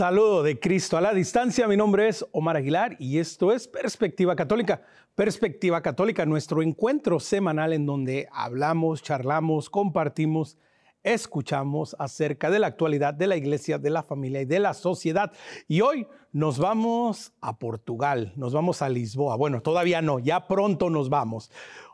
Saludo 0.00 0.42
de 0.42 0.58
Cristo 0.58 0.96
a 0.96 1.02
la 1.02 1.12
distancia, 1.12 1.68
mi 1.68 1.76
nombre 1.76 2.08
es 2.08 2.24
Omar 2.32 2.56
Aguilar 2.56 2.96
y 2.98 3.18
esto 3.18 3.52
es 3.52 3.68
Perspectiva 3.68 4.34
Católica. 4.34 4.80
Perspectiva 5.14 5.82
Católica, 5.82 6.24
nuestro 6.24 6.62
encuentro 6.62 7.20
semanal 7.20 7.74
en 7.74 7.84
donde 7.84 8.26
hablamos, 8.32 9.02
charlamos, 9.02 9.68
compartimos, 9.68 10.56
escuchamos 11.02 11.94
acerca 11.98 12.50
de 12.50 12.60
la 12.60 12.68
actualidad 12.68 13.12
de 13.12 13.26
la 13.26 13.36
iglesia, 13.36 13.76
de 13.76 13.90
la 13.90 14.02
familia 14.02 14.40
y 14.40 14.46
de 14.46 14.60
la 14.60 14.72
sociedad. 14.72 15.32
Y 15.68 15.82
hoy 15.82 16.06
nos 16.32 16.58
vamos 16.58 17.34
a 17.42 17.58
Portugal, 17.58 18.32
nos 18.36 18.54
vamos 18.54 18.80
a 18.80 18.88
Lisboa. 18.88 19.36
Bueno, 19.36 19.60
todavía 19.60 20.00
no, 20.00 20.18
ya 20.18 20.48
pronto 20.48 20.88
nos 20.88 21.10
vamos. 21.10 21.50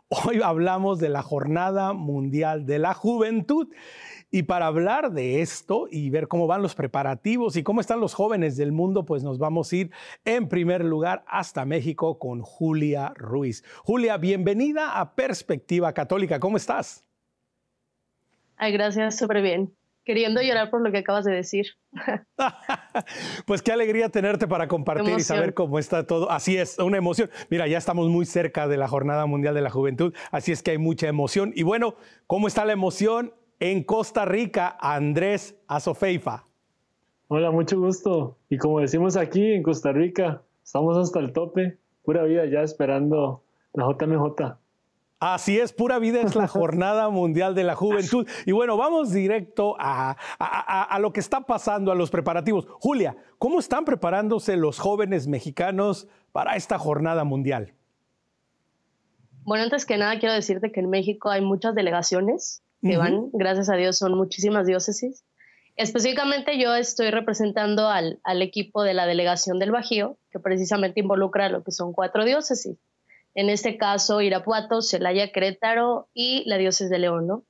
Hoy 0.08 0.40
hablamos 0.44 1.00
de 1.00 1.08
la 1.08 1.24
Jornada 1.24 1.92
Mundial 1.92 2.66
de 2.66 2.78
la 2.78 2.94
Juventud 2.94 3.66
y 4.30 4.42
para 4.44 4.66
hablar 4.66 5.12
de 5.12 5.40
esto 5.40 5.86
y 5.90 6.10
ver 6.10 6.28
cómo 6.28 6.46
van 6.46 6.62
los 6.62 6.74
preparativos 6.74 7.56
y 7.56 7.62
cómo 7.62 7.80
están 7.80 8.00
los 8.00 8.14
jóvenes 8.14 8.56
del 8.56 8.72
mundo, 8.72 9.04
pues 9.04 9.22
nos 9.22 9.38
vamos 9.38 9.72
a 9.72 9.76
ir 9.76 9.90
en 10.24 10.48
primer 10.48 10.84
lugar 10.84 11.24
hasta 11.26 11.64
México 11.64 12.18
con 12.18 12.42
Julia 12.42 13.12
Ruiz. 13.14 13.64
Julia, 13.84 14.16
bienvenida 14.16 14.98
a 14.98 15.14
Perspectiva 15.14 15.92
Católica. 15.92 16.40
¿Cómo 16.40 16.56
estás? 16.56 17.04
Ay, 18.56 18.72
gracias, 18.72 19.18
súper 19.18 19.42
bien. 19.42 19.72
Queriendo 20.04 20.40
llorar 20.40 20.70
por 20.70 20.82
lo 20.82 20.92
que 20.92 20.98
acabas 20.98 21.24
de 21.24 21.32
decir. 21.32 21.66
pues 23.46 23.60
qué 23.60 23.72
alegría 23.72 24.08
tenerte 24.08 24.46
para 24.46 24.68
compartir 24.68 25.18
y 25.18 25.22
saber 25.22 25.52
cómo 25.52 25.80
está 25.80 26.06
todo. 26.06 26.30
Así 26.30 26.56
es, 26.56 26.78
una 26.78 26.96
emoción. 26.96 27.28
Mira, 27.50 27.66
ya 27.66 27.76
estamos 27.76 28.08
muy 28.08 28.24
cerca 28.24 28.68
de 28.68 28.76
la 28.76 28.86
Jornada 28.86 29.26
Mundial 29.26 29.54
de 29.54 29.62
la 29.62 29.70
Juventud, 29.70 30.14
así 30.30 30.52
es 30.52 30.62
que 30.62 30.70
hay 30.72 30.78
mucha 30.78 31.08
emoción. 31.08 31.52
Y 31.56 31.64
bueno, 31.64 31.96
¿cómo 32.28 32.46
está 32.46 32.64
la 32.64 32.72
emoción 32.72 33.34
en 33.60 33.84
Costa 33.84 34.24
Rica, 34.24 34.76
Andrés 34.80 35.56
Azofeifa. 35.66 36.44
Hola, 37.28 37.50
mucho 37.50 37.78
gusto. 37.78 38.38
Y 38.48 38.58
como 38.58 38.80
decimos 38.80 39.16
aquí 39.16 39.52
en 39.52 39.62
Costa 39.62 39.92
Rica, 39.92 40.42
estamos 40.62 40.96
hasta 40.96 41.18
el 41.18 41.32
tope, 41.32 41.78
pura 42.04 42.22
vida 42.24 42.46
ya 42.46 42.60
esperando 42.62 43.42
la 43.72 43.84
JMJ. 43.84 44.58
Así 45.18 45.58
es, 45.58 45.72
pura 45.72 45.98
vida 45.98 46.20
es 46.20 46.36
la 46.36 46.46
Jornada 46.48 47.08
Mundial 47.08 47.54
de 47.54 47.64
la 47.64 47.74
Juventud. 47.74 48.28
Y 48.44 48.52
bueno, 48.52 48.76
vamos 48.76 49.12
directo 49.12 49.74
a, 49.78 50.16
a, 50.38 50.98
lo 50.98 51.12
que 51.12 51.20
está 51.20 51.40
pasando, 51.40 51.90
a 51.90 51.94
los 51.94 52.10
preparativos. 52.10 52.66
Julia, 52.80 53.16
¿cómo 53.38 53.58
están 53.58 53.84
preparándose 53.84 54.56
los 54.56 54.78
jóvenes 54.78 55.26
mexicanos 55.26 56.06
para 56.32 56.56
esta 56.56 56.78
Jornada 56.78 57.24
Mundial? 57.24 57.72
Bueno, 59.44 59.64
antes 59.64 59.86
que 59.86 59.96
nada 59.96 60.18
quiero 60.18 60.34
decirte 60.34 60.70
que 60.70 60.80
en 60.80 60.90
México 60.90 61.30
hay 61.30 61.40
muchas 61.40 61.74
delegaciones 61.74 62.62
que 62.82 62.96
van, 62.96 63.30
gracias 63.32 63.68
a 63.68 63.76
Dios, 63.76 63.96
son 63.96 64.16
muchísimas 64.16 64.66
diócesis. 64.66 65.24
Específicamente 65.76 66.58
yo 66.58 66.74
estoy 66.74 67.10
representando 67.10 67.88
al, 67.88 68.18
al, 68.24 68.40
equipo 68.40 68.82
de 68.82 68.94
la 68.94 69.06
delegación 69.06 69.58
del 69.58 69.72
Bajío, 69.72 70.16
que 70.30 70.40
precisamente 70.40 71.00
involucra 71.00 71.50
lo 71.50 71.62
que 71.62 71.72
son 71.72 71.92
cuatro 71.92 72.24
diócesis. 72.24 72.78
En 73.34 73.50
este 73.50 73.76
caso, 73.76 74.22
Irapuato, 74.22 74.80
Celaya, 74.80 75.30
Querétaro 75.30 76.08
y 76.14 76.44
la 76.48 76.56
diócesis 76.56 76.88
de 76.88 76.98
León, 76.98 77.26
¿no? 77.26 77.44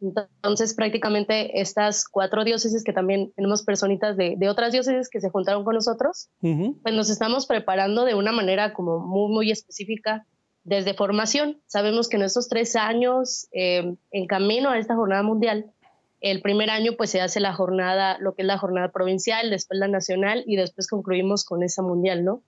Entonces, 0.00 0.74
prácticamente 0.74 1.60
estas 1.60 2.06
cuatro 2.06 2.44
diócesis, 2.44 2.84
que 2.84 2.92
también 2.92 3.32
tenemos 3.34 3.64
personitas 3.64 4.16
de, 4.16 4.34
de 4.36 4.48
otras 4.48 4.72
diócesis 4.72 5.08
que 5.08 5.20
se 5.20 5.30
juntaron 5.30 5.64
con 5.64 5.74
nosotros, 5.74 6.28
pues 6.40 6.94
nos 6.94 7.10
estamos 7.10 7.46
preparando 7.46 8.04
de 8.04 8.14
una 8.14 8.30
manera 8.30 8.72
como 8.74 9.00
muy, 9.00 9.32
muy 9.32 9.50
específica 9.50 10.24
desde 10.64 10.94
formación. 10.94 11.60
Sabemos 11.66 12.08
que 12.08 12.16
en 12.16 12.22
estos 12.22 12.48
tres 12.48 12.76
años, 12.76 13.48
eh, 13.52 13.94
en 14.10 14.26
camino 14.26 14.70
a 14.70 14.78
esta 14.78 14.94
jornada 14.94 15.22
mundial, 15.22 15.72
el 16.20 16.42
primer 16.42 16.70
año 16.70 16.92
pues 16.96 17.10
se 17.10 17.20
hace 17.20 17.40
la 17.40 17.54
jornada, 17.54 18.18
lo 18.18 18.34
que 18.34 18.42
es 18.42 18.46
la 18.46 18.58
jornada 18.58 18.90
provincial, 18.90 19.50
después 19.50 19.78
la 19.78 19.88
nacional 19.88 20.42
y 20.46 20.56
después 20.56 20.88
concluimos 20.88 21.44
con 21.44 21.62
esa 21.62 21.82
mundial, 21.82 22.24
¿no? 22.24 22.42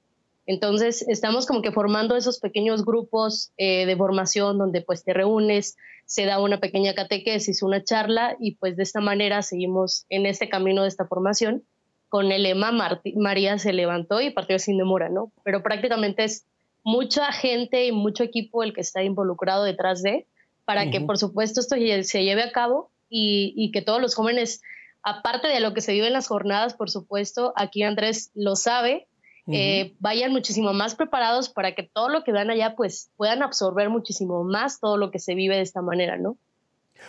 Entonces 0.47 1.07
estamos 1.09 1.47
como 1.47 1.63
que 1.63 1.71
formando 1.71 2.17
esos 2.17 2.41
pequeños 2.41 2.85
grupos 2.85 3.53
eh, 3.57 3.87
de 3.87 3.97
formación 3.97 4.59
donde 4.59 4.83
pues 4.83 5.05
te 5.05 5.13
reúnes, 5.13 5.77
se 6.07 6.25
da 6.25 6.43
una 6.43 6.59
pequeña 6.59 6.95
catequesis, 6.95 7.63
una 7.63 7.85
charla 7.85 8.37
y 8.41 8.57
pues 8.57 8.77
de 8.77 8.83
esta 8.83 9.01
manera 9.01 9.43
seguimos 9.43 10.07
en 10.09 10.27
este 10.27 10.49
camino 10.49 10.83
de 10.83 10.89
esta 10.89 11.07
formación 11.07 11.63
con 12.11 12.33
el 12.33 12.43
lema 12.43 12.73
María 13.15 13.59
se 13.59 13.73
levantó 13.73 14.21
y 14.21 14.31
partió 14.31 14.59
sin 14.59 14.77
demora, 14.77 15.09
¿no? 15.09 15.33
Pero 15.45 15.63
prácticamente 15.63 16.25
es 16.25 16.45
mucha 16.83 17.33
gente 17.33 17.87
y 17.87 17.93
mucho 17.93 18.23
equipo 18.25 18.63
el 18.63 18.73
que 18.73 18.81
está 18.81 19.03
involucrado 19.03 19.65
detrás 19.65 20.03
de, 20.03 20.27
para 20.65 20.91
que 20.91 21.01
por 21.01 21.19
supuesto 21.19 21.61
esto 21.61 21.77
se 21.77 22.25
lleve 22.25 22.43
a 22.43 22.53
cabo 22.53 22.91
y, 23.09 23.71
que 23.73 23.83
todos 23.83 24.01
los 24.01 24.15
jóvenes, 24.15 24.63
aparte 25.03 25.49
de 25.49 25.61
lo 25.61 25.75
que 25.75 25.81
se 25.81 25.93
vive 25.93 26.07
en 26.07 26.13
las 26.13 26.29
jornadas, 26.29 26.75
por 26.75 26.91
supuesto, 26.91 27.53
aquí 27.57 27.83
Andrés 27.83 28.31
lo 28.35 28.57
sabe, 28.57 29.09
eh, 29.53 29.95
vayan 29.99 30.31
muchísimo 30.31 30.73
más 30.73 30.95
preparados 30.95 31.49
para 31.49 31.75
que 31.75 31.83
todo 31.83 32.09
lo 32.09 32.23
que 32.23 32.31
vean 32.31 32.51
allá 32.51 32.77
pues 32.77 33.11
puedan 33.17 33.43
absorber 33.43 33.91
muchísimo 33.91 34.45
más 34.45 34.79
todo 34.79 34.97
lo 34.97 35.11
que 35.11 35.19
se 35.19 35.35
vive 35.35 35.57
de 35.57 35.63
esta 35.63 35.83
manera, 35.83 36.17
¿no? 36.17 36.37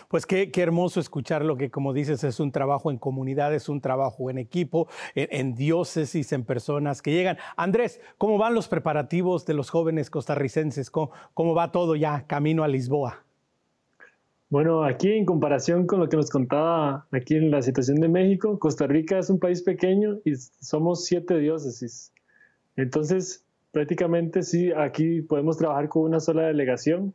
Pues 0.08 0.26
qué, 0.26 0.50
hermoso 0.56 1.00
escuchar 1.00 1.44
lo 1.44 1.56
que, 1.56 1.70
como 1.70 1.92
dices, 1.92 2.24
es 2.24 2.40
un 2.40 2.52
trabajo 2.52 2.90
en 2.90 2.98
comunidad, 2.98 3.54
es 3.54 3.68
un 3.68 3.80
trabajo 3.80 4.30
en 4.30 4.38
equipo, 4.38 4.88
en, 5.14 5.54
diócesis, 5.54 6.32
en 6.32 6.44
personas 6.44 7.02
que 7.02 7.12
llegan. 7.12 7.38
Andrés, 7.56 8.00
¿cómo 8.18 8.38
van 8.38 8.54
los 8.54 8.68
preparativos 8.68 9.46
de 9.46 9.54
los 9.54 9.70
jóvenes 9.70 10.10
costarricenses? 10.10 10.90
¿Cómo, 10.90 11.54
va 11.54 11.72
todo 11.72 11.96
ya 11.96 12.26
camino 12.26 12.64
a 12.64 12.68
Lisboa? 12.68 13.24
Bueno, 14.48 14.84
aquí 14.84 15.10
en 15.10 15.24
comparación 15.24 15.86
con 15.86 15.98
lo 16.00 16.08
que 16.08 16.16
nos 16.16 16.28
contaba 16.28 17.06
aquí 17.10 17.36
en 17.36 17.50
la 17.50 17.62
situación 17.62 18.00
de 18.00 18.08
México, 18.08 18.58
Costa 18.58 18.86
Rica 18.86 19.18
es 19.18 19.30
un 19.30 19.38
país 19.38 19.62
pequeño 19.62 20.18
y 20.24 20.34
somos 20.36 21.06
siete 21.06 21.38
diócesis. 21.38 22.12
Entonces, 22.76 23.46
prácticamente 23.70 24.42
sí, 24.42 24.70
aquí 24.72 25.22
podemos 25.22 25.56
trabajar 25.56 25.88
con 25.88 26.02
una 26.02 26.20
sola 26.20 26.42
delegación 26.42 27.14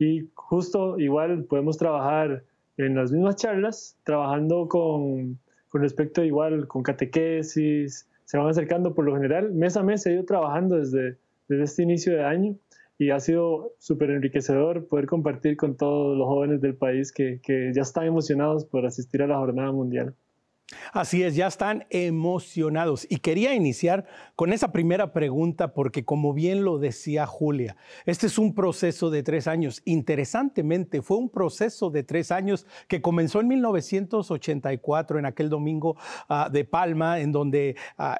y 0.00 0.30
justo 0.34 0.98
igual 0.98 1.44
podemos 1.44 1.76
trabajar 1.76 2.42
en 2.78 2.94
las 2.96 3.12
mismas 3.12 3.36
charlas, 3.36 3.98
trabajando 4.02 4.66
con, 4.66 5.38
con 5.68 5.82
respecto 5.82 6.24
igual 6.24 6.66
con 6.66 6.82
catequesis, 6.82 8.08
se 8.24 8.38
van 8.38 8.48
acercando 8.48 8.94
por 8.94 9.04
lo 9.04 9.14
general. 9.14 9.52
Mes 9.52 9.76
a 9.76 9.82
mes 9.82 10.06
he 10.06 10.14
ido 10.14 10.24
trabajando 10.24 10.78
desde, 10.78 11.18
desde 11.48 11.64
este 11.64 11.82
inicio 11.82 12.14
de 12.14 12.24
año 12.24 12.56
y 12.96 13.10
ha 13.10 13.20
sido 13.20 13.74
súper 13.78 14.10
enriquecedor 14.10 14.86
poder 14.86 15.04
compartir 15.04 15.58
con 15.58 15.76
todos 15.76 16.16
los 16.16 16.26
jóvenes 16.26 16.62
del 16.62 16.76
país 16.76 17.12
que, 17.12 17.38
que 17.42 17.70
ya 17.74 17.82
están 17.82 18.06
emocionados 18.06 18.64
por 18.64 18.86
asistir 18.86 19.22
a 19.22 19.26
la 19.26 19.36
jornada 19.36 19.70
mundial. 19.70 20.14
Así 20.92 21.22
es, 21.22 21.34
ya 21.34 21.46
están 21.46 21.86
emocionados. 21.90 23.06
Y 23.08 23.18
quería 23.18 23.54
iniciar 23.54 24.06
con 24.36 24.52
esa 24.52 24.72
primera 24.72 25.12
pregunta 25.12 25.74
porque 25.74 26.04
como 26.04 26.32
bien 26.32 26.64
lo 26.64 26.78
decía 26.78 27.26
Julia, 27.26 27.76
este 28.06 28.26
es 28.28 28.38
un 28.38 28.54
proceso 28.54 29.10
de 29.10 29.22
tres 29.22 29.46
años. 29.46 29.82
Interesantemente, 29.84 31.02
fue 31.02 31.16
un 31.16 31.28
proceso 31.28 31.90
de 31.90 32.02
tres 32.02 32.30
años 32.30 32.66
que 32.88 33.02
comenzó 33.02 33.40
en 33.40 33.48
1984, 33.48 35.18
en 35.18 35.26
aquel 35.26 35.50
domingo 35.50 35.96
ah, 36.28 36.48
de 36.50 36.64
Palma, 36.64 37.20
en 37.20 37.32
donde 37.32 37.76
ah, 37.98 38.18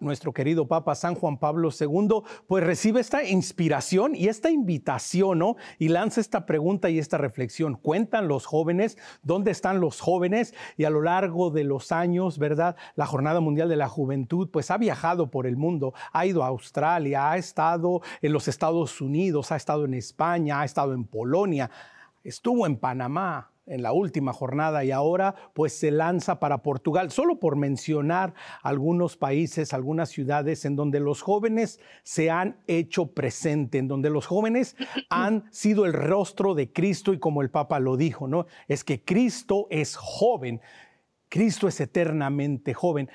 nuestro 0.00 0.32
querido 0.32 0.66
Papa 0.66 0.94
San 0.94 1.14
Juan 1.14 1.38
Pablo 1.38 1.70
II, 1.78 2.22
pues 2.46 2.64
recibe 2.64 3.00
esta 3.00 3.22
inspiración 3.24 4.14
y 4.14 4.28
esta 4.28 4.50
invitación, 4.50 5.38
¿no? 5.38 5.56
Y 5.78 5.88
lanza 5.88 6.20
esta 6.20 6.46
pregunta 6.46 6.88
y 6.88 6.98
esta 6.98 7.18
reflexión. 7.18 7.74
¿Cuentan 7.74 8.28
los 8.28 8.46
jóvenes? 8.46 8.96
¿Dónde 9.22 9.50
están 9.50 9.80
los 9.80 10.00
jóvenes? 10.00 10.54
Y 10.76 10.84
a 10.84 10.90
lo 10.90 11.02
largo 11.02 11.50
de 11.50 11.65
los 11.68 11.92
años, 11.92 12.38
¿verdad? 12.38 12.76
La 12.94 13.06
Jornada 13.06 13.40
Mundial 13.40 13.68
de 13.68 13.76
la 13.76 13.88
Juventud, 13.88 14.48
pues 14.50 14.70
ha 14.70 14.78
viajado 14.78 15.30
por 15.30 15.46
el 15.46 15.56
mundo, 15.56 15.94
ha 16.12 16.26
ido 16.26 16.44
a 16.44 16.48
Australia, 16.48 17.30
ha 17.30 17.36
estado 17.36 18.00
en 18.22 18.32
los 18.32 18.48
Estados 18.48 19.00
Unidos, 19.00 19.52
ha 19.52 19.56
estado 19.56 19.84
en 19.84 19.94
España, 19.94 20.60
ha 20.60 20.64
estado 20.64 20.92
en 20.92 21.04
Polonia, 21.04 21.70
estuvo 22.24 22.66
en 22.66 22.76
Panamá, 22.76 23.50
en 23.66 23.82
la 23.82 23.92
última 23.92 24.32
jornada 24.32 24.84
y 24.84 24.92
ahora 24.92 25.34
pues 25.52 25.76
se 25.76 25.90
lanza 25.90 26.38
para 26.38 26.62
Portugal, 26.62 27.10
solo 27.10 27.38
por 27.38 27.56
mencionar 27.56 28.34
algunos 28.62 29.16
países, 29.16 29.74
algunas 29.74 30.10
ciudades 30.10 30.64
en 30.64 30.76
donde 30.76 31.00
los 31.00 31.22
jóvenes 31.22 31.80
se 32.04 32.30
han 32.30 32.56
hecho 32.66 33.08
presente, 33.12 33.78
en 33.78 33.88
donde 33.88 34.10
los 34.10 34.26
jóvenes 34.26 34.76
han 35.10 35.44
sido 35.50 35.84
el 35.84 35.92
rostro 35.92 36.54
de 36.54 36.72
Cristo 36.72 37.12
y 37.12 37.18
como 37.18 37.42
el 37.42 37.50
Papa 37.50 37.80
lo 37.80 37.96
dijo, 37.96 38.28
¿no? 38.28 38.46
Es 38.68 38.84
que 38.84 39.02
Cristo 39.04 39.66
es 39.70 39.96
joven. 39.96 40.60
Cristo 41.28 41.68
es 41.68 41.80
eternamente 41.80 42.74
joven. 42.74 43.10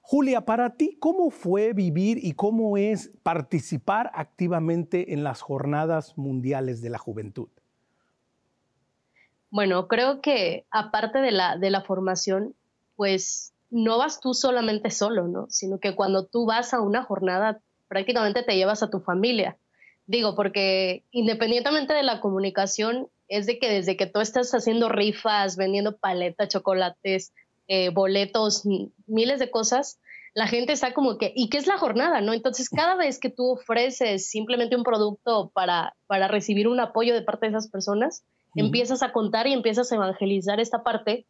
Julia, 0.00 0.44
para 0.44 0.76
ti, 0.76 0.96
¿cómo 0.98 1.30
fue 1.30 1.72
vivir 1.72 2.18
y 2.22 2.32
cómo 2.32 2.76
es 2.76 3.10
participar 3.22 4.10
activamente 4.14 5.14
en 5.14 5.22
las 5.24 5.40
jornadas 5.40 6.18
mundiales 6.18 6.82
de 6.82 6.90
la 6.90 6.98
juventud? 6.98 7.48
Bueno, 9.50 9.86
creo 9.86 10.20
que 10.20 10.66
aparte 10.70 11.20
de 11.20 11.30
la, 11.30 11.56
de 11.56 11.70
la 11.70 11.82
formación, 11.82 12.54
pues 12.96 13.52
no 13.70 13.98
vas 13.98 14.20
tú 14.20 14.34
solamente 14.34 14.90
solo, 14.90 15.28
¿no? 15.28 15.46
Sino 15.50 15.78
que 15.78 15.94
cuando 15.94 16.26
tú 16.26 16.46
vas 16.46 16.74
a 16.74 16.80
una 16.80 17.04
jornada, 17.04 17.60
prácticamente 17.88 18.42
te 18.42 18.56
llevas 18.56 18.82
a 18.82 18.90
tu 18.90 19.00
familia. 19.00 19.56
Digo, 20.06 20.34
porque 20.34 21.04
independientemente 21.10 21.94
de 21.94 22.02
la 22.02 22.20
comunicación, 22.20 23.08
es 23.28 23.46
de 23.46 23.58
que 23.58 23.70
desde 23.70 23.96
que 23.96 24.06
tú 24.06 24.20
estás 24.20 24.52
haciendo 24.52 24.90
rifas, 24.90 25.56
vendiendo 25.56 25.96
paletas, 25.96 26.48
chocolates, 26.48 27.32
eh, 27.74 27.88
boletos, 27.88 28.64
miles 29.06 29.38
de 29.38 29.50
cosas, 29.50 29.98
la 30.34 30.46
gente 30.46 30.74
está 30.74 30.92
como 30.92 31.16
que, 31.16 31.32
¿y 31.34 31.48
qué 31.48 31.56
es 31.56 31.66
la 31.66 31.78
jornada? 31.78 32.20
¿no? 32.20 32.34
Entonces, 32.34 32.68
cada 32.68 32.96
vez 32.96 33.18
que 33.18 33.30
tú 33.30 33.52
ofreces 33.52 34.28
simplemente 34.28 34.76
un 34.76 34.84
producto 34.84 35.50
para, 35.54 35.94
para 36.06 36.28
recibir 36.28 36.68
un 36.68 36.80
apoyo 36.80 37.14
de 37.14 37.22
parte 37.22 37.46
de 37.46 37.52
esas 37.52 37.68
personas, 37.68 38.24
empiezas 38.56 39.02
a 39.02 39.10
contar 39.12 39.46
y 39.46 39.54
empiezas 39.54 39.90
a 39.90 39.94
evangelizar 39.94 40.60
esta 40.60 40.82
parte 40.82 41.24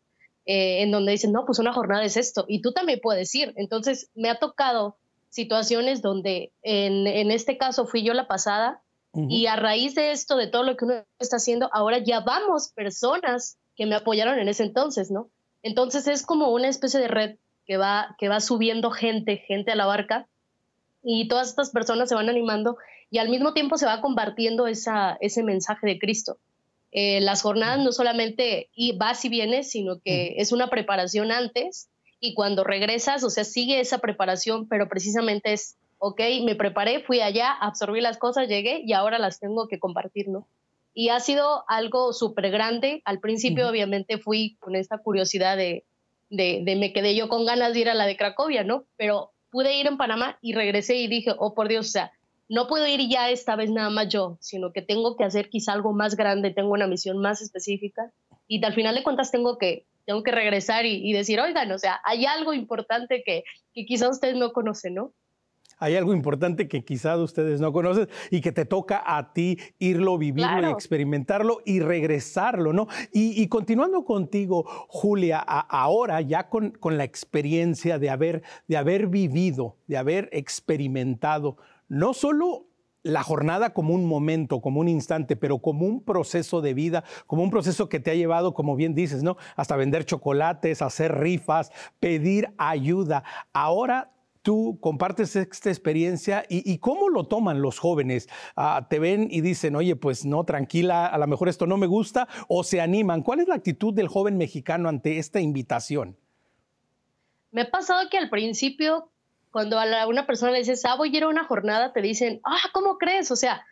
eh, 0.45 0.83
en 0.83 0.91
donde 0.91 1.13
dicen, 1.13 1.31
no, 1.31 1.47
pues 1.47 1.61
una 1.61 1.73
jornada 1.73 2.05
es 2.05 2.17
esto, 2.17 2.45
y 2.49 2.61
tú 2.61 2.73
también 2.73 2.99
puedes 3.01 3.33
ir. 3.37 3.53
Entonces, 3.55 4.11
me 4.17 4.29
ha 4.29 4.41
tocado 4.41 4.97
situaciones 5.31 6.03
donde 6.03 6.51
en, 6.63 7.07
en 7.07 7.31
este 7.31 7.57
caso 7.57 7.87
fui 7.87 8.03
yo 8.03 8.15
la 8.15 8.27
pasada, 8.27 8.83
y 9.15 9.47
a 9.47 9.55
raíz 9.55 9.95
de 9.95 10.11
esto, 10.11 10.37
de 10.37 10.49
todo 10.49 10.65
lo 10.65 10.75
que 10.77 10.87
uno 10.87 10.95
está 11.21 11.37
haciendo, 11.37 11.69
ahora 11.73 11.99
ya 11.99 12.21
vamos 12.21 12.73
personas 12.75 13.59
que 13.77 13.87
me 13.87 13.95
apoyaron 13.95 14.39
en 14.39 14.49
ese 14.49 14.65
entonces, 14.65 15.11
¿no? 15.11 15.29
Entonces 15.63 16.07
es 16.07 16.25
como 16.25 16.51
una 16.51 16.69
especie 16.69 17.01
de 17.01 17.09
red 17.09 17.37
que 17.67 17.77
va, 17.77 18.17
que 18.19 18.29
va 18.29 18.41
subiendo 18.41 18.91
gente, 18.91 19.39
gente 19.39 19.73
a 19.73 19.77
la 19.77 19.87
barca, 19.87 20.29
y 21.03 21.29
todas 21.29 21.49
estas 21.49 21.71
personas 21.71 22.09
se 22.09 22.15
van 22.15 22.29
animando 22.29 22.77
y 23.11 23.19
al 23.19 23.29
mismo 23.29 23.53
tiempo 23.53 23.77
se 23.77 23.87
va 23.87 24.01
compartiendo 24.01 24.67
esa, 24.67 25.19
ese 25.21 25.43
mensaje 25.43 25.87
de 25.87 25.99
Cristo. 25.99 26.39
Eh, 26.93 27.21
las 27.21 27.43
jornadas 27.43 27.79
no 27.81 27.93
solamente 27.93 28.69
y 28.75 28.97
vas 28.97 29.25
y 29.25 29.29
vienes, 29.29 29.71
sino 29.71 29.99
que 30.01 30.35
es 30.37 30.53
una 30.53 30.69
preparación 30.69 31.33
antes 31.33 31.89
y 32.21 32.35
cuando 32.35 32.65
regresas, 32.65 33.25
o 33.25 33.31
sea, 33.31 33.45
sigue 33.45 33.81
esa 33.81 33.99
preparación, 33.99 34.69
pero 34.69 34.89
precisamente 34.89 35.53
es, 35.53 35.77
ok, 35.99 36.21
me 36.45 36.55
preparé, 36.55 37.03
fui 37.03 37.21
allá, 37.21 37.51
absorbí 37.51 38.01
las 38.01 38.19
cosas, 38.19 38.49
llegué 38.49 38.83
y 38.85 38.93
ahora 38.93 39.19
las 39.19 39.41
tengo 39.41 39.67
que 39.69 39.81
compartir, 39.81 40.29
¿no? 40.29 40.47
Y 40.95 41.09
ha 41.09 41.21
sido 41.21 41.65
algo 41.69 42.13
súper 42.13 42.51
grande. 42.51 43.03
Al 43.05 43.21
principio, 43.21 43.69
obviamente, 43.69 44.19
fui 44.19 44.57
con 44.61 44.77
esta 44.77 44.99
curiosidad 44.99 45.57
de, 45.57 45.85
de, 46.29 46.77
me 46.77 46.93
quedé 46.93 47.15
yo 47.15 47.29
con 47.29 47.45
ganas 47.45 47.75
de 47.75 47.81
ir 47.81 47.91
a 47.91 47.95
la 47.95 48.07
de 48.07 48.17
Cracovia, 48.17 48.65
¿no? 48.65 48.85
Pero 48.97 49.33
pude 49.51 49.77
ir 49.77 49.87
en 49.87 49.97
Panamá 49.97 50.39
y 50.41 50.55
regresé 50.55 50.97
y 50.97 51.07
dije, 51.07 51.35
oh, 51.39 51.55
por 51.55 51.69
Dios, 51.69 51.89
o 51.89 51.91
sea, 51.91 52.13
no 52.49 52.67
puedo 52.67 52.87
ir 52.87 53.09
ya 53.09 53.31
esta 53.31 53.57
vez 53.57 53.71
nada 53.71 53.91
más 53.91 54.09
yo, 54.09 54.39
sino 54.41 54.73
que 54.73 54.83
tengo 54.83 55.17
que 55.17 55.25
hacer 55.25 55.49
quizá 55.49 55.73
algo 55.73 55.93
más 55.93 56.17
grande, 56.17 56.51
tengo 56.51 56.73
una 56.73 56.87
misión 56.87 57.19
más 57.19 57.41
específica 57.41 58.13
y 58.49 58.65
al 58.65 58.75
final 58.75 58.95
de 58.95 59.03
cuentas 59.03 59.31
tengo 59.31 59.59
que, 59.59 59.87
tengo 60.05 60.23
que 60.23 60.33
regresar 60.33 60.85
y, 60.85 61.13
decir, 61.13 61.41
oigan, 61.41 61.71
o 61.73 61.79
sea, 61.79 62.01
hay 62.05 62.27
algo 62.27 62.53
importante 62.53 63.23
que, 63.25 63.45
que 63.73 63.87
quizá 63.87 64.09
ustedes 64.09 64.37
no 64.37 64.53
conocen, 64.53 64.95
¿no? 64.95 65.13
Hay 65.79 65.97
algo 65.97 66.13
importante 66.13 66.69
que 66.69 66.85
quizás 66.85 67.19
ustedes 67.19 67.61
no 67.61 67.73
conocen 67.73 68.09
y 68.31 68.41
que 68.41 68.53
te 68.53 68.65
toca 68.65 69.03
a 69.05 69.33
ti 69.33 69.59
irlo, 69.79 70.19
vivirlo 70.19 70.69
y 70.69 70.73
experimentarlo 70.73 71.59
y 71.65 71.81
regresarlo, 71.81 72.73
¿no? 72.73 72.89
Y, 73.13 73.47
continuando 73.49 74.05
contigo, 74.05 74.65
Julia, 74.89 75.39
ahora 75.39 76.21
ya 76.21 76.49
con, 76.49 76.71
con, 76.71 76.97
la 76.97 77.05
experiencia 77.05 77.99
de 77.99 78.11
haber, 78.11 78.43
de 78.69 78.77
haber 78.77 79.09
vivido, 79.09 79.77
de 79.87 79.97
haber 79.97 80.29
experimentado, 80.33 81.57
no 81.89 82.15
solo 82.15 82.67
la 83.03 83.23
jornada 83.23 83.73
como 83.73 83.95
un 83.95 84.07
momento, 84.07 84.61
como 84.61 84.81
un 84.81 84.89
instante, 84.89 85.37
pero 85.37 85.59
como 85.59 85.87
un 85.87 86.03
proceso 86.03 86.61
de 86.61 86.75
vida, 86.75 87.05
como 87.27 87.43
un 87.43 87.51
proceso 87.51 87.89
que 87.89 88.01
te 88.01 88.11
ha 88.11 88.15
llevado, 88.15 88.55
como 88.55 88.77
bien 88.77 88.95
dices, 88.95 89.23
¿no? 89.23 89.37
Hasta 89.57 89.77
vender 89.77 90.05
chocolates, 90.05 90.83
hacer 90.83 91.19
rifas, 91.19 91.73
pedir 91.99 92.53
ayuda. 92.59 93.25
Ahora 93.53 94.13
tú 94.43 94.79
compartes 94.81 95.35
esta 95.37 95.71
experiencia 95.71 96.45
y, 96.49 96.79
cómo 96.79 97.09
lo 97.09 97.25
toman 97.25 97.63
los 97.63 97.79
jóvenes. 97.79 98.29
Ah, 98.57 98.87
¿Te 98.91 98.99
ven 98.99 99.29
y 99.31 99.41
dicen, 99.41 99.77
oye, 99.77 99.97
pues 99.97 100.25
no, 100.25 100.45
tranquila, 100.45 101.07
a 101.07 101.19
lo 101.19 101.27
mejor 101.27 101.49
esto 101.49 101.67
no 101.67 101.77
me 101.77 101.87
gusta 101.87 102.29
o 102.49 102.65
se 102.65 102.81
animan? 102.81 103.23
¿Cuál 103.23 103.41
es 103.41 103.49
la 103.49 103.55
actitud 103.55 103.95
del 103.95 104.09
joven 104.09 104.37
mexicano 104.37 104.89
ante 104.89 105.19
esta 105.19 105.41
invitación? 105.41 106.17
Me 107.53 107.63
ha 107.63 107.71
pasado 107.71 108.09
que 108.11 108.19
al 108.19 108.31
principio, 108.31 109.11
cuando 109.51 109.79
a 109.79 110.07
una 110.07 110.27
persona 110.27 110.53
le 110.53 110.59
dices, 110.59 110.85
ah, 110.85 110.97
voy 110.97 111.15
a 111.15 111.17
ir 111.19 111.25
a 111.25 111.29
una 111.29 111.45
jornada, 111.45 111.93
te 111.93 112.03
dicen, 112.03 112.41
ah, 112.45 112.71
¿cómo 112.73 112.99
crees? 112.99 113.31
O 113.31 113.37
sea, 113.37 113.65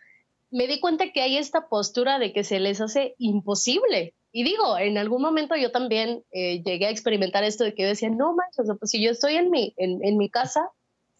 me 0.50 0.66
di 0.66 0.80
cuenta 0.80 1.12
que 1.12 1.22
hay 1.22 1.36
esta 1.36 1.68
postura 1.68 2.18
de 2.18 2.32
que 2.32 2.44
se 2.44 2.60
les 2.60 2.80
hace 2.80 3.14
imposible. 3.18 4.14
Y 4.32 4.44
digo, 4.44 4.78
en 4.78 4.96
algún 4.98 5.22
momento 5.22 5.56
yo 5.56 5.72
también 5.72 6.24
eh, 6.30 6.62
llegué 6.62 6.86
a 6.86 6.90
experimentar 6.90 7.42
esto 7.42 7.64
de 7.64 7.74
que 7.74 7.82
yo 7.82 7.88
decía, 7.88 8.10
no 8.10 8.34
manches, 8.34 8.66
pues 8.78 8.90
si 8.90 9.02
yo 9.02 9.10
estoy 9.10 9.34
en 9.34 9.50
mi, 9.50 9.74
en, 9.76 10.04
en 10.04 10.16
mi 10.16 10.30
casa, 10.30 10.70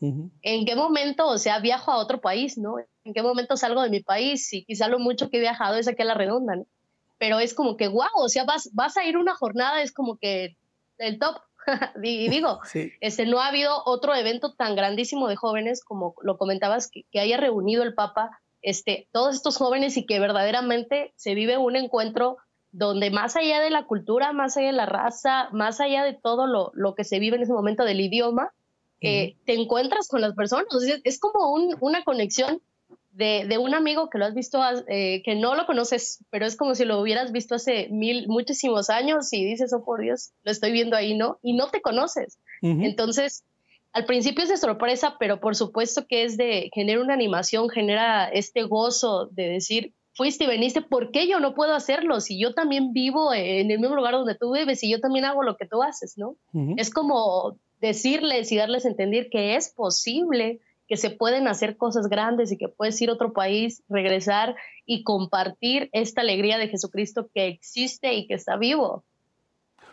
¿en 0.00 0.64
qué 0.64 0.76
momento, 0.76 1.26
o 1.26 1.36
sea, 1.36 1.58
viajo 1.58 1.90
a 1.90 1.98
otro 1.98 2.20
país, 2.20 2.56
no? 2.56 2.76
¿En 3.04 3.12
qué 3.12 3.22
momento 3.22 3.56
salgo 3.56 3.82
de 3.82 3.90
mi 3.90 4.00
país? 4.00 4.52
Y 4.52 4.64
quizá 4.64 4.88
lo 4.88 4.98
mucho 4.98 5.28
que 5.28 5.38
he 5.38 5.40
viajado 5.40 5.76
es 5.76 5.88
aquí 5.88 6.02
a 6.02 6.06
la 6.06 6.14
redonda, 6.14 6.56
¿no? 6.56 6.66
Pero 7.18 7.38
es 7.38 7.52
como 7.52 7.76
que, 7.76 7.88
wow, 7.88 8.08
o 8.16 8.28
sea, 8.28 8.44
vas, 8.44 8.70
vas 8.72 8.96
a 8.96 9.04
ir 9.04 9.18
una 9.18 9.34
jornada, 9.34 9.82
es 9.82 9.92
como 9.92 10.16
que 10.16 10.56
el 10.98 11.18
top. 11.18 11.36
y 12.02 12.28
digo, 12.30 12.60
este, 13.00 13.26
no 13.26 13.40
ha 13.40 13.48
habido 13.48 13.82
otro 13.84 14.14
evento 14.14 14.54
tan 14.54 14.74
grandísimo 14.74 15.28
de 15.28 15.36
jóvenes 15.36 15.84
como 15.84 16.14
lo 16.22 16.38
comentabas, 16.38 16.88
que, 16.90 17.02
que 17.10 17.20
haya 17.20 17.36
reunido 17.36 17.82
el 17.82 17.92
Papa 17.92 18.30
este, 18.62 19.08
todos 19.12 19.34
estos 19.36 19.56
jóvenes 19.56 19.96
y 19.96 20.06
que 20.06 20.20
verdaderamente 20.20 21.12
se 21.16 21.34
vive 21.34 21.58
un 21.58 21.76
encuentro 21.76 22.38
donde 22.72 23.10
más 23.10 23.36
allá 23.36 23.60
de 23.60 23.70
la 23.70 23.84
cultura, 23.84 24.32
más 24.32 24.56
allá 24.56 24.68
de 24.68 24.72
la 24.72 24.86
raza, 24.86 25.48
más 25.52 25.80
allá 25.80 26.04
de 26.04 26.14
todo 26.14 26.46
lo, 26.46 26.70
lo 26.74 26.94
que 26.94 27.04
se 27.04 27.18
vive 27.18 27.36
en 27.36 27.42
ese 27.42 27.52
momento 27.52 27.84
del 27.84 28.00
idioma, 28.00 28.52
eh, 29.00 29.36
te 29.46 29.54
encuentras 29.54 30.08
con 30.08 30.20
las 30.20 30.34
personas. 30.34 30.66
es, 31.04 31.18
como 31.18 31.52
una 31.80 32.04
conexión 32.04 32.60
de, 33.12 33.46
de, 33.48 33.58
un 33.58 33.74
amigo 33.74 34.10
que 34.10 34.18
lo 34.18 34.26
has 34.26 34.34
visto, 34.34 34.60
eh, 34.88 35.22
que 35.24 35.34
no 35.34 35.54
lo 35.54 35.66
conoces, 35.66 36.24
pero 36.30 36.46
es 36.46 36.56
como 36.56 36.74
si 36.74 36.84
lo 36.84 37.00
hubieras 37.00 37.32
visto 37.32 37.54
hace 37.54 37.88
mil, 37.88 38.28
muchísimos 38.28 38.90
años 38.90 39.32
y 39.32 39.44
dices, 39.44 39.72
oh 39.72 39.84
por 39.84 40.00
Dios, 40.00 40.32
lo 40.44 40.52
estoy 40.52 40.72
viendo 40.72 40.96
ahí, 40.96 41.16
¿no? 41.16 41.38
Y 41.42 41.54
no 41.54 41.70
te 41.70 41.80
conoces. 41.80 42.38
Entonces, 42.62 43.44
al 43.92 44.04
principio 44.04 44.44
es 44.44 44.50
de 44.50 44.58
sorpresa, 44.58 45.16
pero 45.18 45.40
por 45.40 45.56
supuesto 45.56 46.06
que 46.06 46.24
es 46.24 46.36
de, 46.36 46.70
genera 46.74 47.00
una 47.00 47.14
animación, 47.14 47.70
genera 47.70 48.28
este 48.28 48.64
gozo 48.64 49.26
de 49.32 49.48
decir, 49.48 49.94
fuiste 50.14 50.44
y 50.44 50.46
veniste, 50.46 50.82
¿por 50.82 51.10
qué 51.10 51.28
yo 51.28 51.40
no 51.40 51.54
puedo 51.54 51.74
hacerlo? 51.74 52.20
Si 52.20 52.40
yo 52.40 52.54
también 52.54 52.92
vivo 52.92 53.32
en 53.32 53.70
el 53.70 53.78
mismo 53.78 53.96
lugar 53.96 54.14
donde 54.14 54.34
tú 54.34 54.54
vives 54.54 54.82
y 54.82 54.90
yo 54.90 55.00
también 55.00 55.24
hago 55.24 55.42
lo 55.42 55.56
que 55.56 55.66
tú 55.66 55.82
haces, 55.82 56.14
¿no? 56.16 56.36
Es 56.76 56.90
como 56.90 57.58
decirles 57.80 58.52
y 58.52 58.56
darles 58.56 58.84
a 58.84 58.88
entender 58.88 59.28
que 59.30 59.56
es 59.56 59.70
posible, 59.70 60.60
que 60.86 60.96
se 60.96 61.10
pueden 61.10 61.46
hacer 61.46 61.76
cosas 61.76 62.08
grandes 62.08 62.50
y 62.50 62.58
que 62.58 62.68
puedes 62.68 63.00
ir 63.00 63.10
a 63.10 63.12
otro 63.12 63.32
país, 63.32 63.82
regresar 63.88 64.56
y 64.84 65.04
compartir 65.04 65.88
esta 65.92 66.20
alegría 66.20 66.58
de 66.58 66.68
Jesucristo 66.68 67.30
que 67.32 67.46
existe 67.46 68.12
y 68.14 68.26
que 68.26 68.34
está 68.34 68.56
vivo. 68.56 69.04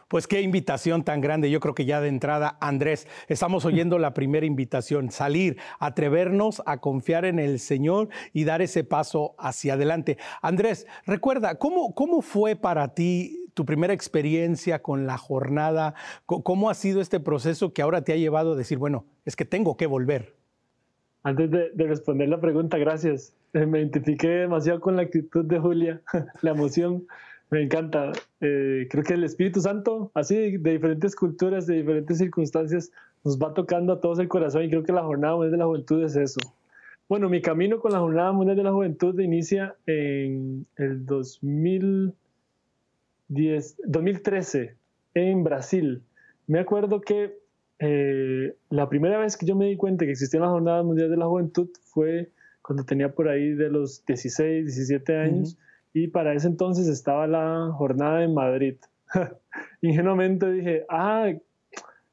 Pues 0.08 0.26
qué 0.26 0.42
invitación 0.42 1.04
tan 1.04 1.20
grande. 1.20 1.52
Yo 1.52 1.60
creo 1.60 1.76
que 1.76 1.86
ya 1.86 2.00
de 2.00 2.08
entrada, 2.08 2.58
Andrés, 2.62 3.08
estamos 3.28 3.66
oyendo 3.66 4.00
la 4.00 4.14
primera 4.14 4.46
invitación, 4.46 5.12
salir, 5.12 5.58
atrevernos 5.80 6.64
a 6.66 6.78
confiar 6.78 7.26
en 7.26 7.40
el 7.40 7.60
Señor 7.60 8.08
y 8.32 8.46
dar 8.46 8.62
ese 8.62 8.84
paso 8.84 9.36
hacia 9.38 9.74
adelante. 9.74 10.18
Andrés, 10.42 10.88
recuerda, 11.06 11.56
¿cómo, 11.56 11.94
cómo 11.94 12.22
fue 12.22 12.56
para 12.56 12.94
ti 12.94 13.50
tu 13.54 13.66
primera 13.66 13.94
experiencia 13.94 14.82
con 14.82 15.08
la 15.08 15.18
jornada? 15.18 15.94
¿Cómo 16.26 16.70
ha 16.70 16.74
sido 16.74 17.02
este 17.02 17.20
proceso 17.20 17.74
que 17.74 17.82
ahora 17.82 18.04
te 18.04 18.14
ha 18.14 18.18
llevado 18.18 18.54
a 18.54 18.56
decir, 18.56 18.78
bueno, 18.78 19.06
es 19.26 19.36
que 19.36 19.44
tengo 19.44 19.76
que 19.76 19.88
volver? 19.88 20.36
Antes 21.24 21.52
de, 21.52 21.72
de 21.74 21.88
responder 21.88 22.30
la 22.30 22.40
pregunta, 22.40 22.78
gracias. 22.78 23.36
Me 23.54 23.80
identifiqué 23.80 24.30
demasiado 24.30 24.80
con 24.80 24.96
la 24.96 25.02
actitud 25.02 25.44
de 25.44 25.60
Julia, 25.60 26.02
la 26.42 26.52
emoción. 26.52 27.06
Me 27.50 27.64
encanta. 27.64 28.12
Eh, 28.42 28.88
creo 28.90 29.04
que 29.04 29.14
el 29.14 29.24
Espíritu 29.24 29.62
Santo, 29.62 30.12
así 30.14 30.58
de 30.58 30.72
diferentes 30.72 31.16
culturas, 31.16 31.66
de 31.66 31.76
diferentes 31.76 32.18
circunstancias, 32.18 32.92
nos 33.24 33.40
va 33.40 33.54
tocando 33.54 33.94
a 33.94 34.02
todos 34.02 34.20
el 34.20 34.28
corazón 34.28 34.64
y 34.64 34.70
creo 34.70 34.84
que 34.84 34.92
la 34.92 35.04
Jornada 35.04 35.36
Mundial 35.36 35.52
de 35.52 35.58
la 35.58 35.66
Juventud 35.66 36.04
es 36.04 36.16
eso. 36.16 36.40
Bueno, 37.08 37.30
mi 37.30 37.42
camino 37.42 37.80
con 37.80 37.94
la 37.94 38.00
Jornada 38.00 38.34
Mundial 38.34 38.58
de 38.58 38.64
la 38.64 38.74
Juventud 38.74 39.18
inicia 39.20 39.76
en 39.86 40.66
el 40.76 41.06
2010, 41.06 43.78
2013 43.86 44.76
en 45.14 45.44
Brasil. 45.44 46.02
Me 46.48 46.60
acuerdo 46.60 47.00
que 47.00 47.40
eh, 47.80 48.56
la 48.70 48.90
primera 48.90 49.20
vez 49.20 49.38
que 49.38 49.46
yo 49.46 49.56
me 49.56 49.68
di 49.68 49.78
cuenta 49.78 50.04
que 50.04 50.12
existía 50.12 50.42
la 50.42 50.50
Jornada 50.50 50.84
Mundial 50.84 51.10
de 51.10 51.18
la 51.18 51.28
Juventud 51.28 51.70
fue 51.84 52.30
cuando 52.62 52.84
tenía 52.84 53.14
por 53.14 53.30
ahí 53.30 53.54
de 53.54 53.70
los 53.70 54.06
16, 54.06 54.66
17 54.66 55.16
años 55.16 55.58
y 56.04 56.08
para 56.08 56.34
ese 56.34 56.48
entonces 56.48 56.88
estaba 56.88 57.26
la 57.26 57.72
jornada 57.74 58.24
en 58.24 58.34
Madrid. 58.34 58.76
Ingenuamente 59.82 60.52
dije, 60.52 60.86
ah, 60.90 61.32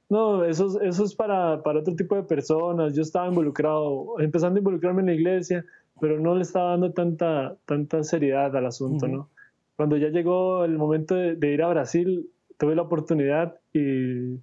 no, 0.09 0.45
eso, 0.45 0.81
eso 0.81 1.05
es 1.05 1.15
para, 1.15 1.63
para 1.63 1.81
otro 1.81 1.95
tipo 1.95 2.15
de 2.17 2.23
personas. 2.23 2.95
Yo 2.95 3.03
estaba 3.03 3.29
involucrado, 3.29 4.19
empezando 4.21 4.57
a 4.57 4.61
involucrarme 4.61 5.01
en 5.01 5.07
la 5.07 5.15
iglesia, 5.15 5.65
pero 6.01 6.19
no 6.19 6.35
le 6.35 6.43
estaba 6.43 6.71
dando 6.71 6.93
tanta, 6.93 7.57
tanta 7.67 8.03
seriedad 8.05 8.57
al 8.57 8.67
asunto, 8.67 9.07
¿no? 9.07 9.29
Cuando 9.77 9.97
ya 9.97 10.09
llegó 10.09 10.65
el 10.65 10.79
momento 10.79 11.15
de, 11.15 11.53
ir 11.53 11.63
a 11.63 11.69
Brasil, 11.69 12.31
tuve 12.57 12.75
la 12.75 12.83
oportunidad 12.83 13.59
y 13.73 14.39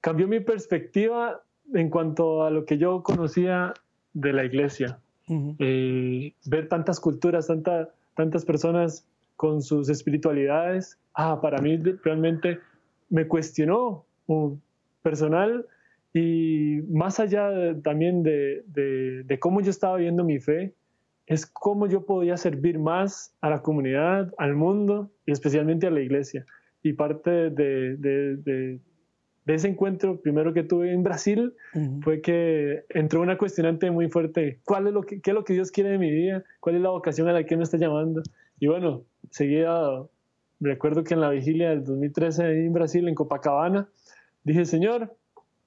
cambió 0.00 0.28
mi 0.28 0.40
perspectiva 0.40 1.42
en 1.74 1.90
cuanto 1.90 2.44
a 2.44 2.50
lo 2.50 2.64
que 2.66 2.78
yo 2.78 3.02
conocía 3.02 3.74
de 4.12 4.32
la 4.32 4.44
iglesia. 4.44 5.00
Eh, 5.58 6.34
ver 6.46 6.68
tantas 6.68 7.00
culturas, 7.00 7.48
tantas 7.48 7.88
tantas 8.18 8.44
personas 8.44 9.06
con 9.36 9.62
sus 9.62 9.88
espiritualidades, 9.88 10.98
ah, 11.14 11.40
para 11.40 11.58
mí 11.58 11.76
realmente 12.02 12.58
me 13.10 13.28
cuestionó 13.28 14.04
personal 15.02 15.64
y 16.12 16.80
más 16.90 17.20
allá 17.20 17.48
también 17.80 18.24
de, 18.24 18.64
de, 18.66 19.38
cómo 19.38 19.60
yo 19.60 19.70
estaba 19.70 19.98
viendo 19.98 20.24
mi 20.24 20.40
fe, 20.40 20.74
es 21.26 21.46
cómo 21.46 21.86
yo 21.86 22.04
podía 22.06 22.36
servir 22.36 22.80
más 22.80 23.32
a 23.40 23.50
la 23.50 23.62
comunidad, 23.62 24.34
al 24.36 24.56
mundo 24.56 25.12
y 25.24 25.30
especialmente 25.30 25.86
a 25.86 25.90
la 25.90 26.00
iglesia. 26.00 26.44
Y 26.82 26.94
parte 26.94 27.50
de, 27.50 28.80
de 29.48 29.54
ese 29.54 29.68
encuentro 29.68 30.20
primero 30.20 30.52
que 30.52 30.62
tuve 30.62 30.92
en 30.92 31.02
Brasil 31.02 31.54
fue 32.02 32.20
que 32.20 32.84
entró 32.90 33.22
una 33.22 33.38
cuestionante 33.38 33.90
muy 33.90 34.10
fuerte, 34.10 34.60
¿cuál 34.62 34.88
es 34.88 34.92
lo 34.92 35.00
que, 35.00 35.22
¿qué 35.22 35.30
es 35.30 35.34
lo 35.34 35.42
que 35.42 35.54
Dios 35.54 35.70
quiere 35.70 35.88
de 35.88 35.96
mi 35.96 36.10
vida? 36.10 36.44
¿Cuál 36.60 36.74
es 36.76 36.82
la 36.82 36.90
vocación 36.90 37.28
a 37.28 37.32
la 37.32 37.44
que 37.44 37.56
me 37.56 37.62
está 37.62 37.78
llamando? 37.78 38.22
Y 38.60 38.66
bueno, 38.66 39.04
seguía, 39.30 39.74
recuerdo 40.60 41.02
que 41.02 41.14
en 41.14 41.22
la 41.22 41.30
vigilia 41.30 41.70
del 41.70 41.82
2013 41.82 42.66
en 42.66 42.74
Brasil, 42.74 43.08
en 43.08 43.14
Copacabana, 43.14 43.88
dije, 44.44 44.66
Señor, 44.66 45.16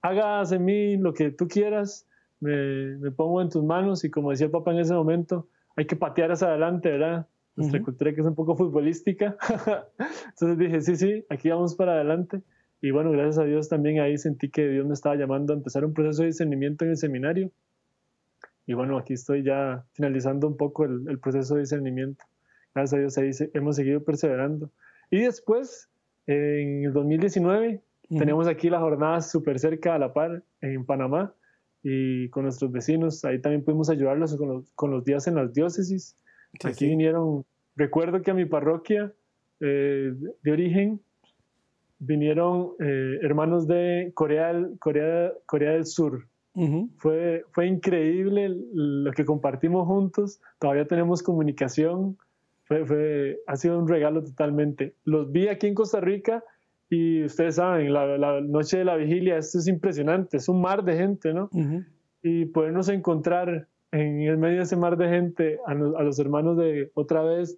hagas 0.03 0.51
en 0.51 0.63
mí 0.63 0.97
lo 0.97 1.15
que 1.15 1.31
tú 1.31 1.47
quieras, 1.47 2.07
me, 2.39 2.97
me, 2.97 3.09
pongo 3.09 3.41
en 3.41 3.49
tus 3.49 3.63
manos 3.63 4.03
y 4.03 4.11
como 4.11 4.29
decía 4.29 4.45
el 4.45 4.51
papá 4.51 4.73
en 4.73 4.79
ese 4.79 4.93
momento, 4.93 5.47
hay 5.75 5.87
que 5.87 5.95
patear 5.95 6.31
hacia 6.31 6.49
adelante, 6.49 6.91
¿verdad? 6.91 7.25
Nuestra 7.55 7.81
cultura 7.81 8.13
que 8.13 8.21
es 8.21 8.27
un 8.27 8.35
poco 8.35 8.55
futbolística. 8.55 9.37
Entonces 10.29 10.57
dije, 10.59 10.81
sí, 10.81 10.95
sí, 10.97 11.25
aquí 11.29 11.49
vamos 11.49 11.73
para 11.73 11.93
adelante. 11.93 12.43
Y 12.81 12.91
bueno, 12.91 13.11
gracias 13.11 13.37
a 13.37 13.43
Dios 13.43 13.69
también 13.69 13.99
ahí 13.99 14.17
sentí 14.17 14.49
que 14.49 14.67
Dios 14.67 14.87
me 14.87 14.93
estaba 14.93 15.15
llamando 15.15 15.53
a 15.53 15.55
empezar 15.55 15.85
un 15.85 15.93
proceso 15.93 16.23
de 16.23 16.29
discernimiento 16.29 16.83
en 16.83 16.91
el 16.91 16.97
seminario. 16.97 17.51
Y 18.65 18.73
bueno, 18.73 18.97
aquí 18.97 19.13
estoy 19.13 19.43
ya 19.43 19.85
finalizando 19.93 20.47
un 20.47 20.57
poco 20.57 20.85
el, 20.85 21.07
el 21.07 21.19
proceso 21.19 21.55
de 21.55 21.61
discernimiento. 21.61 22.25
Gracias 22.73 22.93
a 22.93 22.99
Dios 22.99 23.17
ahí 23.17 23.49
hemos 23.53 23.75
seguido 23.75 24.03
perseverando. 24.03 24.71
Y 25.09 25.19
después, 25.19 25.89
en 26.25 26.85
el 26.85 26.93
2019, 26.93 27.81
tenemos 28.09 28.47
aquí 28.47 28.69
la 28.69 28.79
jornada 28.79 29.21
súper 29.21 29.59
cerca 29.59 29.95
a 29.95 29.99
la 29.99 30.13
par 30.13 30.43
en 30.61 30.85
Panamá 30.85 31.33
y 31.83 32.29
con 32.29 32.43
nuestros 32.43 32.71
vecinos. 32.71 33.23
Ahí 33.25 33.39
también 33.39 33.63
pudimos 33.63 33.89
ayudarlos 33.89 34.35
con 34.37 34.49
los, 34.49 34.71
con 34.71 34.91
los 34.91 35.03
días 35.03 35.27
en 35.27 35.35
las 35.35 35.53
diócesis. 35.53 36.17
aquí 36.63 36.87
vinieron, 36.87 37.45
recuerdo 37.75 38.21
que 38.21 38.31
a 38.31 38.33
mi 38.33 38.45
parroquia 38.45 39.13
eh, 39.59 40.13
de 40.41 40.51
origen 40.51 41.01
vinieron 42.01 42.71
eh, 42.79 43.19
hermanos 43.21 43.67
de 43.67 44.11
Corea, 44.15 44.53
Corea, 44.79 45.31
Corea 45.45 45.73
del 45.73 45.85
Sur. 45.85 46.27
fue, 46.97 47.45
fue 47.51 47.67
increíble 47.67 48.53
lo 48.73 49.11
que 49.13 49.23
compartimos 49.23 49.87
juntos. 49.87 50.41
Todavía 50.59 50.85
tenemos 50.85 51.23
comunicación. 51.23 52.17
Fue, 52.63 52.85
fue, 52.85 53.39
ha 53.47 53.55
sido 53.55 53.79
un 53.79 53.87
regalo 53.87 54.23
totalmente. 54.23 54.95
Los 55.05 55.31
vi 55.31 55.47
aquí 55.47 55.67
en 55.67 55.75
Costa 55.75 56.01
Rica 56.01 56.43
y 56.89 57.23
ustedes 57.23 57.55
saben, 57.55 57.93
la, 57.93 58.41
noche 58.41 58.79
de 58.79 58.85
la 58.85 58.97
vigilia, 58.97 59.37
esto 59.37 59.59
es 59.59 59.67
impresionante, 59.67 60.37
es 60.37 60.49
un 60.49 60.59
mar 60.59 60.83
de 60.83 60.97
gente, 60.97 61.33
¿no? 61.33 61.49
Y 62.21 62.45
podernos 62.45 62.89
encontrar 62.89 63.67
en 63.91 64.21
el 64.21 64.37
medio 64.37 64.57
de 64.57 64.63
ese 64.63 64.75
mar 64.75 64.97
de 64.97 65.07
gente 65.07 65.59
a, 65.65 65.73
los 65.73 66.19
hermanos 66.19 66.57
de, 66.57 66.91
otra 66.93 67.23
vez, 67.23 67.57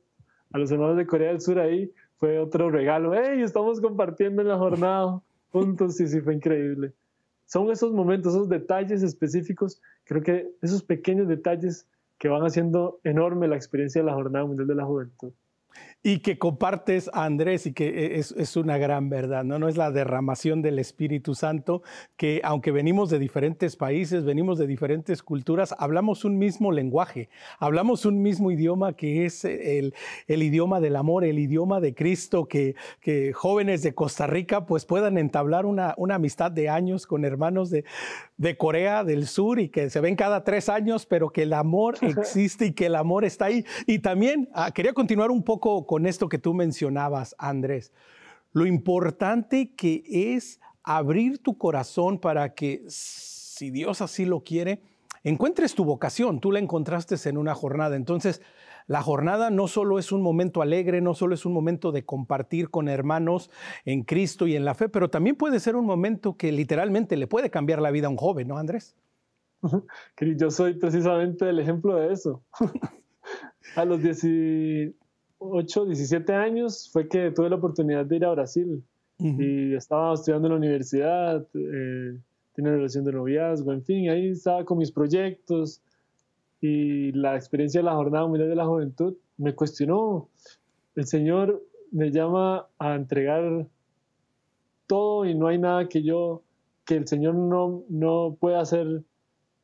a 0.51 0.59
los 0.59 0.71
hermanos 0.71 0.97
de 0.97 1.07
Corea 1.07 1.29
del 1.29 1.41
Sur 1.41 1.59
ahí, 1.59 1.91
fue 2.24 2.39
otro 2.39 2.72
regalo. 2.72 3.13
¡Hey! 3.13 3.42
Estamos 3.42 3.82
compartiendo 3.82 4.42
en 4.42 4.48
la 4.48 4.58
jornada 4.58 5.22
juntos 5.51 6.00
y 6.00 6.08
sí, 6.08 6.22
fue 6.22 6.34
increíble. 6.34 6.94
Son 7.44 7.70
esos 7.70 7.92
momentos, 7.92 8.34
esos 8.34 8.48
detalles 8.48 9.03
específicos, 9.03 9.82
creo 10.06 10.22
que 10.22 10.50
esos 10.62 10.84
pequeños 10.84 11.27
detalles 11.27 11.86
que 12.18 12.30
van 12.30 12.44
haciendo 12.44 13.01
enorme 13.03 13.50
la 13.50 13.58
experiencia 13.58 14.00
de 14.00 14.06
la 14.06 14.13
Jornada 14.13 14.46
Mundial 14.46 14.70
de 14.70 14.75
la 14.75 14.86
Juventud 14.86 15.34
y 16.03 16.20
que 16.20 16.38
compartes 16.38 17.10
Andrés 17.13 17.65
y 17.65 17.74
que 17.74 18.18
e, 18.18 18.20
es, 18.20 18.58
una 18.58 18.77
gran 18.77 19.10
verdad, 19.10 19.46
¿no? 19.46 19.58
No 19.58 19.70
es 19.70 19.77
la 19.77 19.89
derramación 19.89 20.62
del 20.62 20.77
Espíritu 20.77 21.34
Santo, 21.34 21.82
que 22.18 22.42
aunque 22.44 22.72
venimos 22.72 23.10
de 23.10 23.20
diferentes 23.20 23.77
países, 23.77 24.25
venimos 24.25 24.58
de 24.58 24.68
diferentes 24.68 25.24
culturas, 25.24 25.74
hablamos 25.80 26.25
un 26.25 26.38
mismo 26.38 26.74
lenguaje, 26.74 27.30
hablamos 27.58 28.06
un 28.06 28.22
mismo 28.22 28.51
idioma 28.51 28.94
que 28.94 29.25
es 29.25 29.46
el, 29.46 29.94
idioma 30.27 30.82
del 30.82 30.98
amor, 30.98 31.24
el 31.24 31.39
idioma 31.39 31.80
de 31.80 31.96
Cristo, 31.96 32.48
que, 32.48 32.75
que, 33.00 33.32
jóvenes 33.32 33.82
de 33.82 33.96
Costa 33.96 34.27
Rica 34.27 34.65
pues 34.65 34.86
puedan 34.86 35.18
entablar 35.18 35.65
una, 35.65 35.94
una 35.98 36.15
amistad 36.15 36.51
de 36.51 36.68
años 36.68 37.08
con 37.08 37.24
hermanos 37.24 37.70
de, 37.70 37.86
de 38.43 38.57
Corea 38.57 39.05
del 39.05 39.25
Sur 39.25 39.59
y 39.59 39.69
que 39.69 39.89
se 39.89 40.01
ven 40.01 40.17
cada 40.17 40.43
tres 40.43 40.67
años, 40.67 41.05
pero 41.05 41.29
que 41.29 41.43
el 41.43 41.53
amor 41.53 41.95
existe 42.01 42.67
y 42.67 42.73
que 42.73 42.88
el 42.88 42.95
amor 42.95 43.23
está 43.23 43.45
ahí. 43.45 43.65
Y 43.88 44.00
también 44.00 44.50
ah, 44.53 44.71
quería 44.71 44.93
continuar 44.93 45.31
un 45.31 45.43
poco 45.43 45.88
con 45.88 46.05
esto 46.05 46.27
que 46.27 46.38
tú 46.38 46.53
mencionabas, 46.53 47.35
Andrés. 47.39 47.93
Lo 48.51 48.65
importante 48.65 49.73
que 49.73 50.03
es 50.05 50.59
abrir 50.83 51.39
tu 51.39 51.57
corazón 51.57 52.19
para 52.19 52.53
que, 52.53 52.83
si 52.88 53.71
Dios 53.71 54.01
así 54.01 54.25
lo 54.25 54.41
quiere, 54.41 54.81
encuentres 55.23 55.73
tu 55.73 55.85
vocación. 55.85 56.41
Tú 56.41 56.51
la 56.51 56.59
encontraste 56.59 57.15
en 57.27 57.38
una 57.38 57.55
jornada. 57.55 57.95
Entonces, 57.95 58.41
la 58.88 59.02
jornada 59.02 59.50
no 59.50 59.68
solo 59.68 60.00
es 60.00 60.12
un 60.12 60.22
momento 60.22 60.62
alegre, 60.62 61.02
no 61.02 61.13
solo 61.13 61.34
es 61.34 61.46
un 61.46 61.54
momento 61.54 61.92
de 61.92 62.06
compartir 62.06 62.70
con 62.70 62.88
hermanos 62.88 63.50
en 63.86 64.04
Cristo 64.04 64.48
y 64.48 64.56
en 64.56 64.66
la 64.66 64.74
fe, 64.74 64.90
pero 64.90 65.10
también 65.10 65.36
puede 65.36 65.60
ser 65.60 65.75
un 65.75 65.86
momento 65.86 66.38
que 66.38 66.52
literalmente 66.52 67.18
le 67.18 67.28
puede 67.28 67.50
cambiar 67.50 67.82
la 67.82 67.92
vida 67.92 68.08
a 68.08 68.10
un 68.10 68.18
joven, 68.18 68.48
¿no, 68.48 68.58
Andrés? 68.58 68.96
Yo 70.38 70.52
soy 70.52 70.74
precisamente 70.75 71.50
el 71.50 71.60
ejemplo 71.60 71.96
de 71.96 72.13
eso. 72.13 72.44
a 73.75 73.86
los 73.86 74.02
10, 74.02 74.94
8, 75.40 75.86
17 75.86 76.34
años 76.34 76.90
fue 76.92 77.08
que 77.08 77.32
tuve 77.32 77.50
la 77.50 77.56
oportunidad 77.56 78.06
de 78.06 78.16
ir 78.16 78.25
a 78.25 78.32
Brasil 78.32 78.84
y 79.20 79.74
estaba 79.74 80.16
estudiando 80.16 80.48
en 80.48 80.54
la 80.54 80.58
universidad, 80.58 81.48
eh, 81.54 82.20
tenía 82.54 82.72
relación 82.72 83.06
de 83.06 83.13
noviazgo, 83.13 83.72
en 83.72 83.82
fin, 83.82 84.10
ahí 84.10 84.30
estaba 84.30 84.66
con 84.66 84.78
mis 84.78 84.92
proyectos 84.92 85.82
y 86.65 87.12
la 87.12 87.36
experiencia 87.36 87.82
de 87.82 87.86
la 87.88 87.96
Jornada 87.96 88.25
Mundial 88.25 88.48
de 88.48 88.55
la 88.55 88.65
Juventud 88.65 89.17
me 89.36 89.53
cuestionó. 89.53 90.29
El 90.96 91.05
Señor 91.05 91.62
me 91.91 92.10
llama 92.10 92.67
a 92.79 92.96
entregar 92.96 93.67
todo 94.88 95.25
y 95.25 95.36
no 95.36 95.48
hay 95.48 95.58
nada 95.58 95.89
que 95.89 96.03
yo, 96.03 96.41
que 96.86 96.96
el 96.96 97.05
Señor 97.05 97.36
no, 97.36 97.84
no 97.89 98.38
pueda 98.39 98.62
hacer 98.62 99.03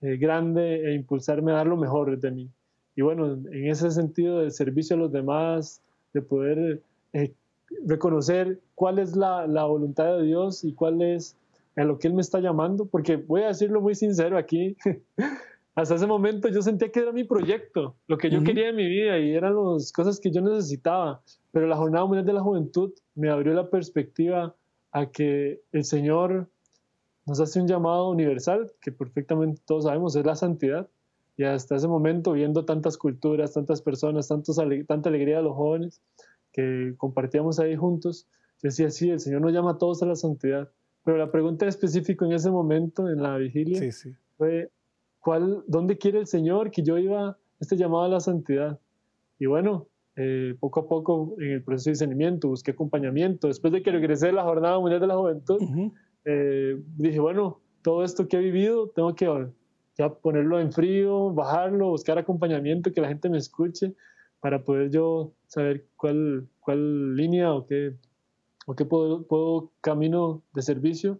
eh, 0.01 0.17
grande 0.17 0.89
e 0.89 0.93
impulsarme 0.93 1.53
a 1.53 1.55
dar 1.55 1.67
lo 1.67 1.77
mejor 1.77 2.19
de 2.19 2.31
mí. 2.31 2.49
Y 2.97 3.01
bueno, 3.01 3.31
en 3.31 3.69
ese 3.69 3.91
sentido 3.91 4.41
de 4.41 4.51
servicio 4.51 4.97
a 4.97 4.99
los 4.99 5.11
demás, 5.13 5.81
de 6.13 6.21
poder 6.21 6.81
eh, 7.13 7.33
reconocer 7.85 8.59
cuál 8.75 8.99
es 8.99 9.15
la, 9.15 9.47
la, 9.47 9.63
voluntad 9.63 10.17
de 10.17 10.23
Dios 10.23 10.65
y 10.65 10.73
cuál 10.73 11.01
es 11.01 11.37
a 11.77 11.85
lo 11.85 11.97
que 11.97 12.09
Él 12.09 12.13
me 12.13 12.21
está 12.21 12.41
llamando, 12.41 12.87
porque 12.87 13.15
voy 13.15 13.43
a 13.43 13.47
decirlo 13.47 13.79
muy 13.79 13.95
sincero 13.95 14.37
aquí, 14.37 14.75
hasta 15.75 15.95
ese 15.95 16.07
momento 16.07 16.49
yo 16.49 16.61
sentía 16.61 16.91
que 16.91 16.99
era 16.99 17.11
mi 17.11 17.23
proyecto, 17.23 17.95
lo 18.07 18.17
que 18.17 18.29
yo 18.29 18.43
quería 18.43 18.69
en 18.69 18.75
mi 18.75 18.87
vida 18.87 19.17
y 19.19 19.33
eran 19.33 19.55
las 19.55 19.91
cosas 19.91 20.19
que 20.19 20.31
yo 20.31 20.41
necesitaba, 20.41 21.21
pero 21.51 21.67
la 21.67 21.77
Jornada 21.77 22.05
Mundial 22.05 22.25
de 22.25 22.33
la 22.33 22.41
Juventud 22.41 22.93
me 23.15 23.29
abrió 23.29 23.53
la 23.53 23.69
perspectiva 23.69 24.55
a 24.91 25.05
que 25.07 25.61
el 25.71 25.83
Señor 25.83 26.49
nos 27.25 27.39
hace 27.39 27.61
un 27.61 27.67
llamado 27.67 28.09
universal, 28.09 28.71
que 28.81 28.91
perfectamente 28.91 29.61
todos 29.65 29.85
sabemos 29.85 30.15
es 30.15 30.25
la 30.25 30.35
santidad, 30.35 30.89
y 31.37 31.45
hasta 31.45 31.77
ese 31.77 31.87
momento, 31.87 32.33
viendo 32.33 32.65
tantas 32.65 32.97
culturas, 32.97 33.53
tantas 33.53 33.81
personas, 33.81 34.27
tantos, 34.27 34.59
tanta 34.87 35.07
alegría 35.07 35.37
de 35.37 35.43
los 35.43 35.55
jóvenes 35.55 36.01
que 36.51 36.95
compartíamos 36.97 37.59
ahí 37.59 37.77
juntos, 37.77 38.27
yo 38.61 38.67
decía, 38.67 38.89
sí, 38.89 39.09
el 39.09 39.21
Señor 39.21 39.39
nos 39.39 39.53
llama 39.53 39.71
a 39.71 39.77
todos 39.77 40.03
a 40.03 40.05
la 40.05 40.17
santidad. 40.17 40.69
Pero 41.05 41.17
la 41.17 41.31
pregunta 41.31 41.65
específica 41.65 42.25
en 42.25 42.33
ese 42.33 42.51
momento, 42.51 43.07
en 43.07 43.23
la 43.23 43.37
vigilia, 43.37 43.79
fue, 44.37 44.69
¿cuál, 45.19 45.63
¿dónde 45.67 45.97
quiere 45.97 46.19
el 46.19 46.27
Señor 46.27 46.71
que 46.71 46.83
yo 46.83 46.97
iba 46.97 47.37
este 47.59 47.77
llamado 47.77 48.03
a 48.03 48.09
la 48.09 48.19
santidad? 48.19 48.79
Y 49.39 49.45
bueno, 49.45 49.87
eh, 50.15 50.55
poco 50.59 50.81
a 50.81 50.87
poco 50.87 51.35
en 51.39 51.51
el 51.51 51.63
proceso 51.63 51.89
de 51.89 51.93
discernimiento, 51.93 52.49
busqué 52.49 52.71
acompañamiento. 52.71 53.47
Después 53.47 53.71
de 53.73 53.81
que 53.81 53.91
regresé 53.91 54.27
de 54.27 54.33
la 54.33 54.43
Jornada 54.43 54.79
Mundial 54.79 54.99
de 54.99 55.07
la 55.07 55.15
Juventud, 55.15 55.61
eh, 56.25 56.77
dije, 56.97 57.19
bueno, 57.19 57.59
todo 57.81 58.03
esto 58.03 58.27
que 58.27 58.37
he 58.37 58.41
vivido, 58.41 58.89
tengo 58.89 59.15
que 59.15 59.47
ya 59.97 60.13
ponerlo 60.13 60.59
en 60.59 60.71
frío, 60.71 61.33
bajarlo, 61.33 61.89
buscar 61.89 62.17
acompañamiento, 62.17 62.91
que 62.91 63.01
la 63.01 63.07
gente 63.07 63.29
me 63.29 63.37
escuche, 63.37 63.93
para 64.41 64.63
poder 64.63 64.89
yo 64.89 65.33
saber 65.47 65.85
cuál, 65.95 66.47
cuál 66.59 67.15
línea 67.15 67.53
o 67.53 67.65
qué, 67.65 67.95
o 68.65 68.75
qué 68.75 68.85
puedo, 68.85 69.23
puedo, 69.23 69.71
camino 69.81 70.41
de 70.53 70.61
servicio 70.61 71.19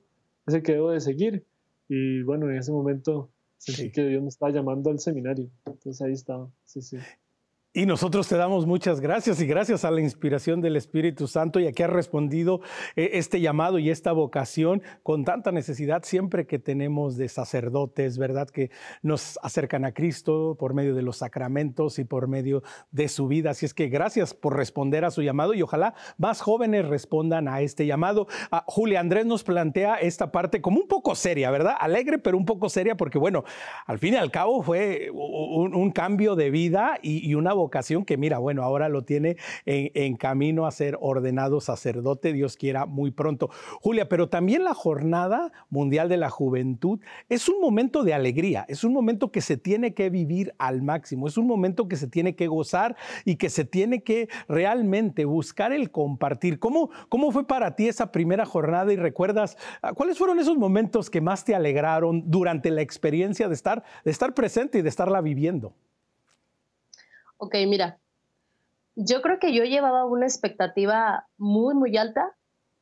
es 0.50 0.56
el 0.56 0.63
que 0.63 0.74
debo 0.74 0.91
de 0.91 1.00
seguir. 1.00 1.46
Y 1.88 2.22
bueno, 2.24 2.50
en 2.50 2.58
ese 2.58 2.72
momento 2.72 3.29
sentí 3.59 3.91
que 3.91 4.03
Dios 4.05 4.21
me 4.23 4.29
estaba 4.29 4.51
llamando 4.51 4.89
al 4.91 4.99
seminario. 4.99 5.49
Entonces 5.65 6.01
ahí 6.01 6.13
estaba, 6.13 6.51
sí, 6.65 6.81
sí. 6.81 6.97
Y 7.71 7.85
nosotros 7.85 8.27
te 8.27 8.35
damos 8.35 8.65
muchas 8.65 8.99
gracias 8.99 9.39
y 9.39 9.45
gracias 9.45 9.85
a 9.85 9.91
la 9.91 10.01
inspiración 10.01 10.59
del 10.59 10.75
Espíritu 10.75 11.27
Santo 11.27 11.59
y 11.59 11.67
a 11.67 11.71
que 11.71 11.83
has 11.83 11.89
respondido 11.91 12.61
eh, 12.95 13.11
este 13.13 13.41
llamado 13.41 13.77
y 13.77 13.91
esta 13.91 14.11
vocación 14.11 14.81
con 15.03 15.23
tanta 15.23 15.51
necesidad 15.51 16.01
siempre 16.01 16.47
que 16.47 16.57
tenemos 16.57 17.15
de 17.15 17.29
sacerdotes, 17.29 18.17
¿verdad? 18.17 18.49
Que 18.49 18.71
nos 19.03 19.38
acercan 19.43 19.85
a 19.85 19.93
Cristo 19.93 20.57
por 20.59 20.73
medio 20.73 20.95
de 20.95 21.03
los 21.03 21.17
sacramentos 21.17 21.99
y 21.99 22.05
por 22.05 22.27
medio 22.27 22.63
de 22.89 23.07
su 23.07 23.27
vida. 23.27 23.51
Así 23.51 23.67
es 23.67 23.75
que 23.75 23.88
gracias 23.88 24.33
por 24.33 24.57
responder 24.57 25.05
a 25.05 25.11
su 25.11 25.21
llamado 25.21 25.53
y 25.53 25.61
ojalá 25.61 25.93
más 26.17 26.41
jóvenes 26.41 26.88
respondan 26.88 27.47
a 27.47 27.61
este 27.61 27.85
llamado. 27.85 28.25
Ah, 28.49 28.63
Julia 28.65 28.99
Andrés 28.99 29.27
nos 29.27 29.43
plantea 29.43 29.97
esta 29.97 30.31
parte 30.31 30.59
como 30.59 30.79
un 30.79 30.88
poco 30.88 31.13
seria, 31.13 31.51
¿verdad? 31.51 31.75
Alegre, 31.79 32.17
pero 32.17 32.35
un 32.35 32.45
poco 32.45 32.67
seria 32.67 32.97
porque, 32.97 33.19
bueno, 33.19 33.43
al 33.85 33.99
fin 33.99 34.15
y 34.15 34.17
al 34.17 34.31
cabo 34.31 34.63
fue 34.63 35.11
un, 35.13 35.91
cambio 35.91 36.35
de 36.35 36.49
vida 36.49 36.97
y, 37.03 37.29
y 37.29 37.35
una 37.35 37.58
vocación 37.59 38.05
que 38.05 38.17
mira, 38.17 38.39
bueno, 38.39 38.63
ahora 38.63 38.89
lo 38.89 39.03
tiene 39.03 39.37
en, 39.65 40.15
camino 40.15 40.65
a 40.65 40.71
ser 40.71 40.97
ordenado 40.99 41.61
sacerdote, 41.61 42.33
Dios 42.33 42.57
quiera 42.57 42.85
muy 42.85 43.11
pronto. 43.11 43.49
Julia, 43.81 44.09
pero 44.09 44.29
también 44.29 44.63
la 44.63 44.73
Jornada 44.73 45.51
Mundial 45.69 46.09
de 46.09 46.17
la 46.17 46.29
Juventud 46.29 46.99
es 47.29 47.47
un 47.47 47.61
momento 47.61 48.03
de 48.03 48.13
alegría, 48.13 48.65
es 48.67 48.83
un 48.83 48.93
momento 48.93 49.31
que 49.31 49.41
se 49.41 49.57
tiene 49.57 49.93
que 49.93 50.09
vivir 50.09 50.53
al 50.57 50.81
máximo, 50.81 51.27
es 51.27 51.37
un 51.37 51.47
momento 51.47 51.87
que 51.87 51.95
se 51.95 52.07
tiene 52.07 52.35
que 52.35 52.47
gozar 52.47 52.95
y 53.25 53.35
que 53.35 53.49
se 53.49 53.65
tiene 53.65 54.03
que 54.03 54.29
realmente 54.47 55.25
buscar 55.25 55.71
el 55.71 55.91
compartir. 55.91 56.59
¿Cómo, 56.59 56.89
cómo 57.09 57.31
fue 57.31 57.45
para 57.45 57.75
ti 57.75 57.87
esa 57.87 58.11
primera 58.11 58.45
jornada 58.45 58.91
y 58.91 58.95
recuerdas 58.95 59.57
ah, 59.81 59.93
cuáles 59.93 60.17
fueron 60.17 60.39
esos 60.39 60.57
momentos 60.57 61.09
que 61.09 61.21
más 61.21 61.45
te 61.45 61.55
alegraron 61.55 62.23
durante 62.29 62.71
la 62.71 62.81
experiencia 62.81 63.47
de 63.47 63.53
estar, 63.53 63.83
de 64.03 64.11
estar 64.11 64.33
presente 64.33 64.79
y 64.79 64.81
de 64.81 64.89
estarla 64.89 65.21
viviendo? 65.21 65.73
Ok, 67.41 67.55
mira, 67.67 67.98
yo 68.96 69.22
creo 69.22 69.39
que 69.39 69.53
yo 69.53 69.63
llevaba 69.63 70.05
una 70.05 70.25
expectativa 70.25 71.25
muy, 71.38 71.74
muy 71.74 71.96
alta 71.96 72.36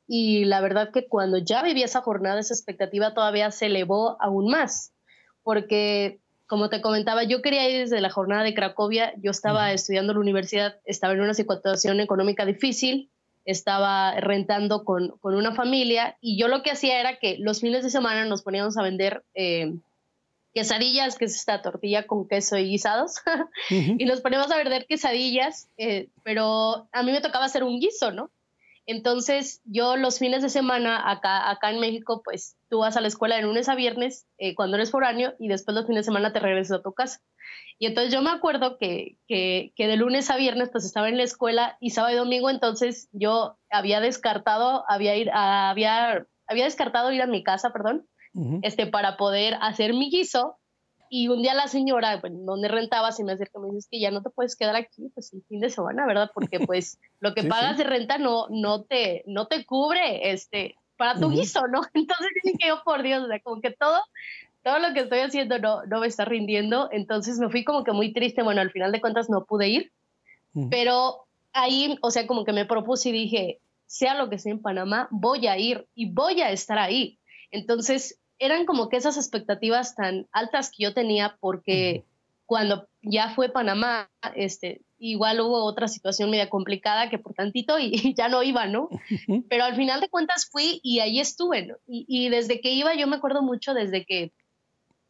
y 0.08 0.46
la 0.46 0.62
verdad 0.62 0.92
que 0.92 1.08
cuando 1.08 1.38
ya 1.38 1.62
viví 1.62 1.84
esa 1.84 2.02
jornada, 2.02 2.40
esa 2.40 2.56
expectativa 2.56 3.14
todavía 3.14 3.52
se 3.52 3.68
elevó 3.68 4.18
aún 4.20 4.50
más, 4.50 4.94
porque 5.44 6.20
como 6.48 6.70
te 6.70 6.82
comentaba, 6.82 7.24
yo 7.24 7.44
quería 7.44 7.70
ir 7.70 7.78
desde 7.82 8.02
la 8.02 8.10
jornada 8.10 8.42
de 8.42 8.56
Cracovia, 8.56 9.14
yo 9.22 9.30
estaba 9.30 9.72
estudiando 9.74 10.12
en 10.14 10.18
la 10.18 10.22
universidad, 10.22 10.78
estaba 10.86 11.14
en 11.14 11.22
una 11.22 11.36
situación 11.36 12.00
económica 12.00 12.44
difícil, 12.44 13.12
estaba 13.46 14.20
rentando 14.20 14.84
con, 14.86 15.10
con, 15.20 15.36
una 15.36 15.54
familia 15.54 16.18
y 16.20 16.40
yo 16.40 16.48
lo 16.48 16.64
que 16.64 16.72
hacía 16.72 17.00
era 17.00 17.20
que 17.20 17.38
los 17.38 17.62
fines 17.62 17.84
de 17.84 17.92
semana 17.92 18.26
nos 18.26 18.42
poníamos 18.42 18.76
a 18.76 18.82
vender 18.82 19.24
eh, 19.36 19.76
quesadillas, 20.54 21.18
que 21.18 21.25
es 21.25 21.36
esta 21.36 21.62
tortilla 21.62 22.08
con 22.08 22.27
queso 22.27 22.58
y 22.58 22.70
guisados, 22.70 23.16
y 23.70 24.06
nos 24.06 24.22
ponemos 24.22 24.51
a 24.51 24.58
vender 24.58 24.86
quesadillas, 24.88 25.70
eh, 25.77 26.10
pero 26.24 26.88
a 26.92 27.04
mí 27.04 27.12
me 27.12 27.22
tocaba 27.22 27.46
hacer 27.46 27.63
un 27.63 27.80
guiso, 27.80 28.12
¿no? 28.12 28.32
Entonces 28.88 29.62
yo 29.66 29.98
los 29.98 30.18
fines 30.18 30.42
de 30.42 30.50
semana 30.50 31.12
acá, 31.12 31.51
acá 31.51 31.72
en 31.72 31.82
México, 31.82 32.22
pues 32.24 32.56
tú 32.70 32.80
vas 32.80 32.96
a 32.96 33.01
la 33.01 33.10
escuela 33.10 33.36
de 33.36 33.42
lunes 33.42 33.68
a 33.68 33.75
viernes 33.75 34.25
eh, 34.38 34.56
cuando 34.56 34.77
eres 34.77 34.92
foráneo 34.92 35.34
y 35.39 35.50
después 35.50 35.75
los 35.75 35.86
fines 35.86 36.06
de 36.06 36.06
semana 36.06 36.32
te 36.32 36.39
regresas 36.39 36.80
a 36.80 36.82
tu 36.82 36.94
casa. 36.94 37.20
Y 37.80 37.86
entonces 37.86 38.13
yo 38.13 38.22
me 38.22 38.30
acuerdo 38.30 38.77
que, 38.77 39.18
que, 39.27 39.74
que, 39.75 39.88
de 39.88 39.98
lunes 39.98 40.30
a 40.30 40.38
viernes 40.38 40.70
pues 40.72 40.86
estaba 40.86 41.10
en 41.10 41.18
la 41.18 41.24
escuela 41.24 41.77
y 41.82 41.89
sábado 41.89 42.13
y 42.13 42.18
domingo 42.18 42.50
entonces 42.50 43.10
yo 43.12 43.58
había 43.70 44.00
descartado, 44.00 44.86
había, 44.88 45.18
ir, 45.18 45.30
había, 45.34 46.25
había 46.48 46.63
descartado 46.63 47.12
ir 47.12 47.22
a 47.22 47.27
mi 47.27 47.44
casa, 47.44 47.74
perdón, 47.74 48.07
este, 48.62 48.88
para 48.88 49.18
poder 49.18 49.56
hacer 49.62 49.94
mi 49.94 50.10
guiso. 50.10 50.58
Y 51.10 51.30
un 51.30 51.42
día 51.42 51.54
la 51.54 51.68
señora, 51.68 52.20
pues, 52.20 52.34
donde 52.46 52.68
rentaba, 52.68 53.12
se 53.12 53.24
me 53.24 53.32
acerca 53.32 53.60
y 53.60 53.62
me 53.62 53.76
dice 53.76 53.88
que 53.90 54.00
ya 54.00 54.12
no 54.12 54.22
te 54.22 54.30
puedes 54.30 54.56
quedar 54.56 54.76
aquí, 54.76 55.10
pues 55.14 55.34
el 55.34 55.42
fin 55.48 55.62
de 55.62 55.70
semana, 55.70 56.06
¿verdad? 56.06 56.30
Porque 56.34 56.60
pues 56.68 57.00
lo 57.20 57.34
que 57.34 57.44
pagas 57.44 57.78
de 57.78 57.86
renta 57.86 58.18
no, 58.18 58.48
no, 58.50 58.84
te, 58.84 59.24
no 59.26 59.48
te 59.48 59.66
cubre 59.66 60.32
este, 60.32 60.76
para 60.98 61.20
tu 61.20 61.30
guiso, 61.30 61.68
¿no? 61.68 61.82
Entonces 61.94 62.28
dije 62.44 62.68
yo, 62.68 62.82
por 62.84 63.04
Dios, 63.04 63.24
o 63.24 63.28
sea, 63.28 63.40
como 63.40 63.62
que 63.62 63.72
todo, 63.72 64.02
todo 64.64 64.80
lo 64.80 64.94
que 64.94 65.02
estoy 65.02 65.20
haciendo 65.20 65.60
no, 65.60 65.86
no 65.86 66.00
me 66.02 66.08
está 66.08 66.26
rindiendo. 66.26 66.90
Entonces 66.92 67.40
me 67.40 67.50
fui 67.50 67.64
como 67.64 67.84
que 67.84 67.94
muy 67.94 68.12
triste. 68.12 68.44
Bueno, 68.44 68.62
al 68.62 68.72
final 68.72 68.92
de 68.92 69.02
cuentas 69.02 69.30
no 69.30 69.46
pude 69.46 69.70
ir, 69.70 69.92
pero 70.70 71.28
ahí, 71.54 71.98
o 72.02 72.12
sea, 72.12 72.28
como 72.28 72.44
que 72.44 72.54
me 72.54 72.66
propuse 72.66 73.10
y 73.10 73.14
dije, 73.14 73.62
sea 73.86 74.16
lo 74.16 74.30
que 74.30 74.40
sea 74.40 74.52
en 74.52 74.62
Panamá, 74.62 75.08
voy 75.12 75.48
a 75.48 75.58
ir 75.58 75.88
y 75.96 76.12
voy 76.12 76.42
a 76.42 76.52
estar 76.52 76.78
ahí. 76.78 77.20
Entonces, 77.52 78.20
eran 78.40 78.66
como 78.66 78.90
que 78.90 78.98
esas 78.98 79.18
expectativas 79.18 79.96
tan 79.96 80.28
altas 80.32 80.70
que 80.70 80.84
yo 80.84 80.94
tenía 80.94 81.38
porque 81.40 82.06
cuando 82.46 82.88
ya 83.02 83.30
fue 83.36 83.50
Panamá, 83.50 84.10
este, 84.36 84.82
igual 84.98 85.42
hubo 85.42 85.64
otra 85.66 85.88
situación 85.88 86.32
media 86.32 86.50
complicada 86.50 87.10
que 87.10 87.20
por 87.20 87.34
tantito 87.34 87.78
y, 87.78 87.92
ya 88.18 88.30
no 88.30 88.42
iba, 88.42 88.66
¿no? 88.68 88.90
Pero 89.50 89.66
al 89.66 89.76
final 89.76 90.02
de 90.02 90.10
cuentas 90.10 90.48
fui 90.50 90.80
y 90.82 91.00
ahí 91.00 91.20
estuve, 91.20 91.66
¿no? 91.68 91.76
y, 91.86 92.30
desde 92.30 92.62
que 92.62 92.72
iba, 92.72 92.96
yo 92.96 93.08
me 93.08 93.18
acuerdo 93.18 93.42
mucho 93.42 93.74
desde 93.74 94.06
que 94.06 94.32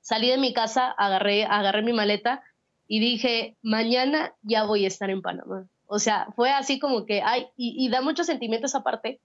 salí 0.01 0.29
de 0.29 0.37
mi 0.37 0.53
casa, 0.53 0.91
agarré, 0.91 1.45
agarré 1.45 1.81
mi 1.83 1.93
maleta 1.93 2.43
y 2.87 2.99
dije, 2.99 3.57
mañana 3.61 4.33
ya 4.41 4.63
voy 4.63 4.85
a 4.85 4.87
estar 4.87 5.09
en 5.09 5.21
Panamá. 5.21 5.67
O 5.85 5.99
sea, 5.99 6.27
fue 6.35 6.51
así 6.51 6.79
como 6.79 7.05
que, 7.05 7.21
ay, 7.21 7.47
y, 7.55 7.85
y 7.85 7.89
da 7.89 8.01
muchos 8.01 8.25
sentimientos 8.27 8.73
aparte, 8.73 9.21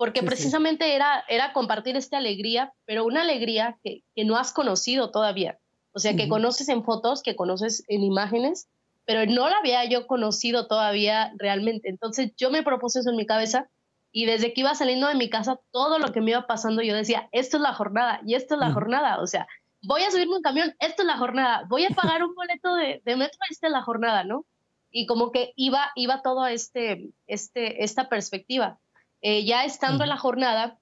porque 0.00 0.22
precisamente 0.22 0.94
Era, 0.94 1.24
era 1.28 1.52
compartir 1.52 1.94
esta 1.94 2.16
alegría, 2.16 2.72
pero 2.86 3.04
una 3.04 3.20
alegría 3.20 3.78
que, 3.84 4.02
que 4.14 4.24
no 4.24 4.38
has 4.38 4.50
conocido 4.50 5.10
todavía. 5.10 5.58
O 5.92 5.98
sea, 5.98 6.16
que 6.16 6.26
conoces 6.26 6.70
en 6.70 6.84
fotos, 6.84 7.22
que 7.22 7.36
conoces 7.36 7.84
en 7.86 8.02
imágenes, 8.02 8.66
pero 9.04 9.30
no 9.30 9.50
la 9.50 9.58
había 9.58 9.84
yo 9.84 10.06
conocido 10.06 10.68
todavía 10.68 11.34
realmente. 11.36 11.90
Entonces 11.90 12.32
yo 12.38 12.50
me 12.50 12.62
propuse 12.62 13.00
eso 13.00 13.10
en 13.10 13.16
mi 13.18 13.26
cabeza 13.26 13.68
y 14.10 14.24
desde 14.24 14.54
que 14.54 14.62
iba 14.62 14.74
saliendo 14.74 15.06
de 15.06 15.16
mi 15.16 15.28
casa, 15.28 15.60
todo 15.70 15.98
lo 15.98 16.12
que 16.12 16.22
me 16.22 16.30
iba 16.30 16.46
pasando, 16.46 16.80
yo 16.80 16.94
decía, 16.94 17.28
esto 17.30 17.58
es 17.58 17.62
la 17.62 17.74
jornada 17.74 18.22
y 18.24 18.36
esto 18.36 18.54
es 18.54 18.60
la 18.60 18.72
jornada. 18.72 19.20
O 19.20 19.26
sea, 19.26 19.46
voy 19.82 20.00
a 20.00 20.10
subirme 20.10 20.36
un 20.36 20.42
camión, 20.42 20.74
esto 20.78 21.02
es 21.02 21.08
la 21.08 21.18
jornada, 21.18 21.66
voy 21.68 21.84
a 21.84 21.90
pagar 21.90 22.24
un 22.24 22.34
boleto 22.34 22.74
de, 22.74 23.02
de 23.04 23.16
metro, 23.16 23.38
esta 23.50 23.66
es 23.66 23.72
la 23.74 23.82
jornada, 23.82 24.24
¿no? 24.24 24.46
Y 24.90 25.04
como 25.04 25.30
que 25.30 25.52
iba, 25.56 25.92
iba 25.94 26.22
todo 26.22 26.46
este, 26.46 27.10
este, 27.26 27.84
esta 27.84 28.08
perspectiva. 28.08 28.78
Eh, 29.22 29.44
ya 29.44 29.64
estando 29.64 30.04
en 30.04 30.10
la 30.10 30.16
jornada, 30.16 30.78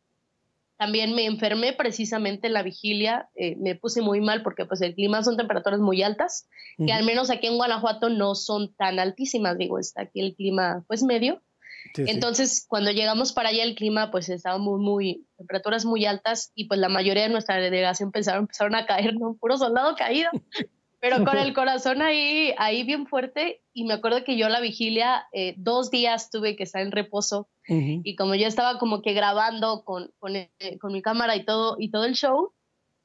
también 0.77 1.15
me 1.15 1.27
enfermé 1.27 1.73
precisamente 1.73 2.47
en 2.47 2.53
la 2.53 2.63
vigilia, 2.63 3.29
eh, 3.35 3.57
me 3.57 3.75
puse 3.75 4.01
muy 4.01 4.21
mal 4.21 4.43
porque 4.43 4.65
pues 4.65 4.81
el 4.81 4.95
clima 4.95 5.25
son 5.25 5.37
temperaturas 5.37 5.81
muy 5.81 6.03
altas, 6.03 6.49
que 6.77 6.93
al 6.93 7.05
menos 7.05 7.31
aquí 7.31 7.49
en 7.49 7.57
Guanajuato 7.57 8.09
no 8.11 8.37
son 8.37 8.73
tan 8.75 9.01
altísimas, 9.01 9.59
digo, 9.59 9.81
está 9.81 10.03
aquí 10.03 10.21
el 10.21 10.37
clima 10.37 10.85
pues 10.87 11.03
medio. 11.03 11.43
Entonces, 11.97 12.65
cuando 12.69 12.93
llegamos 12.93 13.33
para 13.33 13.49
allá, 13.49 13.65
el 13.65 13.75
clima 13.75 14.11
pues 14.11 14.29
estaba 14.29 14.59
muy, 14.59 14.81
muy, 14.81 15.27
temperaturas 15.37 15.85
muy 15.85 16.05
altas 16.05 16.53
y 16.55 16.67
pues 16.67 16.79
la 16.79 16.89
mayoría 16.89 17.25
de 17.25 17.31
nuestra 17.31 17.57
delegación 17.57 18.13
pensaron, 18.13 18.43
empezaron 18.43 18.75
a 18.75 18.87
caer, 18.87 19.15
¿no? 19.15 19.37
Puro 19.41 19.57
soldado 19.57 19.97
caído 19.97 20.31
pero 21.01 21.25
con 21.25 21.39
el 21.39 21.53
corazón 21.55 22.03
ahí, 22.03 22.53
ahí 22.59 22.83
bien 22.83 23.07
fuerte. 23.07 23.63
Y 23.73 23.85
me 23.85 23.95
acuerdo 23.95 24.25
que 24.25 24.37
yo 24.37 24.49
la 24.49 24.61
vigilia, 24.61 25.27
eh, 25.33 25.55
dos 25.57 25.91
días 25.91 26.31
tuve 26.31 26.57
que 26.57 26.65
estar 26.65 26.83
en 26.83 26.93
reposo. 26.93 27.49
Y 27.71 28.17
como 28.17 28.35
yo 28.35 28.47
estaba 28.47 28.79
como 28.79 29.03
que 29.03 29.13
grabando 29.13 29.85
con, 29.85 30.11
con, 30.19 30.37
eh, 30.37 30.51
con, 30.81 30.91
mi 30.91 31.03
cámara 31.03 31.37
y 31.37 31.45
todo, 31.45 31.77
y 31.79 31.91
todo 31.91 32.07
el 32.07 32.15
show, 32.15 32.55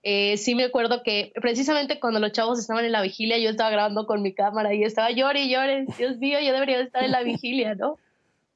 eh, 0.04 0.38
sí 0.38 0.56
me 0.56 0.64
acuerdo 0.64 1.04
que 1.04 1.34
precisamente 1.36 2.00
cuando 2.00 2.22
los 2.22 2.32
chavos 2.32 2.60
estaban 2.60 2.86
en 2.86 2.94
la 2.94 3.02
vigilia, 3.02 3.38
yo 3.40 3.50
estaba 3.50 3.70
grabando 3.72 4.06
con 4.06 4.22
mi 4.22 4.34
cámara 4.34 4.74
y 4.74 4.84
estaba 4.84 5.12
llore 5.12 5.44
y 5.44 5.50
llore. 5.50 5.86
Dios 5.98 6.18
mío, 6.18 6.40
yo 6.40 6.54
debería 6.54 6.80
estar 6.80 7.04
en 7.04 7.12
la 7.12 7.24
vigilia, 7.24 7.76
¿no? 7.76 7.98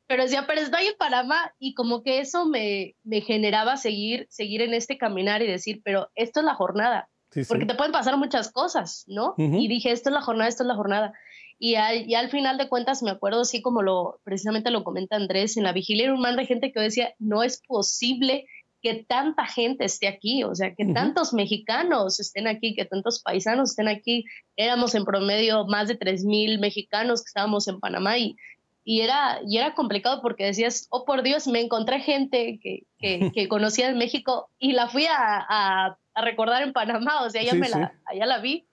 Pero 0.07 0.23
decía, 0.23 0.45
pero 0.47 0.61
estoy 0.61 0.85
en 0.85 0.97
Panamá 0.97 1.53
y 1.59 1.73
como 1.73 2.03
que 2.03 2.19
eso 2.19 2.45
me, 2.45 2.95
me 3.03 3.19
generaba 3.19 3.75
seguir, 3.75 4.27
seguir 4.29 4.61
en 4.61 4.73
este 4.73 4.97
caminar 4.97 5.41
y 5.41 5.47
decir, 5.47 5.81
pero 5.83 6.09
esto 6.15 6.39
es 6.39 6.45
la 6.45 6.55
jornada 6.55 7.09
porque 7.47 7.65
te 7.65 7.75
pueden 7.75 7.91
pasar 7.91 8.17
muchas 8.17 8.51
cosas, 8.51 9.03
¿no? 9.07 9.35
Y 9.37 9.67
dije, 9.67 9.91
esto 9.91 10.09
es 10.09 10.13
la 10.13 10.21
jornada, 10.21 10.49
esto 10.49 10.63
es 10.63 10.67
la 10.67 10.75
jornada. 10.75 11.13
Y 11.59 11.75
al, 11.75 12.07
y 12.07 12.15
al 12.15 12.29
final 12.29 12.57
de 12.57 12.69
cuentas 12.69 13.01
me 13.01 13.09
acuerdo, 13.09 13.41
así 13.41 13.61
como 13.61 13.81
lo 13.81 14.19
precisamente 14.23 14.69
lo 14.69 14.83
comenta 14.83 15.15
Andrés, 15.15 15.57
en 15.57 15.63
la 15.63 15.73
vigilia 15.73 16.05
era 16.05 16.13
un 16.13 16.21
man 16.21 16.35
de 16.35 16.45
gente 16.45 16.71
que 16.71 16.79
decía, 16.79 17.13
no 17.17 17.41
es 17.43 17.61
posible 17.67 18.45
que 18.81 19.05
tanta 19.07 19.45
gente 19.47 19.85
esté 19.85 20.07
aquí, 20.07 20.43
o 20.43 20.53
sea, 20.53 20.75
que 20.75 20.85
tantos 20.85 21.33
mexicanos 21.33 22.19
estén 22.19 22.47
aquí, 22.47 22.75
que 22.75 22.85
tantos 22.85 23.21
paisanos 23.21 23.71
estén 23.71 23.87
aquí. 23.87 24.25
Éramos 24.55 24.93
en 24.93 25.03
promedio 25.03 25.65
más 25.65 25.87
de 25.87 25.97
3.000 25.97 26.59
mexicanos 26.59 27.21
que 27.21 27.27
estábamos 27.27 27.67
en 27.67 27.79
Panamá 27.79 28.19
y, 28.19 28.35
y, 28.83 29.01
era, 29.01 29.39
y 29.45 29.57
era 29.57 29.73
complicado 29.73 30.21
porque 30.21 30.45
decías, 30.45 30.87
oh 30.91 31.05
por 31.05 31.23
Dios, 31.23 31.47
me 31.47 31.59
encontré 31.59 31.99
gente 32.01 32.59
que, 32.61 32.83
que, 32.99 33.31
que 33.33 33.47
conocía 33.47 33.89
en 33.89 33.97
México 33.97 34.49
y 34.59 34.73
la 34.73 34.87
fui 34.87 35.05
a, 35.07 35.45
a 35.49 35.97
a 36.17 36.21
recordar 36.21 36.63
en 36.63 36.73
Panamá, 36.73 37.21
o 37.21 37.29
sea, 37.29 37.41
allá, 37.41 37.53
me 37.53 37.69
La, 37.69 37.93
allá 38.05 38.25
la 38.25 38.39
vi. 38.39 38.67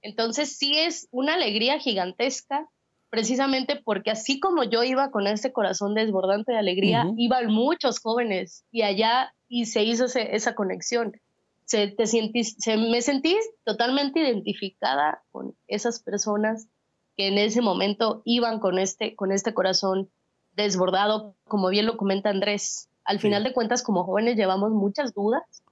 Entonces 0.00 0.56
sí 0.56 0.78
es 0.78 1.06
una 1.10 1.34
alegría 1.34 1.78
gigantesca, 1.78 2.66
precisamente 3.10 3.76
porque 3.76 4.10
así 4.10 4.40
como 4.40 4.64
yo 4.64 4.82
iba 4.84 5.10
con 5.10 5.26
ese 5.26 5.52
corazón 5.52 5.94
desbordante 5.94 6.52
de 6.52 6.58
alegría, 6.58 7.04
iban 7.18 7.52
muchos 7.52 8.00
jóvenes 8.00 8.64
y 8.72 8.82
allá 8.82 9.34
y 9.48 9.66
se 9.66 9.82
hizo 9.84 10.06
esa 10.06 10.54
conexión. 10.54 11.12
Se, 11.66 11.88
te 11.88 12.06
se, 12.06 12.76
me 12.78 13.02
sentí 13.02 13.36
totalmente 13.64 14.20
identificada 14.20 15.22
con 15.30 15.54
esas 15.66 16.00
personas 16.00 16.68
que 17.18 17.26
en 17.26 17.36
ese 17.36 17.60
momento 17.60 18.22
iban 18.24 18.60
con 18.60 18.78
este, 18.78 19.14
con 19.14 19.30
este 19.30 19.52
corazón 19.52 20.08
desbordado, 20.54 21.34
como 21.44 21.68
bien 21.68 21.84
lo 21.84 21.98
comenta 21.98 22.30
Andrés. 22.30 22.88
Al 23.04 23.20
final 23.20 23.44
de 23.44 23.52
cuentas, 23.52 23.82
como 23.82 24.04
jóvenes 24.04 24.36
llevamos 24.36 24.70
muchas 24.70 25.12
dudas, 25.12 25.62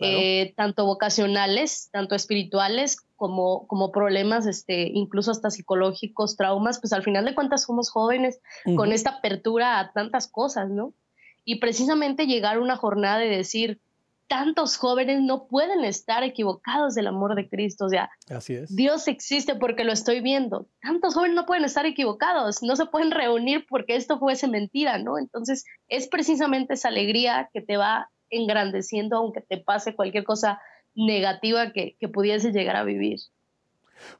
eh, 0.00 0.52
tanto 0.56 0.84
vocacionales, 0.84 1.88
tanto 1.90 2.14
espirituales, 2.14 3.00
como, 3.16 3.66
como 3.66 3.92
problemas, 3.92 4.46
este, 4.46 4.88
incluso 4.92 5.30
hasta 5.30 5.50
psicológicos, 5.50 6.36
traumas, 6.36 6.80
pues 6.80 6.92
al 6.92 7.02
final 7.02 7.24
de 7.24 7.34
cuentas 7.34 7.62
somos 7.62 7.90
jóvenes 7.90 8.40
con 8.76 8.92
esta 8.92 9.10
apertura 9.10 9.80
a 9.80 9.92
tantas 9.92 10.28
cosas, 10.28 10.68
¿no? 10.68 10.92
Y 11.44 11.60
precisamente 11.60 12.26
llegar 12.26 12.56
a 12.56 12.60
una 12.60 12.76
jornada 12.76 13.18
de 13.18 13.28
decir, 13.28 13.80
tantos 14.28 14.76
jóvenes 14.76 15.22
no 15.22 15.46
pueden 15.46 15.84
estar 15.84 16.24
equivocados 16.24 16.94
del 16.94 17.06
amor 17.06 17.34
de 17.34 17.48
Cristo. 17.48 17.86
O 17.86 17.88
sea, 17.88 18.10
Dios 18.68 19.08
existe 19.08 19.54
porque 19.54 19.84
lo 19.84 19.92
estoy 19.92 20.20
viendo. 20.20 20.66
Tantos 20.80 21.14
jóvenes 21.14 21.36
no 21.36 21.46
pueden 21.46 21.64
estar 21.64 21.86
equivocados, 21.86 22.62
no 22.62 22.76
se 22.76 22.86
pueden 22.86 23.10
reunir 23.12 23.66
porque 23.68 23.96
esto 23.96 24.18
fuese 24.18 24.48
mentira, 24.48 24.98
¿no? 24.98 25.18
Entonces, 25.18 25.64
es 25.88 26.08
precisamente 26.08 26.74
esa 26.74 26.88
alegría 26.88 27.48
que 27.52 27.60
te 27.60 27.76
va 27.76 28.10
engrandeciendo 28.30 29.16
aunque 29.16 29.40
te 29.40 29.58
pase 29.58 29.94
cualquier 29.94 30.24
cosa 30.24 30.60
negativa 30.94 31.72
que, 31.72 31.96
que 31.98 32.08
pudiese 32.08 32.52
llegar 32.52 32.76
a 32.76 32.84
vivir. 32.84 33.18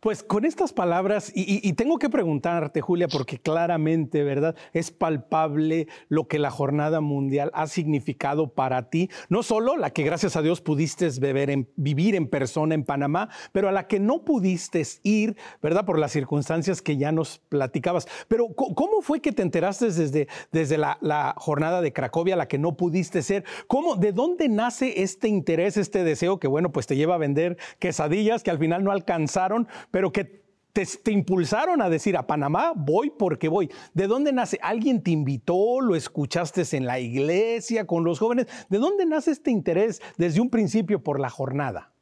Pues 0.01 0.23
con 0.23 0.45
estas 0.45 0.73
palabras, 0.73 1.33
y, 1.35 1.73
tengo 1.75 1.99
que 1.99 2.09
preguntarte, 2.09 2.81
Julia, 2.81 3.09
porque 3.09 3.39
claramente, 3.39 4.23
¿verdad? 4.23 4.57
Es 4.73 4.91
palpable 4.91 5.89
lo 6.09 6.29
que 6.29 6.39
la 6.39 6.51
jornada 6.51 7.01
mundial 7.01 7.51
ha 7.55 7.67
significado 7.67 8.55
para 8.55 8.91
ti, 8.91 9.11
no 9.29 9.43
solo 9.43 9.77
la 9.77 9.91
que 9.91 10.03
gracias 10.03 10.37
a 10.37 10.43
Dios 10.43 10.61
pudiste 10.61 11.09
beber 11.21 11.51
en, 11.51 11.69
vivir 11.77 12.15
en 12.15 12.29
persona 12.29 12.75
en 12.75 12.85
Panamá, 12.85 13.29
pero 13.53 13.69
a 13.69 13.73
la 13.73 13.87
que 13.87 14.01
no 14.01 14.25
pudiste 14.25 14.83
ir, 15.03 15.37
¿verdad? 15.62 15.85
Por 15.85 15.99
las 15.99 16.12
circunstancias 16.12 16.83
que 16.83 16.97
ya 16.97 17.12
nos 17.12 17.39
platicabas. 17.49 18.07
Pero 18.29 18.49
¿cómo 18.55 19.01
fue 19.03 19.21
que 19.21 19.33
te 19.33 19.43
enteraste 19.43 19.87
desde, 19.87 20.29
desde 20.53 20.79
la, 20.79 21.35
jornada 21.37 21.81
de 21.81 21.93
Cracovia, 21.93 22.35
a 22.35 22.39
la 22.39 22.49
que 22.49 22.59
no 22.59 22.77
pudiste 22.77 23.23
ser? 23.23 23.45
¿Cómo, 23.67 23.97
de 23.97 24.12
dónde 24.12 24.49
nace 24.49 25.03
este 25.03 25.29
interés, 25.29 25.77
este 25.77 26.05
deseo 26.05 26.39
que, 26.39 26.49
bueno, 26.49 26.73
pues 26.73 26.87
te 26.87 26.97
lleva 26.97 27.15
a 27.15 27.19
vender 27.19 27.57
quesadillas 27.79 28.43
que 28.43 28.51
al 28.51 28.59
final 28.59 28.85
no 28.85 28.93
alcanzaron? 28.93 29.65
Pero 29.90 30.12
que 30.12 30.46
te, 30.85 31.11
impulsaron 31.11 31.81
a 31.81 31.88
decir 31.88 32.16
a 32.16 32.26
Panamá 32.26 32.72
voy 32.76 33.11
porque 33.11 33.48
voy. 33.48 33.70
¿De 33.94 34.07
dónde 34.07 34.33
nace? 34.33 34.59
¿Alguien 34.62 35.02
te 35.02 35.11
invitó? 35.11 35.81
¿Lo 35.81 35.94
escuchaste 35.94 36.64
en 36.76 36.87
la 36.87 37.00
iglesia 37.00 37.87
con 37.87 38.05
los 38.05 38.18
jóvenes? 38.18 38.46
¿De 38.68 38.79
dónde 38.79 39.07
nace 39.07 39.31
este 39.31 39.50
interés 39.50 40.02
desde 40.18 40.40
un 40.40 40.50
principio 40.50 41.02
por 41.02 41.18
la 41.18 41.31
jornada? 41.31 41.92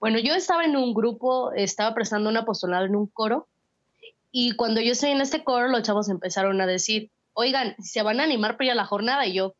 Bueno, 0.00 0.18
yo 0.18 0.34
estaba 0.34 0.64
en 0.64 0.76
un 0.76 0.94
grupo, 0.94 1.52
estaba 1.52 1.94
prestando 1.94 2.30
un 2.30 2.36
apostolado 2.36 2.86
en 2.86 2.96
un 2.96 3.08
coro 3.08 3.48
y 4.30 4.52
cuando 4.52 4.80
yo 4.80 4.92
estoy 4.92 5.10
en 5.10 5.20
este 5.20 5.42
coro 5.44 5.68
los 5.68 5.82
chavos 5.82 6.08
empezaron 6.08 6.60
a 6.60 6.66
decir, 6.66 7.10
oigan, 7.34 7.74
se 7.78 8.02
van 8.02 8.20
a 8.20 8.24
animar 8.24 8.56
para 8.56 8.66
ir 8.66 8.72
a 8.72 8.76
la 8.76 8.86
jornada 8.86 9.26
y 9.26 9.34
yo, 9.34 9.54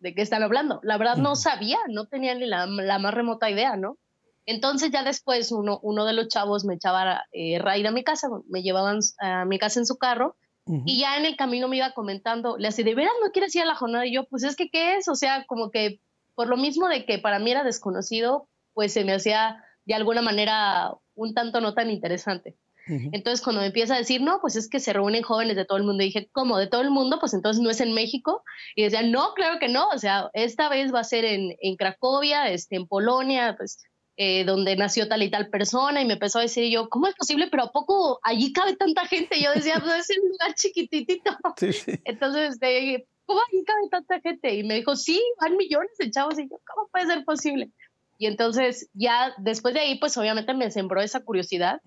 ¿de 0.00 0.14
qué 0.14 0.22
están 0.22 0.42
hablando? 0.42 0.80
La 0.82 0.96
verdad 0.96 1.16
no 1.16 1.36
sabía, 1.36 1.78
no 1.88 2.06
tenía 2.06 2.34
ni 2.34 2.46
la 2.46 2.66
más 2.98 3.14
remota 3.14 3.50
idea, 3.50 3.76
¿no? 3.76 3.98
Entonces 4.46 4.90
ya 4.90 5.02
después 5.02 5.52
uno, 5.52 5.78
uno 5.82 6.04
de 6.04 6.12
los 6.12 6.28
chavos 6.28 6.64
me 6.64 6.74
echaba 6.74 7.24
eh, 7.32 7.58
raíz 7.58 7.86
a 7.86 7.90
mi 7.90 8.04
casa, 8.04 8.28
me 8.48 8.62
llevaban 8.62 9.00
a 9.20 9.44
mi 9.44 9.58
casa 9.58 9.80
en 9.80 9.86
su 9.86 9.96
carro 9.96 10.36
y 10.66 11.00
ya 11.00 11.18
en 11.18 11.26
el 11.26 11.36
camino 11.36 11.68
me 11.68 11.76
iba 11.76 11.92
comentando, 11.92 12.56
le 12.56 12.68
hacía, 12.68 12.86
¿de 12.86 12.94
veras 12.94 13.12
no 13.22 13.32
quieres 13.32 13.54
ir 13.54 13.62
a 13.62 13.66
la 13.66 13.74
jornada? 13.74 14.06
Y 14.06 14.14
yo, 14.14 14.24
pues 14.24 14.44
es 14.44 14.56
que, 14.56 14.70
¿qué 14.70 14.96
es? 14.96 15.08
O 15.08 15.14
sea, 15.14 15.44
como 15.46 15.70
que 15.70 16.00
por 16.34 16.48
lo 16.48 16.56
mismo 16.56 16.88
de 16.88 17.04
que 17.04 17.18
para 17.18 17.38
mí 17.38 17.50
era 17.50 17.64
desconocido, 17.64 18.48
pues 18.72 18.92
se 18.94 19.04
me 19.04 19.12
hacía 19.12 19.62
de 19.84 19.94
alguna 19.94 20.22
manera 20.22 20.94
un 21.14 21.34
tanto 21.34 21.60
no 21.60 21.74
tan 21.74 21.90
interesante. 21.90 22.56
Entonces, 22.86 23.40
cuando 23.42 23.62
me 23.62 23.68
empieza 23.68 23.94
a 23.94 23.98
decir, 23.98 24.20
no, 24.20 24.40
pues 24.42 24.56
es 24.56 24.68
que 24.68 24.78
se 24.78 24.92
reúnen 24.92 25.22
jóvenes 25.22 25.56
de 25.56 25.64
todo 25.64 25.78
el 25.78 25.84
mundo, 25.84 26.04
dije, 26.04 26.28
¿cómo? 26.32 26.58
¿De 26.58 26.66
todo 26.66 26.82
el 26.82 26.90
mundo? 26.90 27.18
Pues 27.18 27.32
entonces 27.32 27.62
no 27.62 27.70
es 27.70 27.80
en 27.80 27.94
México. 27.94 28.42
Y 28.76 28.82
decía, 28.82 29.02
no, 29.02 29.32
claro 29.32 29.58
que 29.58 29.68
no. 29.68 29.88
O 29.88 29.98
sea, 29.98 30.28
esta 30.34 30.68
vez 30.68 30.92
va 30.92 31.00
a 31.00 31.04
ser 31.04 31.24
en, 31.24 31.56
en 31.62 31.76
Cracovia, 31.76 32.50
este, 32.50 32.76
en 32.76 32.86
Polonia, 32.86 33.54
pues 33.56 33.78
eh, 34.16 34.44
donde 34.44 34.76
nació 34.76 35.08
tal 35.08 35.22
y 35.22 35.30
tal 35.30 35.48
persona 35.48 36.00
y 36.00 36.04
me 36.06 36.12
empezó 36.12 36.38
a 36.38 36.42
decir 36.42 36.70
yo, 36.70 36.88
¿cómo 36.88 37.08
es 37.08 37.16
posible? 37.16 37.48
Pero 37.50 37.64
¿a 37.64 37.72
poco 37.72 38.20
allí 38.22 38.52
cabe 38.52 38.76
tanta 38.76 39.06
gente? 39.06 39.40
Yo 39.42 39.52
decía, 39.52 39.80
pues 39.82 40.08
es 40.08 40.18
un 40.22 40.28
lugar 40.30 40.54
chiquititito. 40.54 41.36
Entonces, 42.04 42.54
este, 42.54 43.06
¿cómo 43.26 43.40
allí 43.40 43.64
cabe 43.64 43.88
tanta 43.90 44.20
gente? 44.20 44.54
Y 44.54 44.62
me 44.62 44.74
dijo, 44.74 44.94
sí, 44.94 45.20
van 45.40 45.56
millones 45.56 45.96
de 45.98 46.10
chavos. 46.10 46.38
Y 46.38 46.48
yo, 46.48 46.60
¿cómo 46.64 46.88
puede 46.92 47.06
ser 47.06 47.24
posible? 47.24 47.70
Y 48.18 48.26
entonces 48.26 48.88
ya 48.94 49.34
después 49.38 49.74
de 49.74 49.80
ahí, 49.80 49.98
pues 49.98 50.16
obviamente 50.16 50.54
me 50.54 50.70
sembró 50.70 51.00
esa 51.00 51.24
curiosidad 51.24 51.80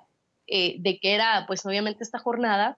eh, 0.48 0.76
de 0.80 1.00
que 1.00 1.14
era, 1.14 1.46
pues 1.48 1.66
obviamente 1.66 2.04
esta 2.04 2.20
jornada, 2.20 2.78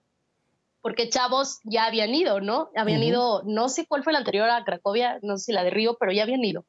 porque 0.82 1.08
chavos 1.08 1.58
ya 1.64 1.86
habían 1.86 2.14
ido, 2.14 2.40
¿no? 2.40 2.70
Habían 2.76 3.02
ido, 3.02 3.42
no 3.44 3.68
sé 3.68 3.86
cuál 3.86 4.02
fue 4.04 4.12
la 4.12 4.20
anterior 4.20 4.48
a 4.48 4.64
Cracovia, 4.64 5.18
no 5.22 5.36
sé 5.36 5.46
si 5.46 5.52
la 5.52 5.64
de 5.64 5.70
Río, 5.70 5.96
pero 5.98 6.12
ya 6.12 6.22
habían 6.22 6.44
ido. 6.44 6.64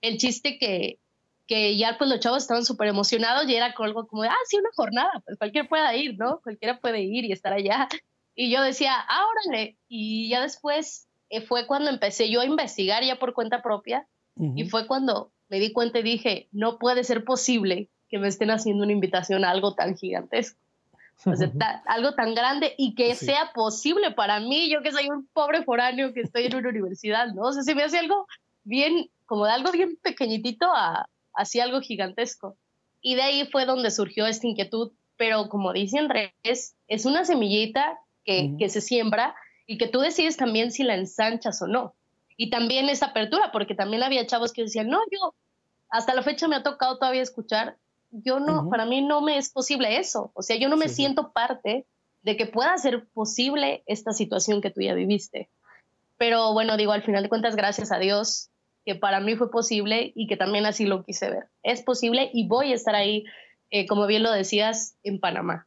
El 0.00 0.16
chiste 0.16 0.58
que 0.58 0.98
que 1.50 1.76
ya 1.76 1.98
pues 1.98 2.08
los 2.08 2.20
chavos 2.20 2.42
estaban 2.42 2.64
súper 2.64 2.86
emocionados 2.86 3.48
y 3.48 3.56
era 3.56 3.74
algo 3.76 4.06
como 4.06 4.22
de, 4.22 4.28
ah, 4.28 4.36
sí, 4.46 4.56
una 4.56 4.68
jornada, 4.72 5.10
pues 5.24 5.36
cualquiera 5.36 5.68
pueda 5.68 5.96
ir, 5.96 6.16
¿no? 6.16 6.38
Cualquiera 6.44 6.78
puede 6.78 7.00
ir 7.00 7.24
y 7.24 7.32
estar 7.32 7.52
allá. 7.52 7.88
Y 8.36 8.52
yo 8.52 8.62
decía, 8.62 8.92
ah, 8.96 9.24
órale. 9.26 9.76
Y 9.88 10.28
ya 10.28 10.42
después 10.42 11.08
eh, 11.28 11.40
fue 11.40 11.66
cuando 11.66 11.90
empecé 11.90 12.30
yo 12.30 12.40
a 12.40 12.44
investigar 12.44 13.02
ya 13.02 13.18
por 13.18 13.34
cuenta 13.34 13.62
propia 13.62 14.06
y 14.54 14.68
fue 14.68 14.86
cuando 14.86 15.32
me 15.48 15.58
di 15.58 15.72
cuenta 15.72 15.98
y 15.98 16.04
dije, 16.04 16.48
no 16.52 16.78
puede 16.78 17.02
ser 17.02 17.24
posible 17.24 17.90
que 18.08 18.20
me 18.20 18.28
estén 18.28 18.52
haciendo 18.52 18.84
una 18.84 18.92
invitación 18.92 19.44
a 19.44 19.50
algo 19.50 19.74
tan 19.74 19.96
gigantesco. 19.96 20.56
O 21.26 21.34
sea, 21.34 21.50
algo 21.86 22.14
tan 22.14 22.36
grande 22.36 22.76
y 22.78 22.94
que 22.94 23.16
sea 23.16 23.50
posible 23.52 24.12
para 24.12 24.38
mí, 24.38 24.70
yo 24.70 24.82
que 24.82 24.92
soy 24.92 25.10
un 25.10 25.26
pobre 25.32 25.64
foráneo 25.64 26.14
que 26.14 26.20
estoy 26.20 26.46
en 26.46 26.54
una 26.54 26.68
universidad, 26.68 27.26
¿no? 27.34 27.42
O 27.42 27.52
sea, 27.52 27.64
se 27.64 27.74
me 27.74 27.82
hace 27.82 27.98
algo 27.98 28.28
bien, 28.62 29.10
como 29.26 29.46
de 29.46 29.50
algo 29.50 29.72
bien 29.72 29.98
pequeñitito 30.00 30.66
a, 30.72 31.06
hacía 31.34 31.64
algo 31.64 31.80
gigantesco. 31.80 32.56
Y 33.00 33.14
de 33.14 33.22
ahí 33.22 33.48
fue 33.50 33.64
donde 33.64 33.90
surgió 33.90 34.26
esta 34.26 34.46
inquietud, 34.46 34.92
pero 35.16 35.48
como 35.48 35.72
dice 35.72 35.98
Andrés, 35.98 36.76
es 36.88 37.06
una 37.06 37.24
semillita 37.24 37.98
que, 38.24 38.54
que 38.58 38.68
se 38.68 38.80
siembra 38.80 39.34
y 39.66 39.78
que 39.78 39.88
tú 39.88 40.00
decides 40.00 40.36
también 40.36 40.72
si 40.72 40.82
la 40.82 40.96
ensanchas 40.96 41.62
o 41.62 41.66
no. 41.66 41.94
Y 42.36 42.50
también 42.50 42.88
esa 42.88 43.06
apertura, 43.06 43.52
porque 43.52 43.74
también 43.74 44.02
había 44.02 44.26
chavos 44.26 44.52
que 44.52 44.62
decían, 44.62 44.88
no, 44.88 45.00
yo 45.10 45.34
hasta 45.90 46.14
la 46.14 46.22
fecha 46.22 46.48
me 46.48 46.56
ha 46.56 46.62
tocado 46.62 46.98
todavía 46.98 47.22
escuchar, 47.22 47.76
yo 48.10 48.40
no, 48.40 48.68
para 48.68 48.86
mí 48.86 49.02
no 49.02 49.20
me 49.20 49.36
es 49.36 49.50
posible 49.50 49.98
eso, 49.98 50.32
o 50.34 50.42
sea, 50.42 50.56
yo 50.56 50.68
no 50.68 50.76
me 50.76 50.88
siento 50.88 51.32
parte 51.32 51.86
de 52.22 52.36
que 52.36 52.46
pueda 52.46 52.76
ser 52.78 53.06
posible 53.08 53.82
esta 53.86 54.12
situación 54.12 54.60
que 54.60 54.70
tú 54.70 54.80
ya 54.80 54.94
viviste. 54.94 55.50
Pero 56.16 56.52
bueno, 56.52 56.76
digo, 56.76 56.92
al 56.92 57.02
final 57.02 57.22
de 57.22 57.28
cuentas, 57.28 57.56
gracias 57.56 57.92
a 57.92 57.98
Dios, 57.98 58.49
que 58.84 58.94
para 58.94 59.20
mí 59.20 59.36
fue 59.36 59.50
posible 59.50 60.12
y 60.14 60.26
que 60.26 60.36
también 60.36 60.66
así 60.66 60.86
lo 60.86 61.04
quise 61.04 61.30
ver. 61.30 61.44
Es 61.62 61.82
posible 61.82 62.30
y 62.32 62.48
voy 62.48 62.72
a 62.72 62.74
estar 62.74 62.94
ahí, 62.94 63.24
eh, 63.70 63.86
como 63.86 64.06
bien 64.06 64.22
lo 64.22 64.32
decías, 64.32 64.96
en 65.02 65.20
Panamá. 65.20 65.66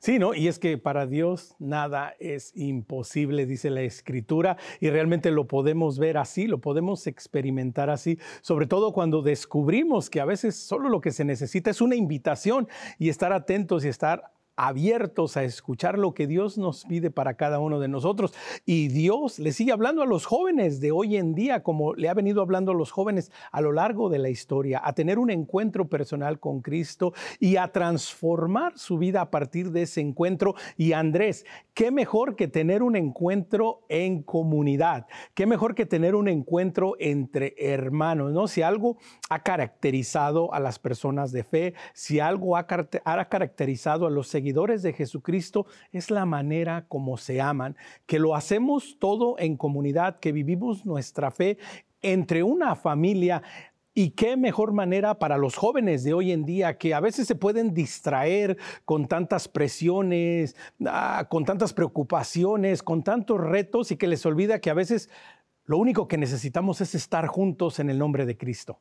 Sí, 0.00 0.18
¿no? 0.18 0.34
Y 0.34 0.48
es 0.48 0.58
que 0.58 0.78
para 0.78 1.06
Dios 1.06 1.54
nada 1.58 2.14
es 2.20 2.52
imposible, 2.56 3.46
dice 3.46 3.70
la 3.70 3.80
Escritura, 3.82 4.56
y 4.80 4.90
realmente 4.90 5.30
lo 5.30 5.46
podemos 5.46 5.98
ver 5.98 6.18
así, 6.18 6.46
lo 6.46 6.60
podemos 6.60 7.06
experimentar 7.06 7.90
así, 7.90 8.18
sobre 8.40 8.66
todo 8.66 8.92
cuando 8.92 9.22
descubrimos 9.22 10.08
que 10.10 10.20
a 10.20 10.24
veces 10.24 10.56
solo 10.56 10.88
lo 10.88 11.00
que 11.00 11.10
se 11.10 11.24
necesita 11.24 11.70
es 11.70 11.80
una 11.80 11.96
invitación 11.96 12.68
y 12.98 13.08
estar 13.08 13.32
atentos 13.32 13.84
y 13.84 13.88
estar 13.88 14.30
abiertos 14.58 15.36
a 15.36 15.44
escuchar 15.44 15.98
lo 15.98 16.12
que 16.12 16.26
Dios 16.26 16.58
nos 16.58 16.84
pide 16.84 17.10
para 17.10 17.34
cada 17.34 17.60
uno 17.60 17.78
de 17.78 17.86
nosotros. 17.86 18.34
Y 18.66 18.88
Dios 18.88 19.38
le 19.38 19.52
sigue 19.52 19.72
hablando 19.72 20.02
a 20.02 20.06
los 20.06 20.26
jóvenes 20.26 20.80
de 20.80 20.90
hoy 20.90 21.16
en 21.16 21.34
día, 21.34 21.62
como 21.62 21.94
le 21.94 22.08
ha 22.08 22.14
venido 22.14 22.42
hablando 22.42 22.72
a 22.72 22.74
los 22.74 22.90
jóvenes 22.90 23.30
a 23.52 23.60
lo 23.60 23.72
largo 23.72 24.10
de 24.10 24.18
la 24.18 24.28
historia, 24.28 24.80
a 24.84 24.92
tener 24.92 25.20
un 25.20 25.30
encuentro 25.30 25.88
personal 25.88 26.40
con 26.40 26.60
Cristo 26.60 27.14
y 27.38 27.56
a 27.56 27.68
transformar 27.68 28.76
su 28.76 28.98
vida 28.98 29.20
a 29.20 29.30
partir 29.30 29.70
de 29.70 29.82
ese 29.82 30.00
encuentro. 30.00 30.56
Y 30.76 30.92
Andrés, 30.92 31.46
qué 31.72 31.92
mejor 31.92 32.34
que 32.34 32.48
tener 32.48 32.82
un 32.82 32.96
encuentro 32.96 33.82
en 33.88 34.24
comunidad, 34.24 35.06
qué 35.34 35.46
mejor 35.46 35.76
que 35.76 35.86
tener 35.86 36.16
un 36.16 36.28
encuentro 36.28 36.94
entre 36.98 37.54
hermanos, 37.56 38.32
¿no? 38.32 38.48
Si 38.48 38.62
algo 38.62 38.98
ha 39.30 39.44
caracterizado 39.44 40.52
a 40.52 40.58
las 40.58 40.80
personas 40.80 41.30
de 41.30 41.44
fe, 41.44 41.74
si 41.94 42.18
algo 42.18 42.56
ha, 42.56 42.66
caracterizado 42.66 44.06
a 44.06 44.10
los 44.10 44.26
seguidores, 44.26 44.47
de 44.52 44.92
Jesucristo 44.92 45.66
es 45.92 46.10
la 46.10 46.26
manera 46.26 46.86
como 46.88 47.16
se 47.16 47.40
aman, 47.40 47.76
que 48.06 48.18
lo 48.18 48.34
hacemos 48.34 48.96
todo 48.98 49.36
en 49.38 49.56
comunidad, 49.56 50.18
que 50.20 50.32
vivimos 50.32 50.84
nuestra 50.84 51.30
fe 51.30 51.58
entre 52.02 52.42
una 52.42 52.74
familia. 52.74 53.42
Y 53.94 54.10
qué 54.10 54.36
mejor 54.36 54.72
manera 54.72 55.18
para 55.18 55.36
los 55.38 55.56
jóvenes 55.56 56.04
de 56.04 56.14
hoy 56.14 56.30
en 56.30 56.44
día 56.44 56.78
que 56.78 56.94
a 56.94 57.00
veces 57.00 57.26
se 57.26 57.34
pueden 57.34 57.74
distraer 57.74 58.56
con 58.84 59.08
tantas 59.08 59.48
presiones, 59.48 60.54
ah, 60.86 61.26
con 61.28 61.44
tantas 61.44 61.72
preocupaciones, 61.72 62.82
con 62.82 63.02
tantos 63.02 63.40
retos 63.40 63.90
y 63.90 63.96
que 63.96 64.06
les 64.06 64.24
olvida 64.24 64.60
que 64.60 64.70
a 64.70 64.74
veces 64.74 65.10
lo 65.64 65.78
único 65.78 66.06
que 66.06 66.16
necesitamos 66.16 66.80
es 66.80 66.94
estar 66.94 67.26
juntos 67.26 67.80
en 67.80 67.90
el 67.90 67.98
nombre 67.98 68.24
de 68.24 68.36
Cristo. 68.36 68.80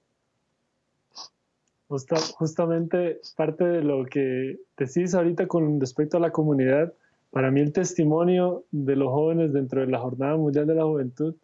Justamente 1.87 3.19
parte 3.35 3.63
de 3.63 3.83
lo 3.83 4.05
que 4.05 4.59
decís 4.77 5.13
ahorita 5.13 5.47
con 5.47 5.79
respecto 5.79 6.17
a 6.17 6.19
la 6.19 6.31
comunidad, 6.31 6.93
para 7.31 7.51
mí 7.51 7.61
el 7.61 7.71
testimonio 7.71 8.63
de 8.71 8.95
los 8.95 9.09
jóvenes 9.09 9.53
dentro 9.53 9.81
de 9.81 9.87
la 9.87 9.99
Jornada 9.99 10.35
Mundial 10.37 10.67
de 10.67 10.75
la 10.75 10.83
Juventud 10.83 11.35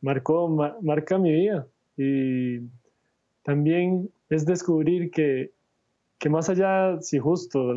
marcó, 0.00 0.48
marca 0.80 1.18
mi 1.18 1.32
vida 1.32 1.66
y 1.96 2.60
también 3.42 4.10
es 4.30 4.44
descubrir 4.46 5.10
que, 5.10 5.52
que 6.18 6.28
más 6.28 6.48
allá, 6.48 7.00
si 7.00 7.18
justo, 7.18 7.72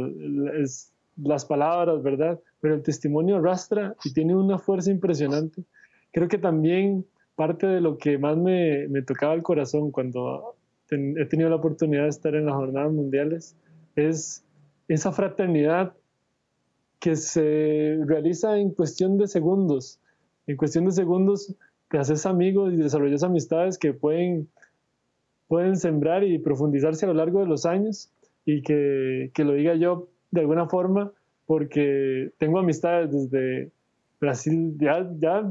es 0.55 0.91
las 1.17 1.45
palabras, 1.45 2.01
¿verdad? 2.03 2.39
Pero 2.61 2.75
el 2.75 2.83
testimonio 2.83 3.37
arrastra 3.37 3.95
y 4.03 4.13
tiene 4.13 4.35
una 4.35 4.57
fuerza 4.57 4.91
impresionante. 4.91 5.63
Creo 6.11 6.27
que 6.27 6.37
también 6.37 7.05
parte 7.35 7.67
de 7.67 7.81
lo 7.81 7.97
que 7.97 8.17
más 8.17 8.37
me, 8.37 8.87
me 8.87 9.01
tocaba 9.01 9.33
el 9.33 9.43
corazón 9.43 9.91
cuando 9.91 10.55
he 10.89 11.25
tenido 11.25 11.49
la 11.49 11.57
oportunidad 11.57 12.03
de 12.03 12.09
estar 12.09 12.35
en 12.35 12.45
las 12.45 12.55
jornadas 12.55 12.91
mundiales 12.91 13.55
es 13.95 14.45
esa 14.87 15.11
fraternidad 15.11 15.93
que 16.99 17.15
se 17.15 17.99
realiza 18.05 18.57
en 18.57 18.71
cuestión 18.71 19.17
de 19.17 19.27
segundos. 19.27 19.99
En 20.47 20.57
cuestión 20.57 20.85
de 20.85 20.91
segundos 20.91 21.53
te 21.89 21.97
haces 21.97 22.25
amigos 22.25 22.73
y 22.73 22.77
desarrollas 22.77 23.23
amistades 23.23 23.77
que 23.77 23.93
pueden, 23.93 24.49
pueden 25.47 25.75
sembrar 25.75 26.23
y 26.23 26.39
profundizarse 26.39 27.05
a 27.05 27.09
lo 27.09 27.15
largo 27.15 27.41
de 27.41 27.47
los 27.47 27.65
años 27.65 28.11
y 28.45 28.61
que, 28.61 29.31
que 29.33 29.43
lo 29.43 29.53
diga 29.53 29.75
yo 29.75 30.09
de 30.31 30.41
alguna 30.41 30.67
forma 30.67 31.11
porque 31.45 32.31
tengo 32.37 32.59
amistades 32.59 33.11
desde 33.11 33.71
Brasil, 34.19 34.75
ya, 34.79 35.09
ya 35.17 35.49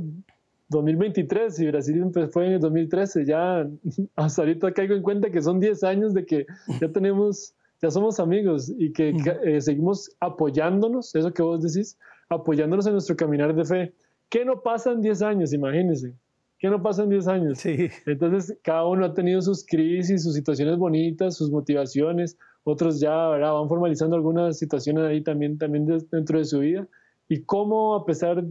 2023 0.69 1.61
y 1.61 1.67
Brasil 1.69 2.05
fue 2.31 2.47
en 2.47 2.53
el 2.55 2.61
2013, 2.61 3.25
ya 3.25 3.69
hasta 4.17 4.43
ahorita 4.43 4.73
caigo 4.73 4.95
en 4.95 5.03
cuenta 5.03 5.31
que 5.31 5.43
son 5.43 5.61
10 5.61 5.85
años 5.85 6.15
de 6.15 6.27
que 6.27 6.47
ya 6.81 6.91
tenemos, 6.91 7.55
ya 7.81 7.91
somos 7.91 8.19
amigos 8.19 8.73
y 8.77 8.93
que 8.93 9.15
eh, 9.45 9.61
seguimos 9.61 10.11
apoyándonos, 10.21 11.15
eso 11.15 11.33
que 11.33 11.43
vos 11.43 11.63
decís, 11.63 11.99
apoyándonos 12.29 12.87
en 12.87 12.93
nuestro 12.93 13.17
caminar 13.17 13.55
de 13.55 13.65
fe. 13.65 13.95
¿Qué 14.29 14.45
no 14.45 14.61
pasa 14.61 14.93
en 14.93 15.01
10 15.01 15.23
años? 15.23 15.53
Imagínense. 15.53 16.15
¿Qué 16.59 16.69
no 16.69 16.83
pasa 16.83 17.05
en 17.05 17.11
10 17.11 17.29
años? 17.29 17.59
Sí. 17.59 17.89
Entonces, 18.07 18.59
cada 18.63 18.87
uno 18.87 19.05
ha 19.05 19.15
tenido 19.15 19.41
sus 19.43 19.65
crisis, 19.65 20.25
sus 20.25 20.35
situaciones 20.35 20.79
bonitas, 20.79 21.37
sus 21.37 21.51
motivaciones. 21.51 22.39
Otros 22.65 22.99
ya 22.99 23.13
van 23.13 23.69
formalizando 23.69 24.17
algunas 24.17 24.59
situaciones 24.59 25.05
ahí 25.05 25.23
también, 25.23 25.59
también 25.59 25.87
dentro 26.11 26.39
de 26.39 26.45
su 26.45 26.61
vida. 26.61 26.89
Y 27.29 27.43
cómo, 27.43 27.95
a 27.95 28.05
pesar 28.07 28.43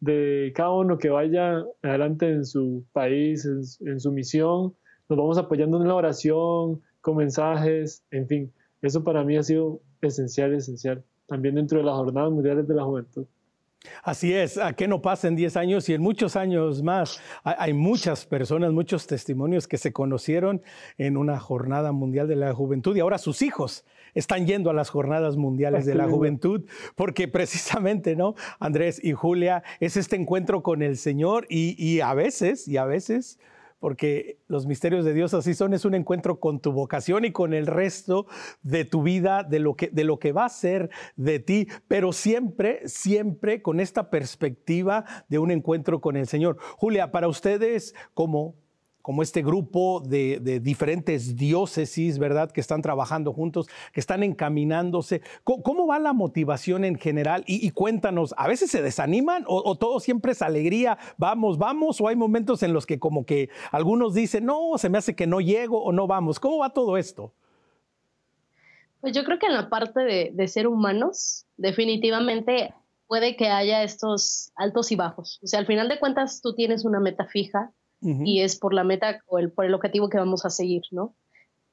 de 0.00 0.52
cada 0.54 0.72
uno 0.72 0.98
que 0.98 1.08
vaya 1.08 1.64
adelante 1.82 2.30
en 2.30 2.44
su 2.44 2.84
país, 2.92 3.44
en, 3.44 4.00
su 4.00 4.12
misión. 4.12 4.74
Nos 5.08 5.18
vamos 5.18 5.38
apoyando 5.38 5.80
en 5.80 5.88
la 5.88 5.94
oración, 5.94 6.82
con 7.00 7.16
mensajes, 7.16 8.04
en 8.10 8.26
fin. 8.26 8.52
Eso 8.82 9.02
para 9.04 9.24
mí 9.24 9.36
ha 9.36 9.42
sido 9.42 9.80
esencial, 10.00 10.54
esencial. 10.54 11.04
También 11.26 11.54
dentro 11.54 11.78
de 11.78 11.84
las 11.84 11.94
jornadas 11.94 12.30
mundiales 12.30 12.68
de 12.68 12.74
la 12.74 12.84
juventud. 12.84 13.26
Así 14.02 14.32
es, 14.32 14.58
a 14.58 14.72
qué 14.72 14.88
no 14.88 15.00
pasa 15.00 15.28
en 15.28 15.36
10 15.36 15.56
años 15.56 15.88
y 15.88 15.94
en 15.94 16.02
muchos 16.02 16.36
años 16.36 16.82
más. 16.82 17.20
Hay 17.44 17.72
muchas 17.72 18.26
personas, 18.26 18.72
muchos 18.72 19.06
testimonios 19.06 19.68
que 19.68 19.78
se 19.78 19.92
conocieron 19.92 20.62
en 20.98 21.16
una 21.16 21.38
jornada 21.38 21.92
mundial 21.92 22.26
de 22.28 22.36
la 22.36 22.52
juventud 22.52 22.96
y 22.96 23.00
ahora 23.00 23.18
sus 23.18 23.42
hijos 23.42 23.84
están 24.16 24.46
yendo 24.46 24.70
a 24.70 24.74
las 24.74 24.90
jornadas 24.90 25.36
mundiales 25.36 25.86
de 25.86 25.94
la 25.94 26.08
juventud, 26.08 26.64
porque 26.96 27.28
precisamente, 27.28 28.16
¿no? 28.16 28.34
Andrés 28.58 28.98
y 29.04 29.12
Julia, 29.12 29.62
es 29.78 29.96
este 29.96 30.16
encuentro 30.16 30.62
con 30.62 30.82
el 30.82 30.96
Señor 30.96 31.46
y, 31.48 32.00
a 32.00 32.14
veces, 32.14 32.66
y 32.66 32.78
a 32.78 32.86
veces, 32.86 33.38
porque 33.78 34.38
los 34.48 34.66
misterios 34.66 35.04
de 35.04 35.12
Dios 35.12 35.34
así 35.34 35.54
son, 35.54 35.74
es 35.74 35.84
un 35.84 35.94
encuentro 35.94 36.40
con 36.40 36.60
tu 36.60 36.72
vocación 36.72 37.26
y 37.26 37.32
con 37.32 37.52
el 37.52 37.66
resto 37.66 38.26
de 38.62 38.86
tu 38.86 39.02
vida, 39.02 39.44
de 39.44 39.58
lo 39.58 39.74
que, 39.74 39.88
de 39.88 40.04
lo 40.04 40.18
que 40.18 40.32
va 40.32 40.46
a 40.46 40.50
ser 40.50 40.88
de 41.16 41.38
ti, 41.38 41.68
pero 41.86 42.12
siempre, 42.12 42.88
siempre 42.88 43.60
con 43.60 43.80
esta 43.80 44.08
perspectiva 44.08 45.04
de 45.28 45.38
un 45.38 45.50
encuentro 45.50 46.00
con 46.00 46.16
el 46.16 46.26
Señor. 46.26 46.56
Julia, 46.78 47.12
para 47.12 47.28
ustedes 47.28 47.94
como 48.14 48.56
como 49.06 49.22
este 49.22 49.40
grupo 49.40 50.02
de, 50.04 50.40
diferentes 50.58 51.36
diócesis, 51.36 52.18
¿verdad? 52.18 52.50
Que 52.50 52.60
están 52.60 52.82
trabajando 52.82 53.32
juntos, 53.32 53.68
que 53.92 54.00
están 54.00 54.24
encaminándose. 54.24 55.22
¿Cómo, 55.44 55.86
va 55.86 56.00
la 56.00 56.12
motivación 56.12 56.84
en 56.84 56.98
general? 56.98 57.44
Y, 57.46 57.70
cuéntanos, 57.70 58.34
¿a 58.36 58.48
veces 58.48 58.68
se 58.68 58.82
desaniman 58.82 59.44
o, 59.46 59.76
todo 59.76 60.00
siempre 60.00 60.32
es 60.32 60.42
alegría? 60.42 60.98
Vamos, 61.18 61.56
vamos, 61.56 62.00
o 62.00 62.08
hay 62.08 62.16
momentos 62.16 62.64
en 62.64 62.72
los 62.72 62.84
que 62.84 62.98
como 62.98 63.24
que 63.24 63.48
algunos 63.70 64.12
dicen, 64.12 64.44
no, 64.44 64.76
se 64.76 64.88
me 64.88 64.98
hace 64.98 65.14
que 65.14 65.28
no 65.28 65.40
llego 65.40 65.84
o 65.84 65.92
no 65.92 66.08
vamos. 66.08 66.40
¿Cómo 66.40 66.58
va 66.58 66.70
todo 66.70 66.96
esto? 66.96 67.32
Pues 69.00 69.14
yo 69.14 69.22
creo 69.22 69.38
que 69.38 69.46
en 69.46 69.54
la 69.54 69.70
parte 69.70 70.00
de, 70.00 70.32
de 70.34 70.48
ser 70.48 70.66
humanos, 70.66 71.46
definitivamente 71.56 72.74
puede 73.06 73.36
que 73.36 73.50
haya 73.50 73.84
estos 73.84 74.50
altos 74.56 74.90
y 74.90 74.96
bajos. 74.96 75.38
O 75.44 75.46
sea, 75.46 75.60
al 75.60 75.66
final 75.66 75.88
de 75.88 76.00
cuentas 76.00 76.40
tú 76.42 76.56
tienes 76.56 76.84
una 76.84 76.98
meta 76.98 77.24
fija, 77.26 77.70
y 78.00 78.40
es 78.40 78.56
por 78.56 78.74
la 78.74 78.84
meta 78.84 79.20
o 79.26 79.38
el, 79.38 79.50
por 79.50 79.64
el 79.64 79.74
objetivo 79.74 80.08
que 80.08 80.18
vamos 80.18 80.44
a 80.44 80.50
seguir, 80.50 80.82
¿no? 80.90 81.14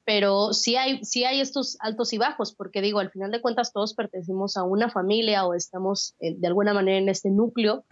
Pero 0.04 0.52
sí 0.52 0.76
hay, 0.76 1.04
sí 1.04 1.24
hay 1.24 1.40
estos 1.40 1.76
altos 1.80 2.12
y 2.12 2.18
bajos, 2.18 2.52
porque 2.52 2.82
digo, 2.82 2.98
al 2.98 3.10
final 3.10 3.30
de 3.30 3.40
cuentas 3.40 3.72
todos 3.72 3.94
pertenecemos 3.94 4.56
a 4.56 4.62
una 4.64 4.90
familia 4.90 5.46
o 5.46 5.54
estamos 5.54 6.14
eh, 6.20 6.34
de 6.36 6.46
alguna 6.46 6.74
manera 6.74 6.98
en 6.98 7.08
este 7.08 7.30
núcleo 7.30 7.84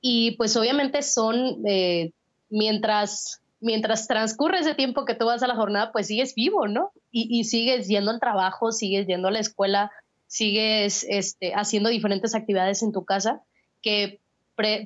y 0.00 0.32
pues 0.32 0.56
obviamente 0.56 1.02
son, 1.02 1.62
eh, 1.66 2.12
mientras, 2.48 3.40
mientras 3.60 4.06
transcurre 4.06 4.60
ese 4.60 4.74
tiempo 4.74 5.04
que 5.04 5.14
tú 5.14 5.26
vas 5.26 5.42
a 5.42 5.48
la 5.48 5.56
jornada, 5.56 5.92
pues 5.92 6.06
sigues 6.06 6.34
vivo, 6.34 6.68
¿no? 6.68 6.92
Y, 7.10 7.28
y 7.38 7.44
sigues 7.44 7.88
yendo 7.88 8.10
al 8.10 8.20
trabajo, 8.20 8.72
sigues 8.72 9.06
yendo 9.06 9.28
a 9.28 9.32
la 9.32 9.40
escuela, 9.40 9.90
sigues 10.26 11.04
este, 11.08 11.54
haciendo 11.54 11.88
diferentes 11.88 12.34
actividades 12.34 12.82
en 12.82 12.92
tu 12.92 13.04
casa 13.04 13.42
que 13.82 14.20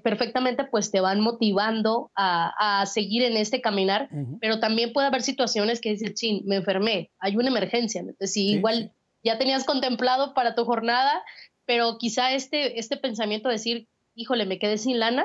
perfectamente 0.02 0.64
pues 0.64 0.90
te 0.90 1.00
van 1.00 1.20
motivando 1.20 2.10
a, 2.14 2.84
seguir 2.86 3.22
en 3.22 3.36
este 3.36 3.60
caminar, 3.60 4.08
pero 4.40 4.60
también 4.60 4.92
puede 4.92 5.06
haber 5.06 5.22
situaciones 5.22 5.80
que 5.80 5.90
dicen, 5.90 6.16
sí, 6.16 6.42
me 6.46 6.56
enfermé, 6.56 7.10
hay 7.18 7.36
una 7.36 7.48
emergencia, 7.48 8.00
entonces 8.00 8.32
si 8.32 8.52
igual 8.52 8.92
ya 9.22 9.38
tenías 9.38 9.64
contemplado 9.64 10.34
para 10.34 10.54
tu 10.54 10.64
jornada, 10.64 11.22
pero 11.66 11.98
quizá 11.98 12.32
este, 12.32 12.78
este 12.78 12.96
pensamiento 12.96 13.48
de 13.48 13.54
decir, 13.54 13.88
híjole, 14.14 14.44
me 14.46 14.58
quedé 14.58 14.78
sin 14.78 14.98
lana, 14.98 15.24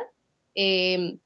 em, 0.56 1.20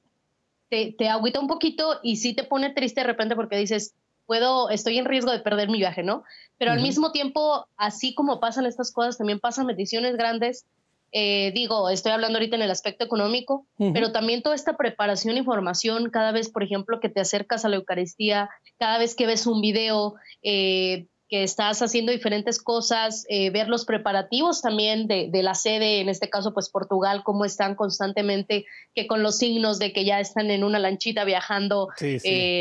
te, 0.70 0.96
te 0.98 1.08
agüita 1.08 1.40
un 1.40 1.48
poquito 1.48 2.00
y 2.02 2.16
sí 2.16 2.34
te 2.34 2.44
pone 2.44 2.72
triste 2.72 3.02
de 3.02 3.08
repente 3.08 3.36
porque 3.36 3.58
dices, 3.58 3.94
puedo, 4.26 4.70
estoy 4.70 4.98
en 4.98 5.06
riesgo 5.06 5.32
de 5.32 5.40
perder 5.40 5.70
mi 5.70 5.78
viaje, 5.78 6.04
¿no? 6.04 6.24
Pero 6.58 6.72
al 6.72 6.82
mismo 6.82 7.12
tiempo, 7.12 7.68
así 7.78 8.16
como 8.16 8.40
pasan 8.40 8.66
estas 8.66 8.92
cosas, 8.92 9.18
también 9.18 9.40
pasan 9.40 9.68
bendiciones 9.68 10.16
grandes 10.16 10.66
eh, 11.16 11.52
digo, 11.54 11.92
estoy 11.92 12.12
hablando 12.12 12.40
ahorita 12.40 12.56
en 12.56 12.64
el 12.64 12.72
aspecto 12.72 13.06
económico, 13.06 13.68
pero 13.78 14.12
también 14.12 14.42
toda 14.42 14.56
esta 14.56 14.76
preparación 14.76 15.38
y 15.38 15.44
formación, 15.44 16.10
cada 16.10 16.32
vez, 16.32 16.50
por 16.50 16.64
ejemplo, 16.64 17.00
que 17.00 17.10
te 17.10 17.22
acercas 17.22 17.64
a 17.64 17.70
la 17.70 17.76
Eucaristía, 17.76 18.50
cada 18.80 18.98
vez 18.98 19.14
que 19.14 19.28
ves 19.28 19.46
un 19.46 19.62
video, 19.62 20.16
eh, 20.42 21.06
que 21.30 21.44
estás 21.44 21.84
haciendo 21.84 22.12
diferentes 22.12 22.60
cosas, 22.60 23.26
eh, 23.30 23.52
ver 23.52 23.68
los 23.68 23.86
preparativos 23.86 24.62
también 24.62 25.08
de, 25.08 25.30
la 25.44 25.54
sede, 25.54 26.00
en 26.00 26.10
este 26.10 26.32
caso, 26.32 26.52
pues 26.52 26.70
Portugal, 26.72 27.22
cómo 27.24 27.46
están 27.46 27.76
constantemente, 27.76 28.66
que 28.96 29.06
con 29.06 29.22
los 29.22 29.38
signos 29.38 29.78
de 29.78 29.94
que 29.94 30.06
ya 30.06 30.20
están 30.20 30.50
en 30.50 30.64
una 30.64 30.80
lanchita 30.80 31.26
viajando 31.26 31.90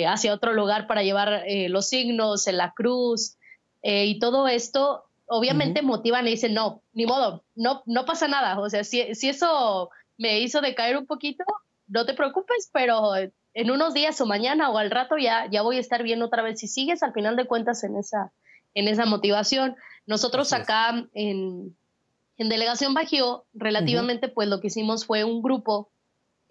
hacia 0.07 0.35
otro 0.35 0.53
lugar 0.53 0.87
para 0.87 1.03
llevar 1.03 1.43
los 1.69 1.89
signos 1.89 2.47
en 2.47 2.59
la 2.59 2.75
cruz. 2.75 3.39
y 3.83 4.19
todo 4.19 4.47
esto 4.47 5.05
obviamente 5.33 5.81
motivan 5.83 6.27
y 6.27 6.33
dicen, 6.33 6.53
no, 6.53 6.83
ni 6.93 7.07
modo, 7.07 7.43
no, 7.55 7.83
no 7.87 8.05
pasa 8.05 8.29
nada. 8.29 8.59
O 8.61 8.69
sea, 8.69 8.85
si, 8.85 9.15
si 9.15 9.31
eso 9.31 9.89
me 10.19 10.41
hizo 10.41 10.61
decaer 10.61 10.97
un 10.99 11.07
poquito, 11.07 11.43
no 11.87 12.05
te 12.05 12.15
preocupes, 12.15 12.71
pero 12.73 13.15
en 13.55 13.71
unos 13.71 13.95
días 13.95 14.21
o 14.21 14.27
mañana 14.27 14.71
o 14.71 14.77
al 14.77 14.91
rato 14.91 15.17
ya, 15.17 15.49
ya 15.51 15.63
voy 15.63 15.79
a 15.79 15.81
estar 15.81 16.03
bien 16.03 16.23
otra 16.23 16.43
vez. 16.43 16.61
Si 16.61 16.69
sigues 16.69 17.03
al 17.03 17.15
final 17.15 17.37
de 17.37 17.47
cuentas 17.47 17.83
en 17.83 17.97
esa, 17.97 18.33
en 18.75 18.89
esa 18.89 19.07
motivación. 19.07 19.75
Nosotros 20.07 20.53
acá 20.53 21.07
en, 21.15 21.77
en 22.37 22.49
Delegación 22.49 22.93
Bajío, 22.93 23.47
relativamente, 23.55 24.29
pues 24.29 24.49
lo 24.49 24.61
que 24.61 24.67
hicimos 24.67 25.07
fue 25.07 25.25
un 25.25 25.43
grupo 25.43 25.91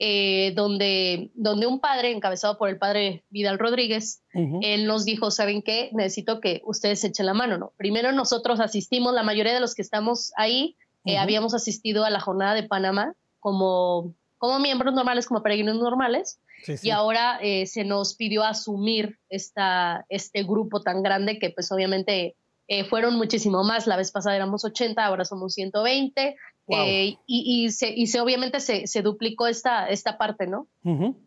eh, 0.03 0.53
donde, 0.55 1.29
donde 1.35 1.67
un 1.67 1.79
padre, 1.79 2.09
encabezado 2.09 2.57
por 2.57 2.69
el 2.69 2.79
padre 2.79 3.23
Vidal 3.29 3.59
Rodríguez, 3.59 4.23
él 4.33 4.87
nos 4.87 5.05
dijo, 5.05 5.29
¿saben 5.29 5.61
qué? 5.61 5.91
Necesito 5.93 6.41
que 6.41 6.63
ustedes 6.65 7.03
echen 7.03 7.27
la 7.27 7.35
mano, 7.35 7.59
¿no? 7.59 7.73
Primero 7.77 8.11
nosotros 8.11 8.59
asistimos, 8.59 9.13
la 9.13 9.21
mayoría 9.21 9.53
de 9.53 9.59
los 9.59 9.75
que 9.75 9.83
estamos 9.83 10.31
ahí, 10.37 10.75
eh, 11.05 11.19
habíamos 11.19 11.53
asistido 11.53 12.03
a 12.03 12.09
la 12.09 12.19
jornada 12.19 12.55
de 12.55 12.63
Panamá 12.63 13.13
como, 13.39 14.15
como 14.39 14.57
miembros 14.57 14.95
normales, 14.95 15.27
como 15.27 15.43
peregrinos 15.43 15.77
normales, 15.77 16.39
y 16.81 16.89
ahora 16.89 17.37
eh, 17.39 17.67
se 17.67 17.83
nos 17.83 18.15
pidió 18.15 18.43
asumir 18.43 19.19
esta, 19.29 20.07
este 20.09 20.41
grupo 20.41 20.81
tan 20.81 21.03
grande 21.03 21.37
que 21.37 21.51
pues 21.51 21.71
obviamente 21.71 22.35
fueron 22.89 23.17
muchísimo 23.17 23.63
más. 23.65 23.85
La 23.85 23.97
vez 23.97 24.11
pasada 24.11 24.35
éramos 24.35 24.63
80, 24.63 25.05
ahora 25.05 25.25
somos 25.25 25.53
120. 25.53 26.37
Eh, 26.71 27.17
y, 27.25 27.65
y, 27.65 27.71
se, 27.71 27.89
y, 27.89 28.07
se, 28.07 28.19
obviamente 28.19 28.60
se, 28.60 28.88
se, 28.88 29.01
duplicó 29.01 29.47
esta, 29.47 29.89
esta 29.89 30.17
parte, 30.17 30.47
¿no? 30.47 30.67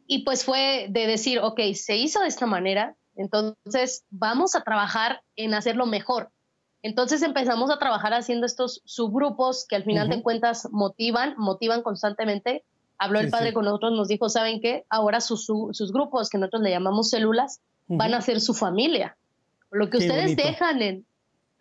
Y 0.07 0.25
pues 0.25 0.45
fue 0.45 0.87
de 0.91 1.07
decir, 1.07 1.39
ok, 1.41 1.61
se 1.75 1.97
hizo 1.97 2.21
de 2.21 2.29
esta 2.29 2.47
manera, 2.47 2.97
Entonces, 3.17 4.05
vamos 4.11 4.55
a 4.55 4.63
trabajar 4.63 5.23
en 5.37 5.55
hacerlo 5.55 5.87
mejor. 5.87 6.31
Entonces 6.83 7.23
empezamos 7.23 7.71
a 7.71 7.79
trabajar 7.79 8.13
haciendo 8.13 8.45
estos 8.45 8.83
subgrupos 8.85 9.67
que 9.67 9.77
al 9.77 9.85
final 9.85 10.09
de 10.11 10.23
cuentas 10.23 10.69
motivan, 10.71 11.35
motivan 11.39 11.83
constantemente. 11.83 12.63
Habló 12.99 13.21
el 13.21 13.31
padre 13.31 13.55
con 13.55 13.65
nosotros, 13.65 13.93
nos 13.93 14.09
dijo, 14.09 14.29
¿saben 14.29 14.61
qué? 14.61 14.85
Ahora 14.91 15.21
sus, 15.21 15.47
sus, 15.47 15.93
grupos, 15.93 16.29
que 16.29 16.39
nosotros 16.39 16.63
le 16.63 16.71
llamamos 16.71 17.11
células, 17.11 17.61
van 17.89 18.13
a 18.15 18.21
ser 18.21 18.41
su 18.41 18.53
familia. 18.53 19.17
Lo 19.71 19.89
que 19.91 19.97
ustedes 19.99 20.37
dejan 20.37 20.83
en, 20.83 21.07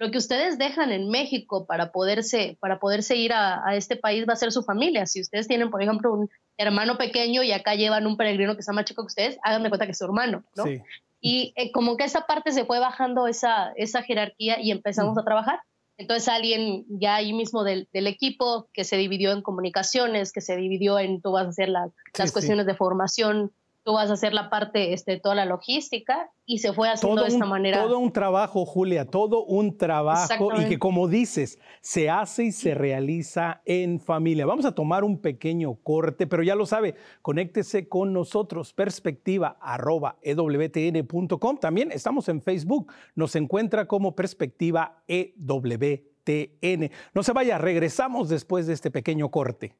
lo 0.03 0.11
que 0.11 0.17
ustedes 0.17 0.57
dejan 0.57 0.91
en 0.91 1.09
México 1.09 1.65
para 1.65 1.93
poderse, 1.93 2.57
para 2.59 2.77
poderse 2.77 3.15
ir 3.15 3.31
a, 3.33 3.63
este 3.73 3.95
país 3.95 4.25
va 4.27 4.33
a 4.33 4.35
ser 4.35 4.51
su 4.51 4.61
familia. 4.61 5.05
Si 5.05 5.21
ustedes 5.21 5.47
tienen, 5.47 5.69
por 5.69 5.81
ejemplo, 5.81 6.11
un 6.11 6.29
hermano 6.57 6.97
pequeño 6.97 7.41
y 7.41 7.53
acá 7.53 7.75
llevan 7.75 8.05
un 8.05 8.17
peregrino 8.17 8.53
que 8.53 8.59
está 8.59 8.73
más 8.73 8.83
chico 8.83 9.03
que 9.03 9.07
ustedes, 9.07 9.37
háganme 9.43 9.69
cuenta 9.69 9.85
que 9.85 9.93
es 9.93 9.97
su 9.97 10.03
hermano, 10.03 10.43
¿no? 10.57 10.65
Sí. 10.65 10.81
Y 11.21 11.53
eh, 11.55 11.71
como 11.71 11.95
que 11.95 12.03
esa 12.03 12.25
parte 12.25 12.51
se 12.51 12.65
fue 12.65 12.79
bajando 12.79 13.27
esa, 13.27 13.71
esa 13.77 14.03
jerarquía 14.03 14.59
y 14.59 14.71
empezamos 14.71 15.17
a 15.17 15.23
trabajar. 15.23 15.61
Entonces 15.97 16.27
alguien 16.27 16.85
ya 16.89 17.15
ahí 17.15 17.31
mismo 17.31 17.63
del, 17.63 17.87
del, 17.93 18.07
equipo 18.07 18.67
que 18.73 18.83
se 18.83 18.97
dividió 18.97 19.31
en 19.31 19.41
comunicaciones, 19.41 20.33
que 20.33 20.41
se 20.41 20.57
dividió 20.57 20.99
en 20.99 21.21
tú 21.21 21.31
vas 21.31 21.45
a 21.45 21.49
hacer 21.49 21.69
las 21.69 21.93
cuestiones 22.33 22.65
de 22.65 22.75
formación 22.75 23.53
tú 23.83 23.93
vas 23.93 24.09
a 24.09 24.13
hacer 24.13 24.33
la 24.33 24.49
parte, 24.49 24.93
este, 24.93 25.19
toda 25.19 25.35
la 25.35 25.45
logística 25.45 26.31
y 26.45 26.59
se 26.59 26.73
fue 26.73 26.89
haciendo 26.89 27.21
de 27.21 27.27
esta 27.27 27.45
manera. 27.45 27.83
Todo 27.83 27.99
un 27.99 28.11
trabajo, 28.11 28.65
Julia, 28.65 29.05
todo 29.05 29.43
un 29.43 29.77
trabajo 29.77 30.49
y 30.59 30.65
que 30.65 30.79
como 30.79 31.07
dices, 31.07 31.59
se 31.81 32.09
hace 32.09 32.45
y 32.45 32.51
se 32.51 32.73
realiza 32.73 33.61
en 33.65 33.99
familia. 33.99 34.45
Vamos 34.45 34.65
a 34.65 34.73
tomar 34.73 35.03
un 35.03 35.19
pequeño 35.19 35.75
corte, 35.75 36.27
pero 36.27 36.43
ya 36.43 36.55
lo 36.55 36.65
sabe, 36.65 36.95
conéctese 37.21 37.87
con 37.87 38.13
nosotros, 38.13 38.73
perspectiva 38.73 39.57
arroba 39.61 40.17
ewtn.com. 40.21 41.57
También 41.57 41.91
estamos 41.91 42.29
en 42.29 42.41
Facebook, 42.41 42.91
nos 43.15 43.35
encuentra 43.35 43.87
como 43.87 44.15
perspectiva 44.15 45.03
EWTN. 45.07 46.89
No 47.13 47.23
se 47.23 47.33
vaya, 47.33 47.57
regresamos 47.57 48.29
después 48.29 48.65
de 48.65 48.73
este 48.73 48.91
pequeño 48.91 49.29
corte. 49.29 49.75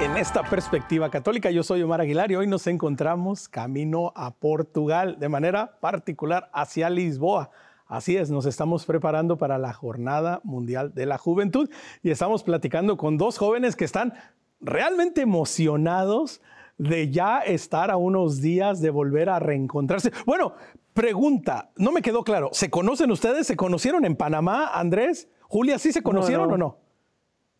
En 0.00 0.18
esta 0.18 0.42
perspectiva 0.42 1.10
católica. 1.10 1.50
Yo 1.50 1.62
soy 1.62 1.80
Omar 1.80 2.02
Aguilar 2.02 2.30
y 2.30 2.36
hoy 2.36 2.46
nos 2.46 2.66
encontramos 2.66 3.48
camino 3.48 4.12
a 4.14 4.34
Portugal, 4.34 5.16
de 5.18 5.30
manera 5.30 5.78
particular 5.80 6.50
hacia 6.52 6.90
Lisboa. 6.90 7.48
Así 7.86 8.18
es, 8.18 8.30
nos 8.30 8.44
estamos 8.44 8.84
preparando 8.84 9.38
para 9.38 9.56
la 9.56 9.72
Jornada 9.72 10.42
Mundial 10.44 10.92
de 10.92 11.06
la 11.06 11.16
Juventud 11.16 11.70
y 12.02 12.10
estamos 12.10 12.42
platicando 12.42 12.98
con 12.98 13.16
dos 13.16 13.38
jóvenes 13.38 13.76
que 13.76 13.86
están 13.86 14.12
realmente 14.60 15.22
emocionados 15.22 16.42
de 16.76 17.10
ya 17.10 17.38
estar 17.38 17.90
a 17.90 17.96
unos 17.96 18.42
días 18.42 18.82
de 18.82 18.90
volver 18.90 19.30
a 19.30 19.38
reencontrarse. 19.38 20.12
Bueno, 20.26 20.52
pregunta, 20.92 21.70
no 21.76 21.92
me 21.92 22.02
quedó 22.02 22.24
claro, 22.24 22.50
¿se 22.52 22.68
conocen 22.68 23.10
ustedes? 23.10 23.46
¿Se 23.46 23.56
conocieron 23.56 24.04
en 24.04 24.16
Panamá, 24.16 24.66
Andrés? 24.74 25.30
Julia, 25.48 25.78
¿sí 25.78 25.92
se 25.92 26.02
conocieron 26.02 26.52
o 26.52 26.58
no? 26.58 26.89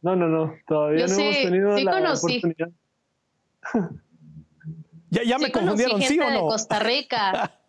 No, 0.02 0.16
no, 0.16 0.28
no, 0.28 0.54
todavía 0.66 1.06
no 1.06 1.14
hemos 1.14 1.36
tenido 1.36 1.78
la 1.78 2.12
oportunidad. 2.14 2.68
ya, 5.10 5.22
ya 5.24 5.38
me 5.38 5.52
confundieron, 5.52 6.00
¿sí 6.00 6.18
o 6.18 6.24
no? 6.24 6.30
de 6.30 6.38
Costa 6.40 6.78
Rica. 6.78 7.56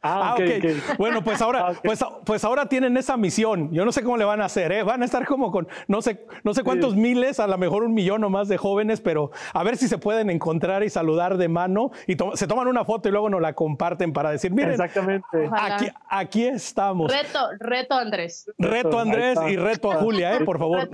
Ah, 0.00 0.30
ah 0.30 0.34
ok. 0.34 0.96
Bueno, 0.96 1.24
pues 1.24 1.42
ahora, 1.42 1.68
ah, 1.68 1.80
pues, 1.82 2.04
pues, 2.24 2.44
ahora 2.44 2.68
tienen 2.68 2.96
esa 2.96 3.16
misión. 3.16 3.72
Yo 3.72 3.84
no 3.84 3.90
sé 3.90 4.02
cómo 4.02 4.16
le 4.16 4.24
van 4.24 4.40
a 4.40 4.44
hacer, 4.44 4.70
¿eh? 4.70 4.82
Van 4.84 5.02
a 5.02 5.04
estar 5.04 5.26
como 5.26 5.50
con 5.50 5.66
no 5.88 6.02
sé, 6.02 6.24
no 6.44 6.54
sé 6.54 6.62
cuántos 6.62 6.94
miles, 6.94 7.40
a 7.40 7.46
lo 7.46 7.58
mejor 7.58 7.82
un 7.82 7.94
millón 7.94 8.22
o 8.22 8.30
más 8.30 8.48
de 8.48 8.58
jóvenes, 8.58 9.00
pero 9.00 9.32
a 9.52 9.64
ver 9.64 9.76
si 9.76 9.88
se 9.88 9.98
pueden 9.98 10.30
encontrar 10.30 10.84
y 10.84 10.90
saludar 10.90 11.36
de 11.36 11.48
mano 11.48 11.90
y 12.06 12.16
se 12.34 12.46
toman 12.46 12.68
una 12.68 12.84
foto 12.84 13.08
y 13.08 13.12
luego 13.12 13.28
nos 13.28 13.40
la 13.40 13.54
comparten 13.54 14.12
para 14.12 14.30
decir, 14.30 14.52
miren, 14.52 14.72
Exactamente. 14.72 15.26
Aquí, 15.52 15.88
aquí 16.08 16.44
estamos. 16.44 17.10
Reto, 17.10 17.40
reto 17.58 17.94
Andrés. 17.94 18.50
Reto 18.56 19.00
Andrés 19.00 19.38
y 19.48 19.56
reto 19.56 19.90
a 19.90 19.96
Julia, 19.96 20.36
¿eh? 20.36 20.44
Por 20.44 20.58
favor, 20.58 20.88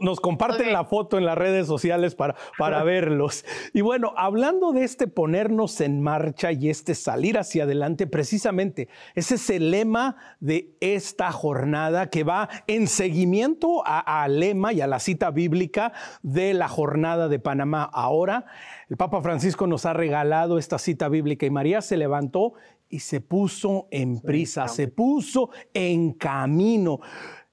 nos 0.00 0.20
comparten 0.20 0.72
la 0.72 0.84
foto 0.84 1.16
en 1.16 1.24
las 1.24 1.38
redes 1.38 1.66
sociales 1.66 2.14
para, 2.14 2.36
para 2.58 2.82
verlos. 2.84 3.46
Y 3.72 3.80
bueno, 3.80 4.12
hablando 4.16 4.72
de 4.72 4.84
este 4.84 5.06
ponernos 5.06 5.80
en 5.80 6.02
marcha 6.02 6.52
y 6.52 6.68
este 6.68 6.94
salir 6.94 7.38
hacia 7.38 7.64
adelante, 7.64 8.06
precisamente 8.06 8.41
precisamente 8.42 8.88
ese 9.14 9.36
es 9.36 9.50
el 9.50 9.70
lema 9.70 10.16
de 10.40 10.74
esta 10.80 11.30
jornada 11.30 12.10
que 12.10 12.24
va 12.24 12.48
en 12.66 12.88
seguimiento 12.88 13.84
al 13.86 14.40
lema 14.40 14.72
y 14.72 14.80
a 14.80 14.88
la 14.88 14.98
cita 14.98 15.30
bíblica 15.30 15.92
de 16.22 16.52
la 16.52 16.66
jornada 16.66 17.28
de 17.28 17.38
Panamá. 17.38 17.88
Ahora, 17.92 18.46
el 18.88 18.96
Papa 18.96 19.22
Francisco 19.22 19.68
nos 19.68 19.86
ha 19.86 19.92
regalado 19.92 20.58
esta 20.58 20.78
cita 20.78 21.08
bíblica 21.08 21.46
y 21.46 21.50
María 21.50 21.82
se 21.82 21.96
levantó 21.96 22.54
y 22.88 22.98
se 22.98 23.20
puso 23.20 23.86
en 23.92 24.20
prisa, 24.20 24.66
se 24.66 24.88
puso 24.88 25.50
en 25.72 26.12
camino. 26.12 26.98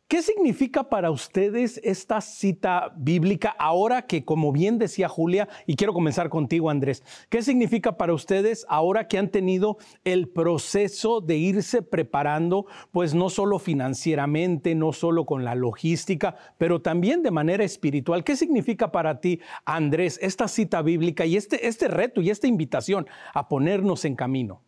¿Qué 0.09 0.23
significa 0.23 0.89
para 0.89 1.11
ustedes 1.11 1.79
esta 1.83 2.19
cita 2.19 2.91
bíblica 2.97 3.55
ahora 3.59 4.07
que, 4.07 4.25
como 4.25 4.51
bien 4.51 4.79
decía 4.79 5.07
Julia, 5.07 5.47
y 5.67 5.75
quiero 5.75 5.93
comenzar 5.93 6.29
contigo, 6.29 6.71
Andrés, 6.71 7.03
¿qué 7.29 7.43
significa 7.43 7.95
para 7.95 8.15
ustedes 8.15 8.65
ahora 8.69 9.07
que 9.07 9.19
han 9.19 9.29
tenido 9.29 9.77
el 10.05 10.27
proceso 10.27 11.21
de 11.21 11.37
irse 11.37 11.83
preparando, 11.83 12.65
pues 12.89 13.13
no 13.13 13.29
solo 13.29 13.59
financieramente, 13.59 14.73
no 14.73 14.93
solo 14.93 15.27
con 15.27 15.45
la 15.45 15.53
logística, 15.53 16.35
pero 16.57 16.81
también 16.81 17.21
de 17.21 17.29
manera 17.29 17.63
espiritual? 17.63 18.23
¿Qué 18.23 18.35
significa 18.35 18.91
para 18.91 19.21
ti, 19.21 19.39
Andrés, 19.63 20.17
esta 20.23 20.47
cita 20.47 20.81
bíblica 20.81 21.27
y 21.27 21.37
este, 21.37 21.67
este 21.67 21.87
reto 21.87 22.19
y 22.19 22.31
esta 22.31 22.47
invitación 22.47 23.05
a 23.31 23.47
ponernos 23.47 24.05
en 24.05 24.15
camino? 24.15 24.63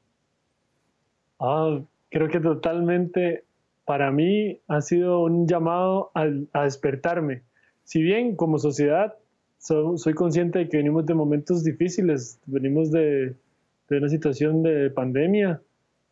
Ah, 1.40 1.80
creo 2.12 2.28
que 2.28 2.40
totalmente 2.40 3.46
para 3.86 4.12
mí 4.12 4.60
ha 4.67 4.82
sido 4.82 5.24
un 5.24 5.48
llamado 5.48 6.12
a, 6.13 6.63
despertarme. 6.63 7.44
Si 7.84 8.02
bien 8.02 8.36
como 8.36 8.60
sociedad 8.60 9.15
soy 9.58 10.13
consciente 10.15 10.60
de 10.60 10.70
que 10.70 10.78
venimos 10.78 11.06
de 11.06 11.13
momentos 11.13 11.63
difíciles, 11.63 12.39
venimos 12.46 12.91
de, 12.91 13.36
una 13.89 14.10
situación 14.10 14.63
de 14.63 14.89
pandemia, 14.89 15.62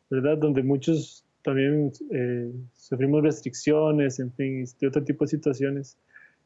¿verdad? 0.09 0.37
Donde 0.37 0.61
muchos 0.61 1.25
también 1.41 1.91
eh, 2.11 2.51
sufrimos 2.73 3.23
restricciones, 3.23 4.19
en 4.19 4.33
fin, 4.33 4.65
de 4.79 4.87
otro 4.87 5.03
tipo 5.03 5.23
de 5.23 5.29
situaciones. 5.29 5.97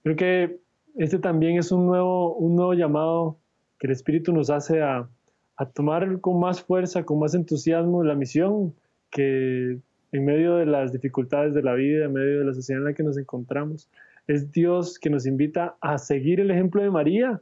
Creo 0.04 0.16
que 0.16 0.60
este 0.96 1.18
también 1.18 1.58
es 1.58 1.72
un 1.72 1.88
nuevo, 1.88 2.36
un 2.36 2.56
nuevo 2.56 2.74
llamado 2.74 3.38
que 3.80 3.88
el 3.88 3.94
Espíritu 3.94 4.32
nos 4.32 4.52
hace 4.52 4.82
a, 4.82 5.10
a 5.58 5.66
tomar 5.66 6.20
con 6.22 6.40
más 6.40 6.62
fuerza, 6.62 7.04
con 7.04 7.20
más 7.20 7.34
entusiasmo 7.34 8.04
la 8.04 8.16
misión 8.16 8.76
que 9.10 9.80
en 10.14 10.26
medio 10.26 10.56
de 10.56 10.68
las 10.68 10.94
dificultades 10.94 11.54
de 11.54 11.64
la 11.64 11.74
vida, 11.74 12.06
en 12.06 12.14
medio 12.14 12.40
de 12.40 12.46
la 12.46 12.54
sociedad 12.54 12.82
en 12.82 12.86
la 12.86 12.94
que 12.94 13.04
nos 13.04 13.18
encontramos. 13.18 13.90
Es 14.28 14.52
Dios 14.52 15.00
que 15.00 15.10
nos 15.10 15.26
invita 15.26 15.76
a 15.82 15.98
seguir 15.98 16.40
el 16.40 16.52
ejemplo 16.52 16.82
de 16.82 16.92
María, 16.92 17.42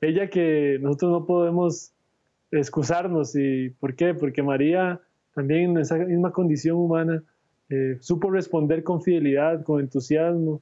ella 0.00 0.28
que 0.28 0.78
nosotros 0.80 1.10
no 1.10 1.26
podemos 1.26 1.92
excusarnos. 2.50 3.34
¿Y 3.34 3.70
por 3.70 3.96
qué? 3.96 4.14
Porque 4.14 4.42
María 4.42 5.00
también 5.34 5.70
en 5.70 5.78
esa 5.78 5.96
misma 5.96 6.32
condición 6.32 6.76
humana 6.76 7.22
eh, 7.70 7.96
supo 8.00 8.30
responder 8.30 8.82
con 8.84 9.00
fidelidad, 9.00 9.64
con 9.64 9.80
entusiasmo, 9.80 10.60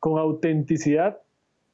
con 0.00 0.18
autenticidad, 0.18 1.18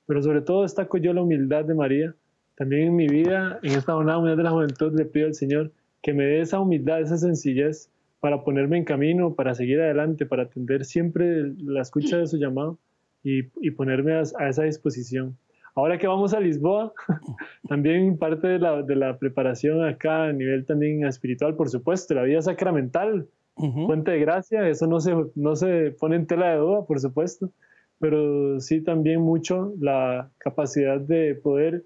pero 0.07 0.23
sobre 0.23 0.41
todo 0.41 0.63
destaco 0.63 0.99
yo 0.99 1.13
la 1.13 1.23
humildad 1.23 1.65
de 1.65 1.75
María. 1.75 2.15
También 2.57 2.89
en 2.89 2.97
mi 2.97 3.07
vida, 3.07 3.61
en 3.63 3.73
esta 3.73 3.95
jornada 3.95 4.35
de 4.35 4.43
la 4.43 4.51
juventud, 4.51 4.93
le 4.99 5.05
pido 5.05 5.29
al 5.29 5.35
Señor 5.35 5.71
que 6.03 6.13
me 6.13 6.25
dé 6.25 6.41
esa 6.41 6.59
humildad, 6.59 7.01
esa 7.01 7.17
sencillez, 7.17 7.92
para 8.23 8.45
ponerme 8.45 8.79
en 8.79 8.85
camino, 8.85 9.35
para 9.35 9.53
seguir 9.53 9.81
adelante, 9.81 10.27
para 10.27 10.45
atender 10.45 10.85
siempre 10.85 11.53
la 11.59 11.83
escucha 11.83 12.19
de 12.19 12.29
su 12.29 12.37
llamado 12.37 12.79
y, 13.25 13.43
ponerme 13.73 14.13
a, 14.13 14.49
esa 14.49 14.63
disposición. 14.63 15.37
Ahora 15.75 15.99
que 15.99 16.07
vamos 16.07 16.33
a 16.33 16.39
Lisboa, 16.39 16.93
también 17.69 18.17
parte 18.17 18.47
de 18.47 18.61
la, 18.61 19.19
preparación 19.19 19.85
acá 19.85 20.27
a 20.27 20.33
nivel 20.33 20.65
también 20.65 21.05
espiritual, 21.05 21.57
por 21.57 21.69
supuesto, 21.69 22.15
la 22.15 22.23
vida 22.23 22.41
sacramental, 22.41 23.27
fuente 23.57 24.13
de 24.13 24.21
gracia, 24.21 24.69
eso 24.69 24.87
no 24.87 25.01
se, 25.01 25.17
no 25.35 25.57
se 25.57 25.91
pone 25.91 26.15
en 26.15 26.29
tela 26.29 26.51
de 26.51 26.59
duda, 26.59 26.87
por 26.87 27.01
supuesto, 27.01 27.51
pero 27.99 28.61
sí 28.61 28.83
también 28.83 29.21
mucho 29.21 29.75
la 29.81 30.31
capacidad 30.39 31.01
de 31.01 31.35
poder 31.35 31.83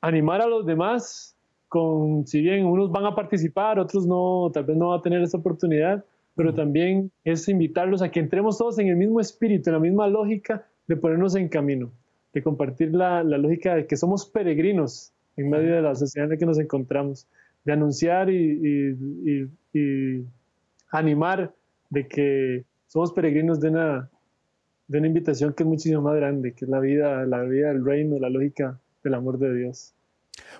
animar 0.00 0.42
a 0.42 0.46
los 0.46 0.64
demás 0.64 1.36
con, 1.68 2.26
si 2.26 2.40
bien 2.40 2.64
unos 2.66 2.90
van 2.90 3.04
a 3.04 3.14
participar, 3.14 3.78
otros 3.78 4.06
no, 4.06 4.50
tal 4.52 4.64
vez 4.64 4.76
no 4.76 4.88
va 4.88 4.96
a 4.96 5.02
tener 5.02 5.22
esa 5.22 5.38
oportunidad, 5.38 6.04
pero 6.34 6.54
también 6.54 7.10
es 7.24 7.48
invitarlos 7.48 8.02
a 8.02 8.10
que 8.10 8.20
entremos 8.20 8.58
todos 8.58 8.78
en 8.78 8.88
el 8.88 8.96
mismo 8.96 9.20
espíritu, 9.20 9.70
en 9.70 9.74
la 9.74 9.80
misma 9.80 10.08
lógica 10.08 10.66
de 10.86 10.96
ponernos 10.96 11.34
en 11.36 11.48
camino, 11.48 11.90
de 12.32 12.42
compartir 12.42 12.94
la, 12.94 13.22
lógica 13.22 13.74
de 13.74 13.86
que 13.86 13.96
somos 13.96 14.26
peregrinos 14.26 15.12
en 15.36 15.50
medio 15.50 15.74
de 15.74 15.82
la 15.82 15.94
sociedad 15.94 16.24
en 16.24 16.30
la 16.30 16.36
que 16.36 16.46
nos 16.46 16.58
encontramos, 16.58 17.26
de 17.64 17.72
anunciar 17.72 18.30
y, 18.30 18.96
y 19.72 20.24
animar 20.90 21.52
de 21.90 22.08
que 22.08 22.64
somos 22.86 23.12
peregrinos 23.12 23.60
de 23.60 23.68
una, 23.70 24.10
de 24.88 24.98
una 24.98 25.06
invitación 25.06 25.52
que 25.52 25.62
es 25.62 25.68
muchísimo 25.68 26.02
más 26.02 26.16
grande, 26.16 26.52
que 26.54 26.64
es 26.64 26.70
la 26.70 26.80
vida, 26.80 27.24
la 27.26 27.42
vida 27.42 27.68
del 27.68 27.84
reino, 27.84 28.18
la 28.18 28.30
lógica 28.30 28.78
del 29.04 29.14
amor 29.14 29.38
de 29.38 29.54
Dios. 29.54 29.94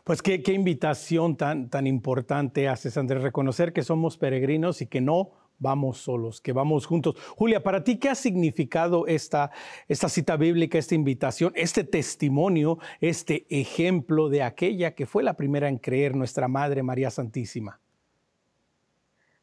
Pues 0.05 0.23
qué, 0.23 0.43
invitación 0.53 1.37
tan, 1.37 1.69
tan 1.69 1.87
importante 1.87 2.69
haces, 2.69 2.97
Andrés, 2.97 3.23
reconocer 3.23 3.73
que 3.73 3.83
somos 3.83 4.17
peregrinos 4.17 4.81
y 4.83 4.87
que 4.87 5.01
no 5.01 5.31
vamos 5.59 5.99
solos, 5.99 6.41
que 6.41 6.53
vamos 6.53 6.87
juntos. 6.87 7.17
Julia, 7.37 7.63
para 7.63 7.83
ti, 7.83 7.99
¿qué 7.99 8.09
ha 8.09 8.15
significado 8.15 9.07
esta, 9.07 9.51
esta 9.89 10.09
cita 10.09 10.37
bíblica, 10.37 10.79
esta 10.79 10.95
invitación, 10.95 11.53
este 11.57 11.85
testimonio, 11.85 12.79
este 13.01 13.47
ejemplo 13.51 14.29
de 14.29 14.43
aquella 14.43 14.95
que 14.95 15.07
fue 15.07 15.23
la 15.23 15.35
primera 15.35 15.69
en 15.69 15.79
creer, 15.79 16.15
nuestra 16.15 16.49
Madre 16.49 16.83
María 16.83 17.11
Santísima? 17.11 17.81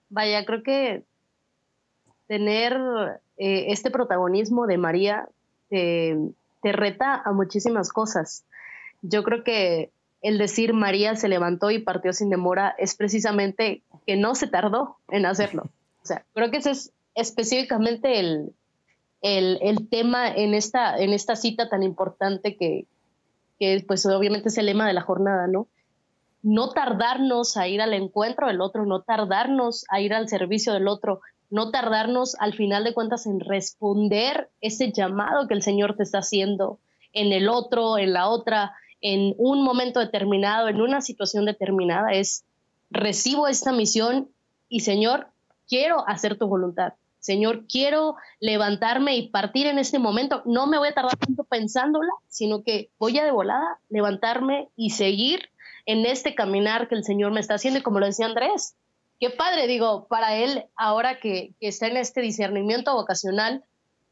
Vaya, 0.10 0.46
creo 0.46 0.64
que 0.64 1.04
tener 2.28 2.74
eh, 3.38 3.66
este 3.68 3.92
protagonismo 3.92 4.68
de 4.68 4.78
María 4.78 5.28
te 6.66 6.72
reta 6.72 7.22
a 7.24 7.32
muchísimas 7.32 7.92
cosas. 7.92 8.44
Yo 9.04 9.24
creo 9.24 9.44
que 9.44 9.92
el 10.26 10.40
decir 10.40 10.74
María 10.74 11.16
se 11.16 11.28
levantó 11.28 11.70
y 11.70 11.78
partió 11.78 12.12
sin 12.12 12.32
demora 12.32 12.74
es 12.80 12.96
precisamente 12.96 13.84
que 14.08 14.16
no 14.16 14.34
se 14.34 14.48
tardó 14.48 14.98
en 15.10 15.26
hacerlo. 15.26 15.70
O 16.02 16.08
sea, 16.08 16.24
creo 16.36 16.52
que 16.52 16.58
ese 16.58 16.70
es 16.70 16.92
específicamente 17.16 18.20
el, 18.20 18.54
el, 19.24 19.90
tema 19.90 20.28
en 20.28 20.54
esta, 20.54 20.96
en 21.00 21.14
esta 21.14 21.36
cita 21.36 21.68
tan 21.68 21.82
importante 21.82 22.56
que, 22.58 22.86
que, 23.58 23.84
pues 23.88 24.06
obviamente 24.06 24.50
es 24.50 24.58
el 24.60 24.68
lema 24.68 24.86
de 24.86 24.94
la 24.94 25.02
jornada, 25.02 25.48
¿no? 25.48 25.68
No 26.44 26.70
tardarnos 26.74 27.58
a 27.58 27.68
ir 27.68 27.82
al 27.82 27.96
encuentro 27.96 28.46
del 28.46 28.62
otro, 28.62 28.86
no 28.86 29.02
tardarnos 29.02 29.86
a 29.90 30.00
ir 30.00 30.14
al 30.14 30.30
servicio 30.30 30.74
del 30.74 30.88
otro, 30.88 31.22
no 31.50 31.72
tardarnos 31.72 32.36
al 32.40 32.54
final 32.54 32.84
de 32.84 32.94
cuentas 32.94 33.26
en 33.26 33.40
responder 33.40 34.52
ese 34.62 34.92
llamado 34.92 35.48
que 35.48 35.56
el 35.56 35.64
Señor 35.64 35.96
te 35.96 36.04
está 36.04 36.20
haciendo 36.20 36.78
en 37.14 37.32
el 37.32 37.50
otro, 37.50 37.98
en 37.98 38.14
la 38.14 38.28
otra, 38.28 38.76
en 39.02 39.36
un 39.38 39.64
momento 39.64 40.00
determinado, 40.00 40.68
en 40.68 40.82
una 40.82 41.02
situación 41.02 41.46
determinada, 41.46 42.12
es 42.12 42.44
recibo 42.90 43.48
esta 43.48 43.72
misión 43.72 44.30
y 44.70 44.82
Señor, 44.82 45.28
quiero 45.68 46.08
hacer 46.08 46.38
tu 46.38 46.48
voluntad. 46.48 46.94
Señor, 47.20 47.66
quiero 47.68 48.18
levantarme 48.40 49.16
y 49.16 49.30
partir 49.30 49.66
en 49.66 49.80
este 49.80 49.98
momento. 49.98 50.44
No 50.46 50.68
me 50.68 50.78
voy 50.78 50.90
a 50.90 50.94
tardar 50.94 51.18
tanto 51.18 51.44
pensándola, 51.44 52.12
sino 52.28 52.62
que 52.62 52.92
voy 53.00 53.18
a 53.18 53.26
de 53.26 53.32
volada 53.32 53.80
levantarme 53.90 54.70
y 54.76 54.92
seguir 54.92 55.50
en 55.88 56.06
este 56.06 56.36
caminar 56.36 56.88
que 56.88 56.94
el 56.94 57.04
Señor 57.04 57.32
me 57.32 57.40
está 57.40 57.56
haciendo. 57.56 57.80
Y 57.80 57.84
como 57.84 58.00
lo 58.00 58.06
decía 58.06 58.28
Andrés, 58.28 58.76
qué 59.20 59.32
padre, 59.32 59.66
digo, 59.66 60.06
para 60.08 60.36
él, 60.36 60.66
ahora 60.76 61.20
que, 61.20 61.54
está 61.60 61.88
en 61.88 61.98
este 61.98 62.22
discernimiento 62.22 62.94
vocacional, 62.94 63.64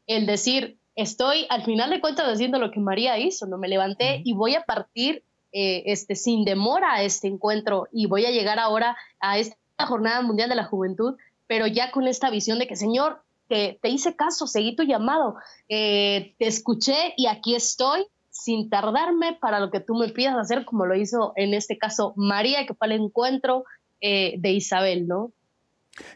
el 0.08 0.26
decir, 0.26 0.76
estoy 0.94 1.46
al 1.48 1.64
final 1.64 1.90
de 1.90 2.00
cuentas 2.00 2.26
haciendo 2.26 2.58
lo 2.58 2.70
que 2.70 2.80
María 2.80 3.18
hizo, 3.18 3.46
no 3.46 3.58
me 3.58 3.68
levanté 3.68 4.22
y 4.24 4.32
voy 4.32 4.54
a 4.54 4.62
partir 4.62 5.24
eh, 5.52 5.84
este, 5.86 6.16
sin 6.16 6.44
demora 6.44 6.94
a 6.94 7.02
este 7.02 7.28
encuentro 7.28 7.88
y 7.92 8.06
voy 8.06 8.26
a 8.26 8.30
llegar 8.30 8.58
ahora 8.58 8.96
a 9.20 9.38
esta 9.38 9.56
Jornada 9.78 10.22
Mundial 10.22 10.48
de 10.48 10.56
la 10.56 10.64
Juventud, 10.64 11.16
pero 11.46 11.66
ya 11.66 11.90
con 11.90 12.06
esta 12.06 12.30
visión 12.30 12.58
de 12.58 12.66
que, 12.66 12.76
Señor, 12.76 13.22
te, 13.48 13.78
te 13.80 13.88
hice 13.88 14.16
caso, 14.16 14.46
seguí 14.46 14.74
tu 14.74 14.84
llamado, 14.84 15.36
eh, 15.68 16.34
te 16.38 16.46
escuché 16.46 17.14
y 17.16 17.26
aquí 17.26 17.54
estoy 17.54 18.06
sin 18.30 18.68
tardarme 18.68 19.34
para 19.40 19.60
lo 19.60 19.70
que 19.70 19.80
tú 19.80 19.94
me 19.94 20.08
pidas 20.08 20.36
hacer, 20.36 20.64
como 20.64 20.86
lo 20.86 20.96
hizo 20.96 21.32
en 21.36 21.54
este 21.54 21.78
caso 21.78 22.14
María, 22.16 22.66
que 22.66 22.74
fue 22.74 22.86
al 22.88 22.92
encuentro 22.92 23.64
eh, 24.00 24.34
de 24.38 24.50
Isabel, 24.50 25.06
¿no? 25.06 25.32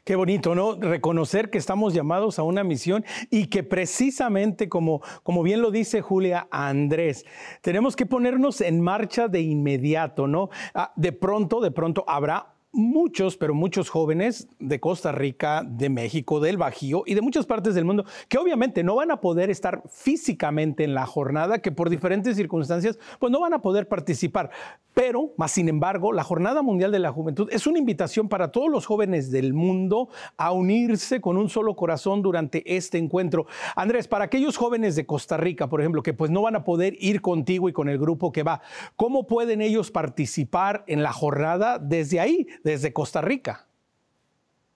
Qué 0.05 0.16
bonito, 0.16 0.55
¿no? 0.55 0.74
Reconocer 0.74 1.51
que 1.51 1.59
estamos 1.59 1.95
llamados 1.95 2.39
a 2.39 2.43
una 2.43 2.64
misión 2.64 3.05
y 3.31 3.47
que 3.47 3.62
precisamente, 3.62 4.68
como, 4.68 5.03
como 5.22 5.43
bien 5.43 5.62
lo 5.62 5.70
dice 5.70 6.01
Julia 6.01 6.49
Andrés, 6.51 7.24
tenemos 7.62 7.95
que 7.95 8.07
ponernos 8.07 8.61
en 8.61 8.81
marcha 8.81 9.29
de 9.29 9.41
inmediato, 9.41 10.26
¿no? 10.26 10.51
Ah, 10.74 10.93
de 10.97 11.12
pronto, 11.12 11.61
de 11.61 11.70
pronto 11.70 12.05
habrá 12.09 12.58
muchos, 12.73 13.37
pero 13.37 13.55
muchos 13.55 13.89
jóvenes 13.89 14.49
de 14.59 14.79
Costa 14.81 15.12
Rica, 15.12 15.64
de 15.66 15.89
México, 15.89 16.41
del 16.41 16.59
Bajío 16.59 17.03
y 17.07 17.14
de 17.14 17.23
muchas 17.23 17.47
partes 17.47 17.75
del 17.75 17.85
mundo 17.85 18.05
que 18.29 18.39
obviamente 18.39 18.83
no 18.85 18.97
van 18.97 19.11
a 19.11 19.21
poder 19.21 19.51
estar 19.51 19.83
físicamente 19.89 20.85
en 20.85 20.95
la 20.95 21.07
jornada, 21.07 21.61
que 21.61 21.73
por 21.73 21.91
diferentes 21.91 22.37
circunstancias 22.37 22.99
pues 23.19 23.33
no 23.33 23.41
van 23.41 23.55
a 23.55 23.62
poder 23.62 23.89
participar. 23.89 24.51
Pero, 24.95 25.33
más 25.37 25.53
sin 25.53 25.69
embargo, 25.69 26.12
la 26.12 26.25
Jornada 26.25 26.61
Mundial 26.61 26.91
de 26.91 26.99
la 26.99 27.12
Juventud 27.12 27.49
es 27.53 27.69
una 27.69 27.79
invitación 27.79 28.29
para 28.29 28.51
todos 28.51 28.69
los 28.69 28.85
jóvenes 28.85 29.31
del 29.31 29.55
mundo 29.55 30.09
a 30.37 30.51
unirse 30.51 31.21
con 31.21 31.37
un 31.37 31.49
solo 31.49 31.77
corazón 31.77 32.21
durante 32.21 32.77
este 32.77 32.99
encuentro. 32.99 33.47
Andrés, 33.77 34.09
para 34.09 34.25
aquellos 34.25 34.57
jóvenes 34.57 34.97
de 34.97 35.07
Costa 35.07 35.37
Rica, 35.37 35.69
por 35.69 35.81
ejemplo, 35.81 36.03
que 36.03 36.14
pues 36.14 36.33
no 36.33 36.43
van 36.43 36.57
a 36.57 36.64
poder 36.64 36.97
ir 36.99 37.21
contigo 37.21 37.69
y 37.69 37.73
con 37.73 37.89
el 37.89 37.97
grupo 37.97 38.33
que 38.33 38.43
va, 38.43 38.61
¿cómo 38.97 39.29
pueden 39.29 39.61
ellos 39.61 39.93
participar 39.93 40.83
en 40.89 41.05
la 41.05 41.12
jornada 41.12 41.79
desde 41.79 42.19
ahí? 42.19 42.49
Desde 42.65 42.93
Costa 42.93 43.21
Rica? 43.21 43.67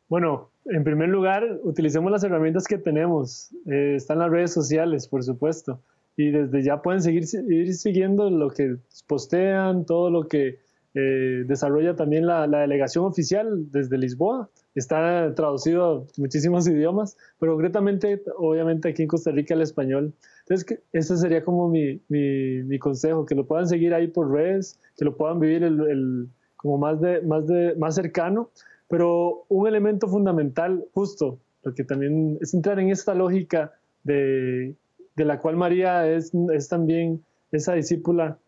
Bueno, 0.09 0.51
en 0.67 0.85
primer 0.85 1.09
lugar, 1.09 1.59
utilicemos 1.63 2.13
las 2.13 2.23
herramientas 2.23 2.67
que 2.67 2.79
tenemos. 2.79 3.51
Eh, 3.67 3.95
están 3.97 4.19
las 4.19 4.31
redes 4.31 4.53
sociales, 4.53 5.09
por 5.09 5.23
supuesto. 5.23 5.81
Y 6.17 6.31
desde 6.31 6.63
ya 6.63 6.83
pueden 6.83 7.01
seguir 7.01 7.25
ir 7.49 7.75
siguiendo 7.75 8.29
lo 8.29 8.51
que 8.51 8.77
postean, 9.07 9.87
todo 9.87 10.11
lo 10.11 10.29
que 10.29 10.59
eh, 10.95 11.45
desarrolla 11.47 11.97
también 11.97 12.27
la, 12.27 12.47
delegación 12.47 13.07
oficial 13.07 13.71
desde 13.73 13.97
Lisboa. 13.97 14.51
Está 14.75 15.35
traducido 15.35 15.85
a 15.85 16.05
muchísimos 16.19 16.69
idiomas, 16.69 17.17
pero 17.39 17.55
concretamente, 17.55 18.23
obviamente, 18.37 18.91
aquí 18.91 19.03
en 19.03 19.09
Costa 19.09 19.31
Rica 19.31 19.55
el 19.55 19.63
español. 19.63 20.13
Entonces, 20.41 20.79
ese 20.93 21.17
sería 21.17 21.43
como 21.43 21.71
mi, 21.71 22.03
mi, 22.09 22.79
consejo, 22.79 23.25
que 23.25 23.35
lo 23.35 23.47
puedan 23.47 23.67
seguir 23.67 23.95
ahí 23.95 24.09
por 24.09 24.31
redes, 24.31 24.79
que 24.99 25.07
lo 25.07 25.17
puedan 25.17 25.41
vivir 25.41 25.65
el 25.65 26.29
como 26.63 26.79
más, 26.79 27.01
de, 27.01 27.21
más, 27.23 27.47
de, 27.47 27.75
más 27.75 27.97
cercano, 27.97 28.51
pero 28.89 29.45
un 29.49 29.67
elemento 29.67 30.07
fundamental, 30.07 30.85
justo, 30.95 31.39
lo 31.65 31.75
que 31.75 31.83
también 31.83 32.39
es 32.41 32.55
entrar 32.55 32.79
en 32.79 32.91
esta 32.91 33.15
lógica 33.15 33.73
de, 34.05 34.77
de 35.17 35.25
la 35.25 35.41
cual 35.41 35.57
María 35.57 36.09
es, 36.09 36.33
es 36.53 36.69
también 36.69 37.23
esa 37.51 37.75
discípula, 37.75 38.39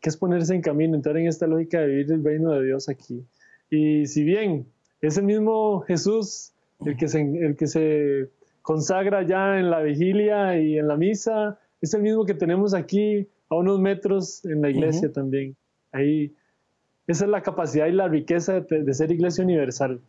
que 0.00 0.08
es 0.08 0.16
ponerse 0.16 0.54
en 0.54 0.60
camino, 0.60 0.96
entrar 0.96 1.16
en 1.16 1.28
esta 1.28 1.46
lógica 1.46 1.80
de 1.80 1.86
vivir 1.86 2.12
el 2.12 2.24
reino 2.24 2.50
de 2.50 2.66
Dios 2.66 2.88
aquí. 2.88 3.24
Y 3.70 4.06
si 4.06 4.24
bien 4.24 4.66
es 5.00 5.16
el 5.16 5.24
mismo 5.24 5.80
Jesús 5.82 6.52
el 6.84 6.96
que 6.96 7.06
se, 7.06 7.20
el 7.20 7.56
que 7.56 7.68
se 7.68 8.28
consagra 8.60 9.22
ya 9.22 9.58
en 9.58 9.70
la 9.70 9.80
vigilia 9.80 10.58
y 10.58 10.78
en 10.78 10.88
la 10.88 10.96
misa, 10.96 11.58
es 11.80 11.94
el 11.94 12.02
mismo 12.02 12.24
que 12.24 12.34
tenemos 12.34 12.74
aquí 12.74 13.28
a 13.48 13.54
unos 13.54 13.78
metros 13.78 14.44
en 14.44 14.62
la 14.62 14.70
iglesia 14.70 15.12
también. 15.12 15.56
Ahí 15.92 16.34
esa 17.06 17.24
es 17.24 17.30
la 17.30 17.42
capacidad 17.42 17.86
y 17.86 17.92
la 17.92 18.08
riqueza 18.08 18.60
de, 18.60 18.94
ser 18.94 19.10
iglesia 19.10 19.44
universal, 19.44 20.00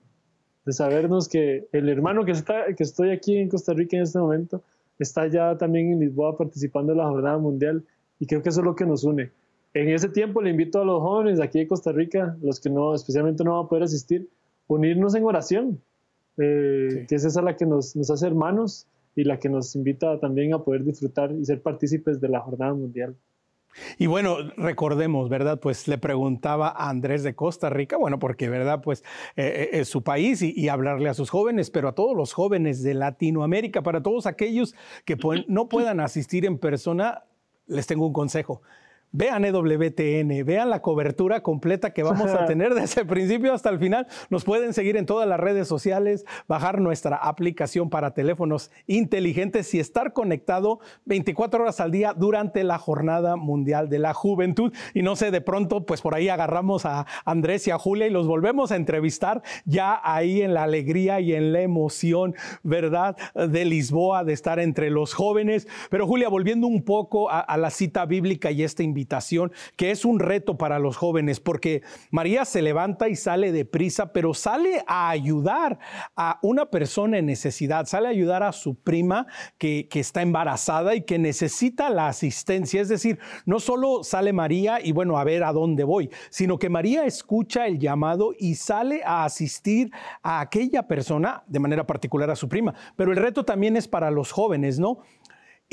de 0.65 0.71
sabernos 0.71 1.27
que 1.27 1.67
el 1.71 1.89
hermano 1.89 2.23
que, 2.25 2.31
está, 2.31 2.73
que 2.75 2.83
estoy 2.83 3.09
aquí 3.09 3.37
en 3.37 3.49
Costa 3.49 3.73
Rica 3.73 3.97
en 3.97 4.03
este 4.03 4.19
momento 4.19 4.63
está 4.99 5.27
ya 5.27 5.57
también 5.57 5.91
en 5.91 5.99
Lisboa 5.99 6.37
participando 6.37 6.91
en 6.91 6.99
la 6.99 7.07
jornada 7.09 7.37
mundial 7.37 7.83
y 8.19 8.27
creo 8.27 8.41
que 8.41 8.49
eso 8.49 8.61
es 8.61 8.65
lo 8.65 8.75
que 8.75 8.85
nos 8.85 9.03
une. 9.03 9.31
En 9.73 9.89
ese 9.89 10.07
tiempo 10.07 10.41
le 10.41 10.51
invito 10.51 10.81
a 10.81 10.85
los 10.85 11.01
jóvenes 11.01 11.39
aquí 11.39 11.59
de 11.59 11.67
Costa 11.67 11.91
Rica, 11.91 12.37
los 12.41 12.59
que 12.59 12.69
no, 12.69 12.93
especialmente 12.93 13.43
no 13.43 13.55
van 13.55 13.65
a 13.65 13.69
poder 13.69 13.83
asistir, 13.83 14.29
unirnos 14.67 15.15
en 15.15 15.23
oración, 15.25 15.81
eh, 16.37 17.05
que 17.09 17.15
es 17.15 17.25
esa 17.25 17.41
la 17.41 17.55
que 17.55 17.65
nos, 17.65 17.95
nos 17.95 18.09
hace 18.11 18.27
hermanos 18.27 18.87
y 19.15 19.23
la 19.23 19.39
que 19.39 19.49
nos 19.49 19.75
invita 19.75 20.19
también 20.19 20.53
a 20.53 20.63
poder 20.63 20.83
disfrutar 20.83 21.31
y 21.31 21.43
ser 21.43 21.61
partícipes 21.61 22.21
de 22.21 22.29
la 22.29 22.39
jornada 22.39 22.73
mundial. 22.73 23.15
Y 23.97 24.07
bueno, 24.07 24.37
recordemos, 24.57 25.29
¿verdad? 25.29 25.59
Pues 25.59 25.87
le 25.87 25.97
preguntaba 25.97 26.69
a 26.69 26.89
Andrés 26.89 27.23
de 27.23 27.35
Costa 27.35 27.69
Rica, 27.69 27.97
bueno, 27.97 28.19
porque, 28.19 28.49
¿verdad? 28.49 28.81
Pues 28.81 29.03
eh, 29.35 29.69
eh, 29.73 29.79
es 29.79 29.89
su 29.89 30.03
país 30.03 30.41
y, 30.41 30.69
hablarle 30.69 31.09
a 31.09 31.13
sus 31.13 31.29
jóvenes, 31.29 31.69
pero 31.69 31.87
a 31.87 31.95
todos 31.95 32.15
los 32.15 32.33
jóvenes 32.33 32.81
de 32.81 32.93
Latinoamérica, 32.93 33.83
para 33.83 34.01
todos 34.01 34.25
aquellos 34.25 34.73
que 35.05 35.17
no 35.47 35.69
puedan 35.69 35.99
asistir 35.99 36.45
en 36.45 36.57
persona, 36.57 37.25
les 37.67 37.85
tengo 37.85 38.07
un 38.07 38.13
consejo. 38.13 38.61
Vean 39.13 39.45
EWTN, 39.45 40.43
vean 40.43 40.71
la 40.71 40.81
cobertura 40.81 41.41
completa 41.41 41.93
que 41.93 42.03
vamos 42.03 42.31
a 42.31 42.45
tener 42.47 42.73
desde 42.73 43.01
el 43.01 43.07
principio 43.07 43.53
hasta 43.53 43.69
el 43.69 43.79
final. 43.79 44.07
Nos 44.29 44.43
pueden 44.43 44.73
seguir 44.73 44.97
en 44.97 45.05
todas 45.05 45.27
las 45.29 45.39
redes 45.39 45.67
sociales, 45.67 46.25
bajar 46.47 46.81
nuestra 46.81 47.15
aplicación 47.15 47.89
para 47.89 48.13
teléfonos 48.13 48.71
inteligentes 48.87 49.73
y 49.75 49.79
estar 49.79 50.13
conectado 50.13 50.79
24 51.05 51.63
horas 51.63 51.79
al 51.79 51.91
día 51.91 52.13
durante 52.13 52.63
la 52.63 52.79
Jornada 52.79 53.35
Mundial 53.35 53.87
de 53.87 53.99
la 53.99 54.13
Juventud. 54.13 54.73
Y 54.95 55.03
no 55.03 55.15
sé, 55.15 55.29
de 55.29 55.41
pronto, 55.41 55.85
pues 55.85 56.01
por 56.01 56.15
ahí 56.15 56.27
agarramos 56.29 56.85
a 56.85 57.05
Andrés 57.23 57.67
y 57.67 57.71
a 57.71 57.77
Julia 57.77 58.07
y 58.07 58.09
los 58.09 58.25
volvemos 58.25 58.71
a 58.71 58.75
entrevistar 58.75 59.43
ya 59.65 60.01
ahí 60.03 60.41
en 60.41 60.55
la 60.55 60.63
alegría 60.63 61.19
y 61.19 61.33
en 61.33 61.53
la 61.53 61.61
emoción, 61.61 62.33
¿verdad? 62.63 63.15
De 63.35 63.63
Lisboa, 63.63 64.23
de 64.23 64.33
estar 64.33 64.57
entre 64.57 64.89
los 64.89 65.13
jóvenes. 65.13 65.67
Pero 65.91 66.07
Julia, 66.07 66.29
volviendo 66.29 66.65
un 66.65 66.83
poco 66.83 67.29
a, 67.29 67.39
a 67.39 67.57
la 67.57 67.69
cita 67.69 68.07
bíblica 68.07 68.49
y 68.49 68.63
esta 68.63 68.81
invitación, 68.81 69.02
que 69.75 69.91
es 69.91 70.05
un 70.05 70.19
reto 70.19 70.57
para 70.57 70.79
los 70.79 70.97
jóvenes, 70.97 71.39
porque 71.39 71.81
María 72.11 72.45
se 72.45 72.61
levanta 72.61 73.09
y 73.09 73.15
sale 73.15 73.51
deprisa, 73.51 74.13
pero 74.13 74.33
sale 74.33 74.83
a 74.87 75.09
ayudar 75.09 75.79
a 76.15 76.39
una 76.41 76.67
persona 76.67 77.17
en 77.17 77.25
necesidad, 77.25 77.85
sale 77.85 78.07
a 78.07 78.11
ayudar 78.11 78.43
a 78.43 78.51
su 78.51 78.75
prima 78.75 79.27
que, 79.57 79.87
que 79.89 79.99
está 79.99 80.21
embarazada 80.21 80.95
y 80.95 81.01
que 81.01 81.19
necesita 81.19 81.89
la 81.89 82.07
asistencia. 82.07 82.81
Es 82.81 82.89
decir, 82.89 83.19
no 83.45 83.59
solo 83.59 84.03
sale 84.03 84.33
María 84.33 84.79
y 84.83 84.91
bueno, 84.91 85.17
a 85.17 85.23
ver 85.23 85.43
a 85.43 85.53
dónde 85.53 85.83
voy, 85.83 86.09
sino 86.29 86.57
que 86.57 86.69
María 86.69 87.05
escucha 87.05 87.67
el 87.67 87.79
llamado 87.79 88.33
y 88.37 88.55
sale 88.55 89.01
a 89.05 89.25
asistir 89.25 89.91
a 90.21 90.39
aquella 90.39 90.87
persona, 90.87 91.43
de 91.47 91.59
manera 91.59 91.85
particular 91.85 92.29
a 92.29 92.35
su 92.35 92.47
prima. 92.47 92.73
Pero 92.95 93.11
el 93.11 93.17
reto 93.17 93.43
también 93.43 93.77
es 93.77 93.87
para 93.87 94.11
los 94.11 94.31
jóvenes, 94.31 94.79
¿no? 94.79 94.99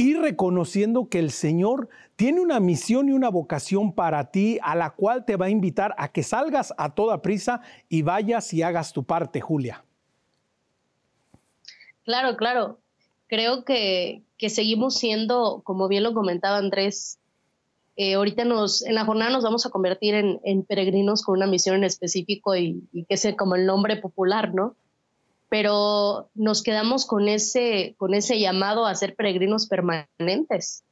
y 0.01 0.15
reconociendo 0.15 1.11
que 1.11 1.19
el 1.19 1.31
Señor 1.31 1.91
tiene 2.21 2.43
una 2.43 2.61
misión 2.61 3.09
y 3.09 3.13
una 3.13 3.31
vocación 3.31 3.95
para 3.95 4.31
ti 4.31 4.59
a 4.63 4.77
la 4.77 4.91
cual 4.91 5.25
te 5.25 5.37
va 5.37 5.47
a 5.47 5.49
invitar 5.49 5.95
a 5.97 6.13
que 6.13 6.23
salgas 6.23 6.75
a 6.77 6.95
toda 6.95 7.23
prisa 7.23 7.63
y 7.89 8.03
vayas 8.03 8.53
y 8.53 8.61
hagas 8.61 8.93
tu 8.93 9.05
parte, 9.05 9.41
Julia. 9.41 9.83
Claro, 12.05 12.37
claro. 12.37 12.79
Creo 13.27 13.65
que, 13.65 14.21
seguimos 14.51 14.99
siendo, 14.99 15.63
como 15.65 15.89
bien 15.89 16.03
lo 16.03 16.13
comentaba 16.13 16.59
Andrés, 16.59 17.19
eh, 17.97 18.17
ahorita 18.17 18.45
nos, 18.45 18.83
en 18.83 18.97
la 18.97 19.07
jornada 19.07 19.31
nos 19.31 19.43
vamos 19.43 19.65
a 19.65 19.71
convertir 19.71 20.15
en, 20.15 20.63
peregrinos 20.65 21.23
con 21.23 21.39
una 21.39 21.47
misión 21.47 21.77
en 21.77 21.85
específico 21.85 22.55
y, 22.55 22.87
y 22.93 23.05
que 23.05 23.15
es 23.15 23.27
como 23.39 23.55
el 23.55 23.65
nombre 23.65 23.97
popular, 23.97 24.53
¿no? 24.53 24.77
pero 25.49 26.29
nos 26.35 26.63
quedamos 26.63 27.07
con 27.07 27.29
ese, 27.29 27.95
con 27.97 28.13
ese 28.13 28.39
llamado 28.39 28.85
a 28.85 28.95
ser 28.95 29.17
peregrinos 29.17 29.67
permanentes. 29.67 30.85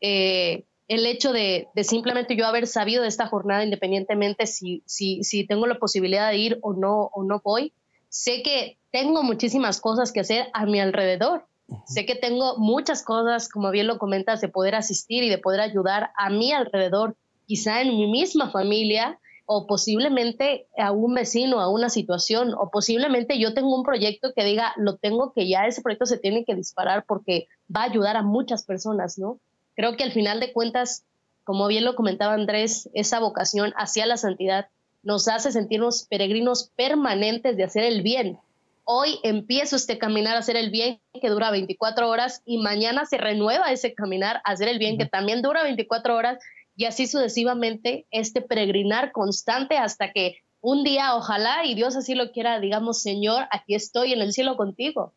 Eh, 0.00 0.64
el 0.88 1.06
hecho 1.06 1.32
de, 1.32 1.68
simplemente 1.82 2.36
yo 2.36 2.46
haber 2.46 2.66
sabido 2.66 3.02
de 3.02 3.08
esta 3.08 3.26
jornada 3.26 3.64
independientemente 3.64 4.46
si, 4.46 4.82
si, 4.86 5.22
si 5.24 5.46
tengo 5.46 5.66
la 5.66 5.78
posibilidad 5.78 6.30
de 6.30 6.36
ir 6.36 6.58
o 6.62 6.74
no, 6.74 7.10
o 7.14 7.24
no 7.24 7.40
voy, 7.42 7.72
sé 8.08 8.42
que 8.42 8.78
tengo 8.90 9.22
muchísimas 9.22 9.80
cosas 9.80 10.12
que 10.12 10.20
hacer 10.20 10.48
a 10.52 10.66
mi 10.66 10.80
alrededor. 10.80 11.46
Sé 11.86 12.04
que 12.04 12.14
tengo 12.14 12.58
muchas 12.58 13.02
cosas, 13.02 13.48
como 13.48 13.70
bien 13.70 13.86
lo 13.86 13.98
comentas, 13.98 14.42
de 14.42 14.48
poder 14.48 14.74
asistir 14.74 15.24
y 15.24 15.30
de 15.30 15.38
poder 15.38 15.60
ayudar 15.60 16.10
a 16.16 16.28
mi 16.28 16.52
alrededor, 16.52 17.16
quizá 17.46 17.80
en 17.80 17.88
mi 17.88 18.06
misma 18.06 18.50
familia, 18.50 19.18
o 19.46 19.66
posiblemente 19.66 20.66
a 20.78 20.92
un 20.92 21.14
vecino, 21.14 21.60
a 21.60 21.68
una 21.68 21.88
situación, 21.88 22.54
o 22.54 22.70
posiblemente 22.70 23.38
yo 23.38 23.54
tengo 23.54 23.74
un 23.74 23.82
proyecto 23.82 24.32
que 24.34 24.44
diga, 24.44 24.72
lo 24.76 24.96
tengo 24.96 25.32
que 25.32 25.48
ya 25.48 25.66
ese 25.66 25.82
proyecto 25.82 26.06
se 26.06 26.18
tiene 26.18 26.44
que 26.44 26.54
disparar 26.54 27.04
porque 27.06 27.48
va 27.74 27.82
a 27.82 27.90
ayudar 27.90 28.16
a 28.16 28.22
muchas 28.22 28.64
personas, 28.64 29.18
¿no? 29.18 29.40
Creo 29.74 29.96
que 29.96 30.04
al 30.04 30.12
final 30.12 30.40
de 30.40 30.52
cuentas, 30.52 31.04
como 31.44 31.66
bien 31.66 31.84
lo 31.84 31.94
comentaba 31.94 32.34
Andrés, 32.34 32.88
esa 32.94 33.20
vocación 33.20 33.72
hacia 33.76 34.06
la 34.06 34.16
santidad 34.16 34.68
nos 35.02 35.28
hace 35.28 35.52
sentirnos 35.52 36.06
peregrinos 36.08 36.70
permanentes 36.76 37.56
de 37.56 37.64
hacer 37.64 37.84
el 37.84 38.02
bien. 38.02 38.38
Hoy 38.84 39.18
empiezo 39.22 39.76
este 39.76 39.98
caminar 39.98 40.36
a 40.36 40.40
hacer 40.40 40.56
el 40.56 40.70
bien 40.70 41.00
que 41.20 41.28
dura 41.28 41.50
24 41.50 42.08
horas 42.08 42.42
y 42.44 42.58
mañana 42.58 43.06
se 43.06 43.18
renueva 43.18 43.72
ese 43.72 43.94
caminar 43.94 44.42
a 44.44 44.52
hacer 44.52 44.68
el 44.68 44.78
bien 44.78 44.98
que 44.98 45.06
también 45.06 45.42
dura 45.42 45.62
24 45.62 46.16
horas 46.16 46.38
y 46.76 46.84
así 46.86 47.06
sucesivamente 47.06 48.06
este 48.10 48.42
peregrinar 48.42 49.12
constante 49.12 49.78
hasta 49.78 50.12
que 50.12 50.38
un 50.60 50.82
día, 50.82 51.14
ojalá, 51.14 51.66
y 51.66 51.74
Dios 51.74 51.94
así 51.94 52.14
lo 52.14 52.32
quiera, 52.32 52.58
digamos, 52.58 53.02
Señor, 53.02 53.46
aquí 53.50 53.74
estoy 53.74 54.14
en 54.14 54.22
el 54.22 54.32
cielo 54.32 54.56
contigo. 54.56 55.12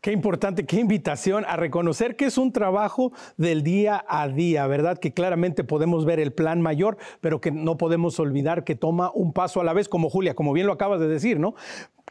Qué 0.00 0.12
importante, 0.12 0.66
qué 0.66 0.80
invitación 0.80 1.44
a 1.46 1.56
reconocer 1.56 2.16
que 2.16 2.26
es 2.26 2.38
un 2.38 2.52
trabajo 2.52 3.12
del 3.36 3.62
día 3.62 4.04
a 4.08 4.28
día, 4.28 4.66
¿verdad? 4.66 4.98
Que 4.98 5.12
claramente 5.12 5.64
podemos 5.64 6.04
ver 6.04 6.20
el 6.20 6.32
plan 6.32 6.60
mayor, 6.60 6.98
pero 7.20 7.40
que 7.40 7.50
no 7.50 7.76
podemos 7.76 8.18
olvidar 8.20 8.64
que 8.64 8.74
toma 8.74 9.10
un 9.14 9.32
paso 9.32 9.60
a 9.60 9.64
la 9.64 9.72
vez, 9.72 9.88
como 9.88 10.10
Julia, 10.10 10.34
como 10.34 10.52
bien 10.52 10.66
lo 10.66 10.72
acabas 10.72 11.00
de 11.00 11.08
decir, 11.08 11.38
¿no? 11.38 11.54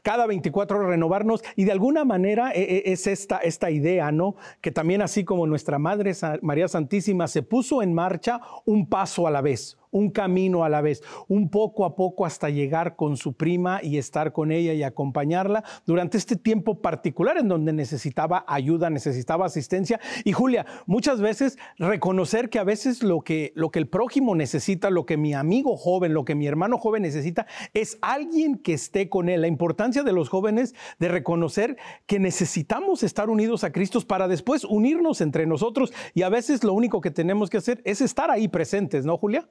cada 0.03 0.25
24 0.25 0.77
horas 0.77 0.89
renovarnos 0.89 1.43
y 1.57 1.65
de 1.65 1.73
alguna 1.73 2.05
manera 2.05 2.51
e, 2.53 2.61
e, 2.61 2.93
es 2.93 3.07
esta, 3.07 3.39
esta 3.39 3.71
idea, 3.71 4.09
¿no? 4.09 4.37
Que 4.61 4.71
también 4.71 5.01
así 5.01 5.25
como 5.25 5.45
nuestra 5.47 5.79
Madre 5.79 6.13
María 6.41 6.69
Santísima 6.69 7.27
se 7.27 7.43
puso 7.43 7.81
en 7.81 7.93
marcha 7.93 8.39
un 8.63 8.87
paso 8.87 9.27
a 9.27 9.31
la 9.31 9.41
vez, 9.41 9.77
un 9.97 10.11
camino 10.11 10.63
a 10.63 10.69
la 10.69 10.81
vez, 10.81 11.03
un 11.27 11.49
poco 11.49 11.85
a 11.85 11.95
poco 11.95 12.25
hasta 12.25 12.49
llegar 12.49 12.95
con 12.95 13.17
su 13.17 13.33
prima 13.33 13.79
y 13.83 13.97
estar 13.97 14.31
con 14.31 14.51
ella 14.51 14.73
y 14.73 14.83
acompañarla 14.83 15.63
durante 15.85 16.17
este 16.17 16.35
tiempo 16.35 16.81
particular 16.81 17.37
en 17.37 17.47
donde 17.47 17.73
necesitaba 17.73 18.45
ayuda, 18.47 18.89
necesitaba 18.89 19.45
asistencia. 19.45 19.99
Y 20.23 20.31
Julia, 20.31 20.65
muchas 20.85 21.19
veces 21.19 21.57
reconocer 21.77 22.49
que 22.49 22.59
a 22.59 22.63
veces 22.63 23.03
lo 23.03 23.21
que, 23.21 23.51
lo 23.55 23.71
que 23.71 23.79
el 23.79 23.87
prójimo 23.87 24.35
necesita, 24.35 24.89
lo 24.89 25.05
que 25.05 25.17
mi 25.17 25.33
amigo 25.33 25.75
joven, 25.75 26.13
lo 26.13 26.25
que 26.25 26.35
mi 26.35 26.47
hermano 26.47 26.77
joven 26.77 27.01
necesita, 27.01 27.47
es 27.73 27.97
alguien 28.01 28.57
que 28.57 28.73
esté 28.73 29.09
con 29.09 29.29
él. 29.29 29.41
La 29.41 29.47
importancia 29.47 30.03
de 30.03 30.13
los 30.13 30.29
jóvenes 30.29 30.75
de 30.99 31.07
reconocer 31.07 31.77
que 32.05 32.19
necesitamos 32.19 33.03
estar 33.03 33.29
unidos 33.29 33.63
a 33.63 33.71
Cristo 33.71 33.97
para 34.05 34.27
después 34.27 34.63
unirnos 34.63 35.21
entre 35.21 35.45
nosotros 35.45 35.93
y 36.13 36.21
a 36.21 36.29
veces 36.29 36.63
lo 36.63 36.73
único 36.73 37.01
que 37.01 37.11
tenemos 37.11 37.49
que 37.49 37.57
hacer 37.57 37.81
es 37.83 38.01
estar 38.01 38.29
ahí 38.29 38.47
presentes, 38.47 39.05
¿no, 39.05 39.17
Julia? 39.17 39.47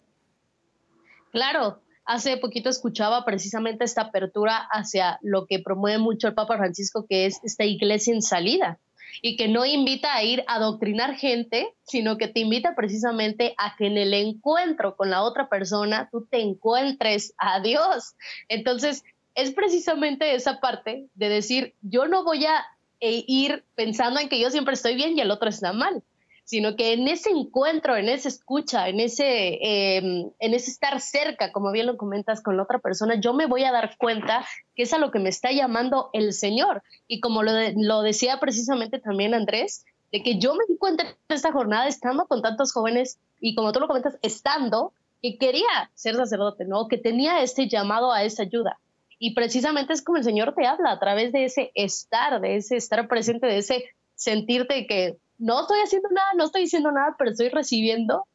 Claro, 1.37 1.83
hace 2.07 2.39
poquito 2.39 2.71
escuchaba 2.71 3.27
precisamente 3.27 3.85
esta 3.85 4.01
apertura 4.01 4.57
hacia 4.71 5.19
lo 5.21 5.45
que 5.45 5.59
promueve 5.59 5.99
mucho 5.99 6.29
el 6.29 6.35
Papa 6.35 6.57
Francisco, 6.57 7.05
que 7.07 7.27
es 7.27 7.45
esta 7.45 7.67
iglesia 7.67 8.15
en 8.15 8.23
salida 8.23 8.79
y 9.21 9.37
que 9.37 9.47
no 9.47 9.67
invita 9.67 10.15
a 10.15 10.25
ir 10.25 10.45
a 10.47 10.55
adoctrinar 10.55 11.15
gente, 11.17 11.75
sino 11.83 12.17
que 12.17 12.29
te 12.29 12.41
invita 12.41 12.75
precisamente 12.75 13.53
a 13.59 13.77
que 13.77 13.87
en 13.87 13.99
el 13.99 14.15
encuentro 14.15 14.97
con 14.97 15.11
la 15.11 15.23
otra 15.23 15.51
persona 15.51 16.09
tú 16.11 16.25
te 16.25 16.41
encuentres 16.41 17.35
a 17.37 17.61
Dios. 17.61 18.15
Entonces, 18.49 19.05
es 19.35 19.53
precisamente 19.53 20.35
esa 20.35 20.59
parte 20.59 21.05
de 21.17 21.29
decir, 21.29 21.75
yo 21.83 22.07
no 22.07 22.25
voy 22.25 22.47
a 22.47 22.65
eh, 23.01 23.25
ir 23.27 23.63
pensando 23.75 24.21
en 24.21 24.31
que 24.31 24.41
yo 24.41 24.51
siempre 24.51 24.73
estoy 24.73 24.95
bien 24.95 25.19
y 25.19 25.21
el 25.21 25.31
otro 25.31 25.51
está 25.51 25.75
mal, 25.75 26.03
sino 26.47 26.77
que 26.77 26.93
en 26.93 27.09
ese 27.09 27.31
encuentro, 27.31 27.97
en 27.97 28.09
esa 28.09 28.29
escucha, 28.29 28.89
en 28.89 29.01
ese, 29.01 29.59
em, 29.61 30.31
en 30.39 30.55
ese 30.55 30.71
estar 30.71 31.01
cerca, 31.01 31.51
como 31.51 31.73
bien 31.73 31.87
lo 31.87 31.97
comentas 31.97 32.41
con 32.41 32.57
la 32.57 32.63
otra 32.63 32.79
persona, 32.79 33.17
yo 33.21 33.35
me 33.35 33.47
voy 33.47 33.65
a 33.65 33.73
dar 33.73 33.97
cuenta 33.99 34.47
que 34.77 34.85
es 34.85 34.93
a 34.93 34.99
lo 34.99 35.11
que 35.11 35.19
me 35.19 35.29
está 35.29 35.51
llamando 35.51 36.09
el 36.13 36.33
Señor. 36.33 36.85
Y 37.09 37.19
como 37.19 37.43
lo, 37.43 37.51
lo 37.75 38.03
decía 38.03 38.39
precisamente 38.39 39.01
también 39.01 39.35
Andrés, 39.35 39.85
de 40.13 40.23
que 40.23 40.39
yo 40.39 40.55
me 40.55 40.65
di 40.69 40.79
cuenta 40.79 41.03
en 41.03 41.17
esta 41.29 41.51
jornada 41.51 41.89
estando 41.89 42.27
con 42.27 42.43
tantos 42.43 42.73
jóvenes 42.73 43.19
y 43.41 43.57
como 43.57 43.73
tú 43.73 43.81
lo 43.81 43.89
comentas, 43.89 44.17
estando, 44.23 44.93
que 45.21 45.39
quería 45.39 45.91
ser 45.95 46.15
sacerdote, 46.15 46.65
¿no? 46.65 46.87
Que 46.87 46.97
tenía 46.97 47.43
este 47.43 47.69
llamado 47.69 48.13
a 48.13 48.23
esa 48.23 48.45
ayuda. 48.45 48.79
Y 49.19 49.35
precisamente 49.35 49.95
es 49.95 50.03
como 50.03 50.19
el 50.19 50.25
Señor 50.25 50.55
te 50.55 50.65
habla 50.65 50.93
a 50.93 51.01
través 51.01 51.33
de 51.33 51.47
ese 51.47 51.73
estar, 51.75 52.41
de 52.41 52.55
ese 52.55 52.77
estar 52.77 53.09
presente, 53.09 53.49
de 53.49 53.59
ese 53.59 53.85
sentirte 54.15 54.87
que 54.87 55.17
no 55.39 55.63
estoy 55.63 55.81
haciendo 55.81 56.09
nada, 56.11 56.29
no 56.37 56.45
estoy 56.45 56.63
diciendo 56.63 56.93
nada, 56.93 57.15
pero 57.19 57.31
estoy 57.31 57.49
recibiendo 57.49 58.27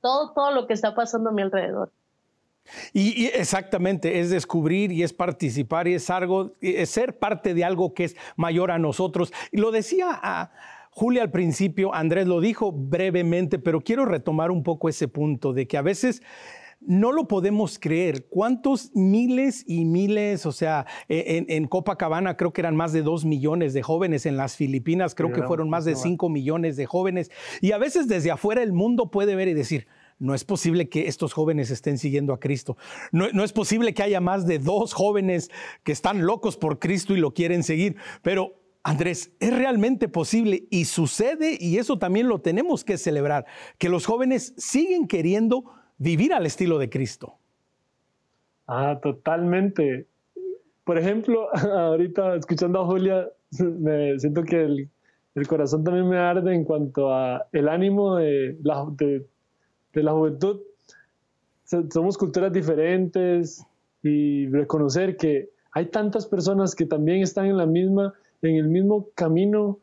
todo, 0.00 0.32
todo 0.32 0.52
lo 0.52 0.66
que 0.66 0.74
está 0.74 0.94
pasando 0.94 1.30
a 1.30 1.32
mi 1.32 1.42
alrededor. 1.42 1.92
Y, 2.92 3.26
exactamente, 3.26 4.20
es 4.20 4.30
descubrir 4.30 4.92
y 4.92 5.02
es 5.02 5.12
participar 5.12 5.88
y 5.88 5.94
es 5.94 6.10
algo, 6.10 6.54
es 6.60 6.90
ser 6.90 7.18
parte 7.18 7.54
de 7.54 7.64
algo 7.64 7.92
que 7.92 8.04
es 8.04 8.16
mayor 8.36 8.70
a 8.70 8.78
nosotros. 8.78 9.32
Y 9.50 9.58
lo 9.58 9.72
decía 9.72 10.06
a 10.10 10.52
Julia 10.90 11.22
al 11.22 11.30
principio, 11.30 11.94
Andrés 11.94 12.26
lo 12.26 12.40
dijo 12.40 12.70
brevemente, 12.70 13.58
pero 13.58 13.80
quiero 13.80 14.04
retomar 14.04 14.50
un 14.50 14.62
poco 14.62 14.88
ese 14.88 15.08
punto 15.08 15.52
de 15.52 15.66
que 15.66 15.76
a 15.76 15.82
veces 15.82 16.22
no 16.86 17.12
lo 17.12 17.28
podemos 17.28 17.78
creer. 17.78 18.26
¿Cuántos 18.28 18.90
miles 18.94 19.64
y 19.66 19.84
miles, 19.84 20.46
o 20.46 20.52
sea, 20.52 20.86
e, 21.08 21.44
en, 21.48 21.66
Copacabana 21.66 22.36
creo 22.36 22.52
que 22.52 22.60
eran 22.60 22.76
más 22.76 22.92
de 22.92 23.02
dos 23.02 23.24
millones 23.24 23.74
de 23.74 23.82
jóvenes, 23.82 24.26
en 24.26 24.36
las 24.36 24.56
Filipinas 24.56 25.14
creo 25.14 25.32
que 25.32 25.42
fueron 25.42 25.70
más 25.70 25.84
de 25.84 25.94
cinco 25.94 26.28
millones 26.28 26.76
de 26.76 26.86
jóvenes. 26.86 27.30
Y 27.60 27.72
a 27.72 27.78
veces 27.78 28.08
desde 28.08 28.30
afuera 28.30 28.62
el 28.62 28.72
mundo 28.72 29.10
puede 29.10 29.34
ver 29.34 29.48
y 29.48 29.54
decir, 29.54 29.86
no 30.18 30.34
es 30.34 30.44
posible 30.44 30.88
que 30.88 31.08
estos 31.08 31.32
jóvenes 31.32 31.70
estén 31.70 31.98
siguiendo 31.98 32.32
a 32.32 32.40
Cristo. 32.40 32.76
No, 33.10 33.26
no, 33.32 33.44
es 33.44 33.52
posible 33.52 33.94
que 33.94 34.02
haya 34.02 34.20
más 34.20 34.46
de 34.46 34.58
dos 34.58 34.92
jóvenes 34.92 35.50
que 35.82 35.92
están 35.92 36.24
locos 36.24 36.56
por 36.56 36.78
Cristo 36.78 37.14
y 37.14 37.18
lo 37.18 37.34
quieren 37.34 37.62
seguir. 37.62 37.96
Pero 38.22 38.62
Andrés, 38.84 39.30
es 39.38 39.56
realmente 39.56 40.08
posible 40.08 40.66
y 40.70 40.86
sucede, 40.86 41.56
y 41.60 41.78
eso 41.78 41.98
también 41.98 42.28
lo 42.28 42.40
tenemos 42.40 42.84
que 42.84 42.98
celebrar, 42.98 43.46
que 43.78 43.88
los 43.88 44.06
jóvenes 44.06 44.54
siguen 44.56 45.06
queriendo 45.06 45.64
vivir 46.02 46.34
al 46.34 46.46
estilo 46.46 46.78
de 46.78 46.90
Cristo. 46.90 47.34
Ah, 48.66 48.98
totalmente. 49.00 50.06
Por 50.84 50.98
ejemplo, 50.98 51.48
ahorita 51.54 52.36
escuchando 52.36 52.80
a 52.80 52.86
Julia, 52.86 53.28
me 53.60 54.18
siento 54.18 54.42
que 54.42 54.62
el, 54.62 54.90
corazón 55.48 55.84
también 55.84 56.08
me 56.08 56.18
arde 56.18 56.54
en 56.54 56.64
cuanto 56.64 57.14
a 57.14 57.46
el 57.52 57.68
ánimo 57.68 58.16
de 58.16 58.58
la, 58.62 58.86
de, 58.96 59.26
de 59.92 60.02
la 60.02 60.12
juventud. 60.12 60.60
Somos 61.64 62.18
culturas 62.18 62.52
diferentes 62.52 63.64
y 64.02 64.46
reconocer 64.48 65.16
que 65.16 65.50
hay 65.70 65.86
tantas 65.86 66.26
personas 66.26 66.74
que 66.74 66.84
también 66.84 67.22
están 67.22 67.46
en 67.46 67.56
la 67.56 67.64
misma, 67.64 68.12
en 68.42 68.56
el 68.56 68.68
mismo 68.68 69.08
camino, 69.14 69.78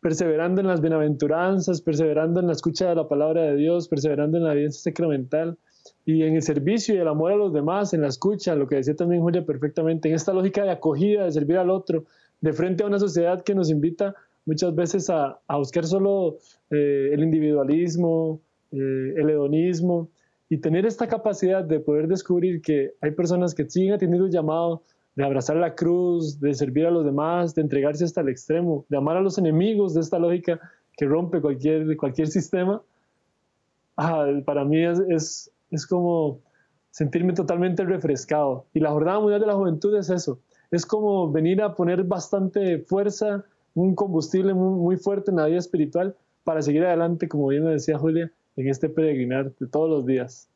perseverando 0.00 0.60
en 0.60 0.66
las 0.66 0.80
bienaventuranzas, 0.80 1.82
perseverando 1.82 2.40
en 2.40 2.46
la 2.46 2.52
escucha 2.52 2.88
de 2.88 2.94
la 2.94 3.08
palabra 3.08 3.42
de 3.42 3.56
Dios, 3.56 3.88
perseverando 3.88 4.38
en 4.38 4.44
la 4.44 4.54
vida 4.54 4.70
sacramental 4.70 5.58
y 6.04 6.22
en 6.22 6.36
el 6.36 6.42
servicio 6.42 6.94
y 6.94 6.98
el 6.98 7.08
amor 7.08 7.32
a 7.32 7.36
los 7.36 7.52
demás, 7.52 7.92
en 7.94 8.02
la 8.02 8.08
escucha, 8.08 8.54
lo 8.54 8.68
que 8.68 8.76
decía 8.76 8.94
también 8.94 9.22
Julia 9.22 9.44
perfectamente, 9.44 10.08
en 10.08 10.14
esta 10.14 10.32
lógica 10.32 10.62
de 10.62 10.70
acogida, 10.70 11.24
de 11.24 11.32
servir 11.32 11.58
al 11.58 11.70
otro, 11.70 12.04
de 12.40 12.52
frente 12.52 12.84
a 12.84 12.86
una 12.86 12.98
sociedad 12.98 13.42
que 13.42 13.54
nos 13.54 13.70
invita 13.70 14.14
muchas 14.44 14.74
veces 14.74 15.10
a, 15.10 15.38
buscar 15.48 15.84
solo 15.86 16.38
eh, 16.70 17.10
el 17.12 17.22
individualismo, 17.22 18.40
eh, 18.72 19.14
el 19.16 19.28
hedonismo, 19.28 20.08
y 20.48 20.58
tener 20.58 20.86
esta 20.86 21.06
capacidad 21.06 21.62
de 21.62 21.80
poder 21.80 22.08
descubrir 22.08 22.62
que 22.62 22.94
hay 23.02 23.10
personas 23.10 23.54
que 23.54 23.68
siguen 23.68 23.98
teniendo 23.98 24.26
el 24.26 24.32
llamado 24.32 24.82
de 25.18 25.24
abrazar 25.24 25.56
la 25.56 25.74
cruz, 25.74 26.38
de 26.38 26.54
servir 26.54 26.86
a 26.86 26.92
los 26.92 27.04
demás, 27.04 27.52
de 27.52 27.62
entregarse 27.62 28.04
hasta 28.04 28.20
el 28.20 28.28
extremo, 28.28 28.86
de 28.88 28.98
amar 28.98 29.16
a 29.16 29.20
los 29.20 29.36
enemigos 29.36 29.92
de 29.94 30.00
esta 30.00 30.16
lógica 30.16 30.60
que 30.96 31.06
rompe 31.06 31.40
cualquier, 31.40 31.96
cualquier 31.96 32.28
sistema, 32.28 32.80
ah, 33.96 34.28
para 34.46 34.64
mí 34.64 34.80
es, 34.80 35.50
es, 35.70 35.86
como 35.88 36.38
sentirme 36.92 37.32
totalmente 37.32 37.84
refrescado. 37.84 38.66
Y 38.72 38.78
la 38.78 38.92
Jornada 38.92 39.18
Mundial 39.18 39.40
de 39.40 39.48
la 39.48 39.56
Juventud 39.56 39.96
es 39.96 40.08
eso, 40.08 40.38
es 40.70 40.86
como 40.86 41.32
venir 41.32 41.62
a 41.62 41.74
poner 41.74 42.04
bastante 42.04 42.78
fuerza, 42.78 43.44
un 43.74 43.96
combustible 43.96 44.54
muy, 44.54 44.78
muy 44.78 44.96
fuerte 44.98 45.32
en 45.32 45.38
la 45.38 45.46
vida 45.46 45.58
espiritual 45.58 46.14
para 46.44 46.62
seguir 46.62 46.84
adelante, 46.84 47.26
como 47.26 47.48
bien 47.48 47.64
me 47.64 47.72
decía 47.72 47.98
Julia, 47.98 48.30
en 48.54 48.68
este 48.68 48.88
peregrinar 48.88 49.52
de 49.58 49.66
todos 49.66 49.90
los 49.90 50.06
días. 50.06 50.48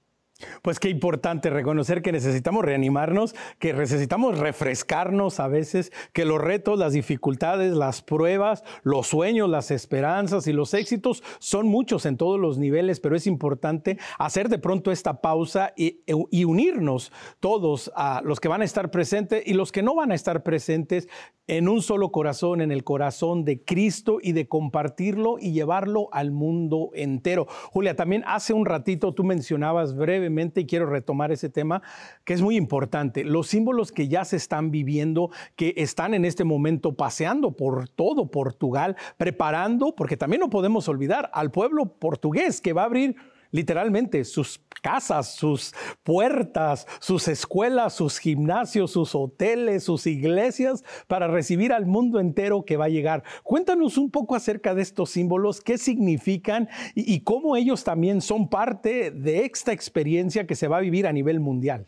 Pues 0.63 0.79
qué 0.79 0.89
importante 0.89 1.51
reconocer 1.51 2.03
que 2.03 2.13
necesitamos 2.13 2.65
reanimarnos, 2.65 3.35
que 3.59 3.73
necesitamos 3.73 4.39
refrescarnos 4.39 5.41
a 5.41 5.49
veces, 5.49 5.93
que 6.13 6.25
los 6.25 6.41
retos, 6.41 6.79
las 6.79 6.93
dificultades, 6.93 7.73
las 7.73 8.03
pruebas, 8.03 8.65
los 8.83 9.07
sueños, 9.07 9.49
las 9.49 9.71
esperanzas 9.71 10.47
y 10.47 10.53
los 10.53 10.75
éxitos 10.75 11.23
son 11.39 11.69
muchos 11.69 12.07
en 12.07 12.17
todos 12.17 12.39
los 12.39 12.59
niveles, 12.59 13.01
pero 13.01 13.17
es 13.17 13.27
importante 13.27 13.99
hacer 14.19 14.49
de 14.49 14.59
pronto 14.59 14.93
esta 14.93 15.21
pausa 15.21 15.73
y, 15.77 16.01
y 16.31 16.45
unirnos 16.45 17.13
todos 17.41 17.91
a 17.95 18.23
los 18.25 18.41
que 18.41 18.49
van 18.49 18.63
a 18.63 18.67
estar 18.67 18.91
presentes 18.91 19.43
y 19.47 19.55
los 19.55 19.73
que 19.73 19.83
no 19.83 19.95
van 19.95 20.13
a 20.13 20.15
estar 20.15 20.43
presentes 20.43 21.09
en 21.49 21.69
un 21.69 21.83
solo 21.83 22.13
corazón, 22.13 22.61
en 22.61 22.71
el 22.71 22.85
corazón 22.85 23.45
de 23.45 23.65
Cristo 23.65 24.19
y 24.23 24.33
de 24.33 24.47
compartirlo 24.47 25.39
y 25.41 25.53
llevarlo 25.53 26.09
al 26.13 26.31
mundo 26.31 26.91
entero. 26.95 27.47
Julia, 27.73 27.97
también 27.97 28.23
hace 28.27 28.53
un 28.53 28.65
ratito 28.65 29.13
tú 29.13 29.25
mencionabas 29.25 29.97
brevemente, 29.97 30.32
y 30.61 30.67
quiero 30.67 30.87
retomar 30.87 31.31
ese 31.33 31.49
tema, 31.49 31.83
que 32.25 32.35
es 32.35 32.43
muy 32.43 32.57
importante, 32.57 33.25
los 33.25 33.49
símbolos 33.49 33.93
que 33.93 34.09
ya 34.09 34.25
se 34.25 34.37
están 34.37 34.71
viviendo, 34.71 35.31
que 35.57 35.75
están 35.77 36.15
en 36.15 36.25
este 36.25 36.45
momento 36.45 36.95
paseando 36.95 37.53
por 37.53 37.89
todo 37.89 38.31
Portugal, 38.31 38.97
preparando, 39.17 39.95
porque 39.95 40.17
también 40.17 40.41
no 40.41 40.51
podemos 40.51 40.89
olvidar 40.89 41.31
al 41.35 41.51
pueblo 41.51 41.99
portugués 41.99 42.61
que 42.61 42.73
va 42.73 42.83
a 42.83 42.87
abrir 42.87 43.17
literalmente 43.53 44.25
sus 44.25 44.61
casas, 44.83 45.37
sus 45.37 45.73
puertas, 46.03 46.87
sus 47.01 47.29
escuelas, 47.29 47.95
sus 47.95 48.19
gimnasios, 48.19 48.91
sus 48.91 49.15
hoteles, 49.15 49.85
sus 49.85 50.07
iglesias, 50.07 50.83
para 51.07 51.29
recibir 51.29 51.73
al 51.73 51.87
mundo 51.87 52.19
entero 52.19 52.65
que 52.65 52.77
va 52.77 52.87
a 52.87 52.91
llegar. 52.91 53.23
Cuéntanos 53.45 53.97
un 53.97 54.11
poco 54.11 54.35
acerca 54.35 54.75
de 54.75 54.83
estos 54.83 55.11
símbolos, 55.11 55.61
qué 55.61 55.79
significan 55.79 56.69
y, 56.95 57.21
cómo 57.21 57.57
ellos 57.57 57.85
también 57.85 58.21
son 58.21 58.49
parte 58.49 59.13
de 59.13 59.45
esta 59.45 59.73
experiencia 59.73 60.47
que 60.47 60.57
se 60.57 60.67
va 60.67 60.79
a 60.79 60.81
vivir 60.81 61.07
a 61.07 61.13
nivel 61.13 61.39
mundial. 61.39 61.87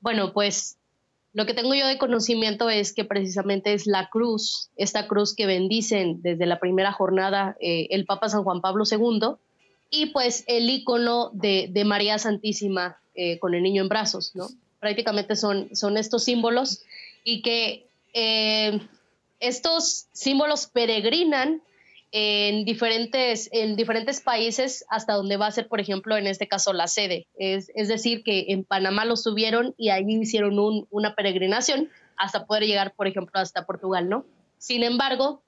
Bueno, 0.00 0.32
pues 0.32 0.78
lo 1.32 1.46
que 1.46 1.54
tengo 1.54 1.74
yo 1.74 1.86
de 1.86 1.98
conocimiento 1.98 2.68
es 2.68 2.92
que 2.92 3.04
precisamente 3.04 3.72
es 3.72 3.86
la 3.86 4.08
cruz, 4.10 4.70
esta 4.76 5.06
cruz 5.06 5.34
que 5.34 5.46
bendicen 5.46 6.20
desde 6.22 6.46
la 6.46 6.58
primera 6.58 6.92
jornada 6.92 7.56
eh, 7.60 7.86
el 7.90 8.04
Papa 8.04 8.28
San 8.28 8.42
Juan 8.42 8.60
Pablo 8.60 8.84
II, 8.90 9.36
y 9.92 10.06
pues 10.06 10.42
el 10.48 10.68
icono 10.70 11.30
de, 11.34 11.70
María 11.84 12.18
Santísima 12.18 12.98
eh, 13.14 13.38
con 13.38 13.54
el 13.54 13.62
niño 13.62 13.82
en 13.82 13.88
brazos, 13.88 14.34
¿no? 14.34 14.48
Prácticamente 14.80 15.36
son, 15.36 15.68
son 15.76 15.98
estos 15.98 16.24
símbolos 16.24 16.82
y 17.24 17.42
que 17.42 17.86
eh, 18.14 18.80
estos 19.38 20.06
símbolos 20.12 20.66
peregrinan 20.66 21.62
en 22.10 22.64
diferentes, 22.64 23.50
en 23.52 23.76
diferentes 23.76 24.20
países 24.20 24.84
hasta 24.88 25.12
donde 25.12 25.36
va 25.36 25.46
a 25.46 25.52
ser, 25.52 25.68
por 25.68 25.78
ejemplo, 25.78 26.16
en 26.16 26.26
este 26.26 26.48
caso 26.48 26.72
la 26.72 26.88
sede. 26.88 27.26
Es, 27.38 27.68
decir, 27.88 28.24
que 28.24 28.46
en 28.48 28.64
Panamá 28.64 29.04
lo 29.04 29.16
subieron 29.16 29.74
y 29.76 29.90
ahí 29.90 30.04
hicieron 30.08 30.58
una 30.90 31.14
peregrinación 31.14 31.90
hasta 32.16 32.46
poder 32.46 32.64
llegar, 32.64 32.94
por 32.94 33.06
ejemplo, 33.06 33.38
hasta 33.40 33.66
Portugal, 33.66 34.08
¿no? 34.08 34.24
Sin 34.58 34.84
embargo, 34.84 35.42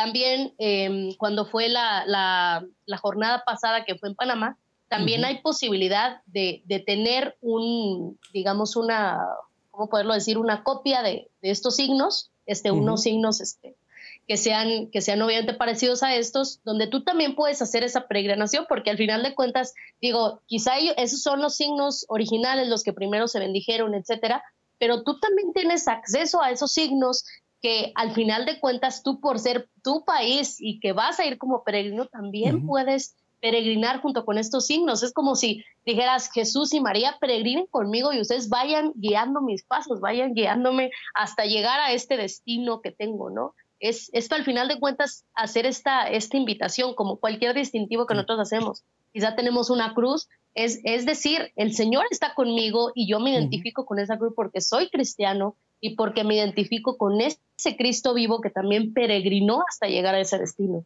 también 0.00 0.54
em, 0.56 1.14
cuando 1.16 1.44
fue 1.44 1.68
la, 1.68 2.64
jornada 3.02 3.42
pasada 3.44 3.84
que 3.84 3.96
fue 3.96 4.08
en 4.08 4.14
Panamá, 4.14 4.56
también 4.88 5.26
hay 5.26 5.42
posibilidad 5.42 6.22
de, 6.24 6.62
tener 6.86 7.36
un, 7.42 8.18
digamos, 8.32 8.76
una, 8.76 9.20
¿cómo 9.70 9.90
poderlo 9.90 10.14
decir? 10.14 10.38
Una 10.38 10.64
copia 10.64 11.02
de, 11.02 11.30
estos 11.42 11.76
signos, 11.76 12.30
este, 12.46 12.70
unos 12.70 13.02
signos 13.02 13.42
este, 13.42 13.76
que, 14.26 14.38
sean, 14.38 14.88
que 14.90 15.02
sean 15.02 15.20
obviamente 15.20 15.52
parecidos 15.52 16.02
a 16.02 16.14
estos, 16.14 16.60
donde 16.64 16.86
tú 16.86 17.04
también 17.04 17.34
puedes 17.34 17.60
hacer 17.60 17.84
esa 17.84 18.08
peregrinación, 18.08 18.64
porque 18.70 18.90
al 18.90 18.96
final 18.96 19.22
de 19.22 19.34
cuentas, 19.34 19.74
digo, 20.00 20.40
quizá 20.46 20.78
esos 20.78 21.22
son 21.22 21.42
los 21.42 21.56
signos 21.56 22.06
originales, 22.08 22.68
los 22.68 22.84
que 22.84 22.94
primero 22.94 23.28
se 23.28 23.38
bendijeron, 23.38 23.94
etcétera, 23.94 24.42
pero 24.78 25.02
tú 25.02 25.20
también 25.20 25.52
tienes 25.52 25.86
acceso 25.88 26.40
a 26.42 26.50
esos 26.50 26.72
signos 26.72 27.26
que 27.60 27.92
al 27.94 28.12
final 28.12 28.46
de 28.46 28.58
cuentas 28.58 29.02
tú 29.02 29.20
por 29.20 29.38
ser 29.38 29.68
tu 29.82 30.04
país 30.04 30.56
y 30.58 30.80
que 30.80 30.92
vas 30.92 31.20
a 31.20 31.26
ir 31.26 31.38
como 31.38 31.62
peregrino 31.62 32.06
también 32.06 32.66
puedes 32.66 33.16
peregrinar 33.40 34.00
junto 34.00 34.24
con 34.24 34.38
estos 34.38 34.66
signos. 34.66 35.02
Es 35.02 35.12
como 35.12 35.34
si 35.34 35.64
dijeras 35.84 36.30
Jesús 36.32 36.72
y 36.74 36.80
María 36.80 37.16
peregrinen 37.20 37.66
conmigo 37.66 38.12
y 38.12 38.20
ustedes 38.20 38.48
vayan 38.48 38.92
guiando 38.94 39.40
mis 39.40 39.64
pasos, 39.64 40.00
vayan 40.00 40.34
guiándome 40.34 40.90
hasta 41.14 41.44
llegar 41.44 41.80
a 41.80 41.92
este 41.92 42.16
destino 42.16 42.80
que 42.80 42.92
tengo, 42.92 43.30
¿no? 43.30 43.54
Es, 43.78 44.10
es 44.12 44.30
al 44.30 44.44
final 44.44 44.68
de 44.68 44.78
cuentas 44.78 45.24
hacer 45.34 45.64
esta, 45.64 46.06
esta 46.08 46.36
invitación 46.36 46.94
como 46.94 47.16
cualquier 47.16 47.54
distintivo 47.54 48.06
que 48.06 48.14
nosotros 48.14 48.40
hacemos. 48.40 48.84
Quizá 49.12 49.34
tenemos 49.34 49.70
una 49.70 49.94
cruz, 49.94 50.28
es, 50.54 50.80
es 50.84 51.06
decir, 51.06 51.50
el 51.56 51.72
Señor 51.72 52.04
está 52.10 52.34
conmigo 52.34 52.92
y 52.94 53.08
yo 53.10 53.20
me 53.20 53.30
identifico 53.30 53.86
con 53.86 53.98
esa 53.98 54.18
cruz 54.18 54.34
porque 54.36 54.60
soy 54.60 54.90
cristiano 54.90 55.56
y 55.80 55.96
porque 55.96 56.24
me 56.24 56.36
identifico 56.36 56.96
con 56.96 57.20
ese 57.20 57.76
Cristo 57.76 58.14
vivo 58.14 58.40
que 58.40 58.50
también 58.50 58.92
peregrinó 58.92 59.62
hasta 59.68 59.88
llegar 59.88 60.14
a 60.14 60.20
ese 60.20 60.38
destino. 60.38 60.84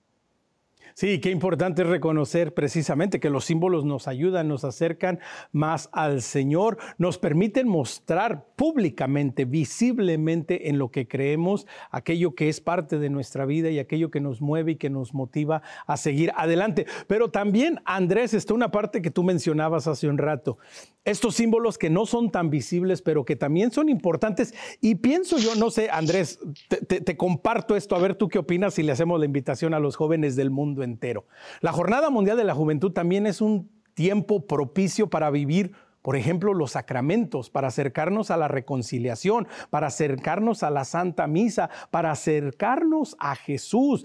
Sí, 0.96 1.18
qué 1.18 1.32
importante 1.32 1.82
reconocer 1.82 2.54
precisamente 2.54 3.18
que 3.18 3.28
los 3.28 3.44
símbolos 3.44 3.84
nos 3.84 4.06
ayudan, 4.06 4.46
nos 4.46 4.62
acercan 4.62 5.18
más 5.50 5.88
al 5.90 6.22
Señor, 6.22 6.78
nos 6.98 7.18
permiten 7.18 7.66
mostrar 7.66 8.46
públicamente, 8.54 9.44
visiblemente 9.44 10.68
en 10.68 10.78
lo 10.78 10.92
que 10.92 11.08
creemos, 11.08 11.66
aquello 11.90 12.36
que 12.36 12.48
es 12.48 12.60
parte 12.60 13.00
de 13.00 13.10
nuestra 13.10 13.44
vida 13.44 13.70
y 13.70 13.80
aquello 13.80 14.12
que 14.12 14.20
nos 14.20 14.40
mueve 14.40 14.72
y 14.72 14.76
que 14.76 14.88
nos 14.88 15.14
motiva 15.14 15.62
a 15.88 15.96
seguir 15.96 16.30
adelante. 16.36 16.86
Pero 17.08 17.28
también, 17.28 17.80
Andrés, 17.84 18.32
está 18.32 18.54
una 18.54 18.70
parte 18.70 19.02
que 19.02 19.10
tú 19.10 19.24
mencionabas 19.24 19.88
hace 19.88 20.06
un 20.06 20.18
rato, 20.18 20.58
estos 21.04 21.34
símbolos 21.34 21.76
que 21.76 21.90
no 21.90 22.06
son 22.06 22.30
tan 22.30 22.48
visibles, 22.50 23.02
pero 23.02 23.24
que 23.24 23.36
también 23.36 23.70
son 23.70 23.88
importantes. 23.88 24.54
Y 24.80 24.94
pienso 24.94 25.38
yo, 25.38 25.54
no 25.54 25.70
sé, 25.70 25.90
Andrés, 25.90 26.38
te, 26.68 27.16
comparto 27.16 27.76
esto, 27.76 27.94
a 27.94 27.98
ver 27.98 28.14
tú 28.14 28.28
qué 28.28 28.38
opinas 28.38 28.74
si 28.74 28.82
le 28.82 28.92
hacemos 28.92 29.20
la 29.20 29.26
invitación 29.26 29.74
a 29.74 29.80
los 29.80 29.96
jóvenes 29.96 30.34
del 30.34 30.50
mundo 30.50 30.82
entero. 30.84 31.26
La 31.60 31.72
Jornada 31.72 32.10
Mundial 32.10 32.36
de 32.36 32.44
la 32.44 32.54
Juventud 32.54 32.92
también 32.92 33.26
es 33.26 33.40
un 33.40 33.70
tiempo 33.94 34.46
propicio 34.46 35.08
para 35.10 35.30
vivir 35.30 35.72
por 36.04 36.16
ejemplo, 36.16 36.52
los 36.52 36.72
sacramentos, 36.72 37.48
para 37.48 37.68
acercarnos 37.68 38.30
a 38.30 38.36
la 38.36 38.46
reconciliación, 38.46 39.48
para 39.70 39.86
acercarnos 39.86 40.62
a 40.62 40.68
la 40.68 40.84
Santa 40.84 41.26
Misa, 41.26 41.70
para 41.90 42.10
acercarnos 42.10 43.16
a 43.18 43.34
Jesús, 43.34 44.04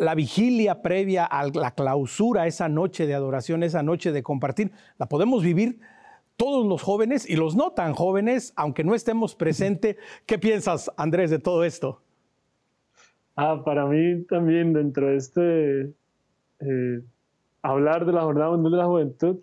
la 0.00 0.16
vigilia 0.16 0.82
previa 0.82 1.24
a 1.24 1.46
la 1.46 1.70
clausura, 1.70 2.48
esa 2.48 2.68
noche 2.68 3.06
de 3.06 3.14
adoración, 3.14 3.62
esa 3.62 3.84
noche 3.84 4.10
de 4.10 4.24
compartir, 4.24 4.72
la 4.98 5.06
podemos 5.06 5.44
vivir 5.44 5.78
todos 6.36 6.66
los 6.66 6.82
jóvenes 6.82 7.30
y 7.30 7.36
los 7.36 7.54
no 7.54 7.70
tan 7.70 7.94
jóvenes, 7.94 8.52
aunque 8.56 8.82
no 8.82 8.96
estemos 8.96 9.36
presentes. 9.36 9.98
¿Qué 10.26 10.40
piensas, 10.40 10.90
Andrés, 10.96 11.30
de 11.30 11.38
todo 11.38 11.62
esto? 11.62 12.02
Ah, 13.36 13.62
para 13.64 13.86
mí 13.86 14.24
también 14.24 14.72
dentro 14.72 15.06
de 15.06 15.16
este 15.16 15.94
eh, 16.60 17.00
hablar 17.62 18.06
de 18.06 18.12
la 18.12 18.22
Jornada 18.22 18.50
Mundial 18.50 18.72
de 18.72 18.78
la 18.78 18.86
Juventud, 18.86 19.36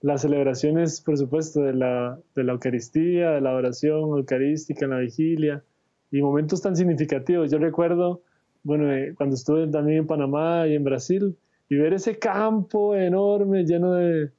las 0.00 0.22
celebraciones, 0.22 1.00
por 1.00 1.16
supuesto, 1.16 1.60
de 1.62 1.74
la, 1.74 2.18
de 2.34 2.44
la 2.44 2.52
Eucaristía, 2.52 3.30
de 3.32 3.40
la 3.40 3.54
oración 3.54 4.16
eucarística 4.16 4.84
en 4.84 4.92
la 4.92 4.98
vigilia 4.98 5.62
y 6.10 6.22
momentos 6.22 6.62
tan 6.62 6.76
significativos. 6.76 7.50
Yo 7.50 7.58
recuerdo, 7.58 8.22
bueno, 8.62 8.92
eh, 8.92 9.14
cuando 9.16 9.34
estuve 9.34 9.66
también 9.66 9.98
en 9.98 10.06
Panamá 10.06 10.66
y 10.66 10.74
en 10.74 10.84
Brasil, 10.84 11.36
y 11.68 11.76
ver 11.76 11.92
ese 11.92 12.18
campo 12.18 12.94
enorme 12.94 13.64
lleno 13.64 13.92
de, 13.94 14.30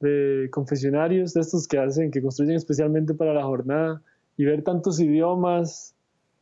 de 0.00 0.48
confesionarios, 0.50 1.34
de 1.34 1.40
estos 1.40 1.66
que 1.66 1.78
hacen, 1.78 2.10
que 2.10 2.22
construyen 2.22 2.56
especialmente 2.56 3.12
para 3.12 3.34
la 3.34 3.44
jornada, 3.44 4.00
y 4.36 4.44
ver 4.44 4.62
tantos 4.62 5.00
idiomas 5.00 5.94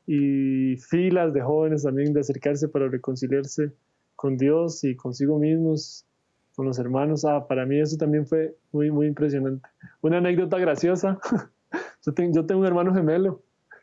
y 0.07 0.77
filas 0.77 1.33
de 1.33 1.41
jóvenes 1.41 1.83
también 1.83 2.13
de 2.13 2.21
acercarse 2.21 2.69
para 2.69 2.89
reconciliarse 2.89 3.73
con 4.17 4.37
Dios 4.37 4.83
y 4.85 4.97
consigo 4.97 5.39
mismos, 5.39 6.07
con 6.55 6.67
los 6.67 6.79
hermanos. 6.79 7.25
Ah, 7.25 7.47
para 7.47 7.67
mí 7.67 7.79
eso 7.79 7.97
también 7.97 8.27
fue 8.27 8.57
muy, 8.73 8.91
muy 8.91 9.07
impresionante. 9.07 9.69
Una 10.01 10.19
anécdota 10.19 10.59
graciosa. 10.59 11.19
yo, 12.05 12.15
tengo, 12.15 12.59
un 12.59 12.67
hermano 12.67 12.95
gemelo 12.95 13.43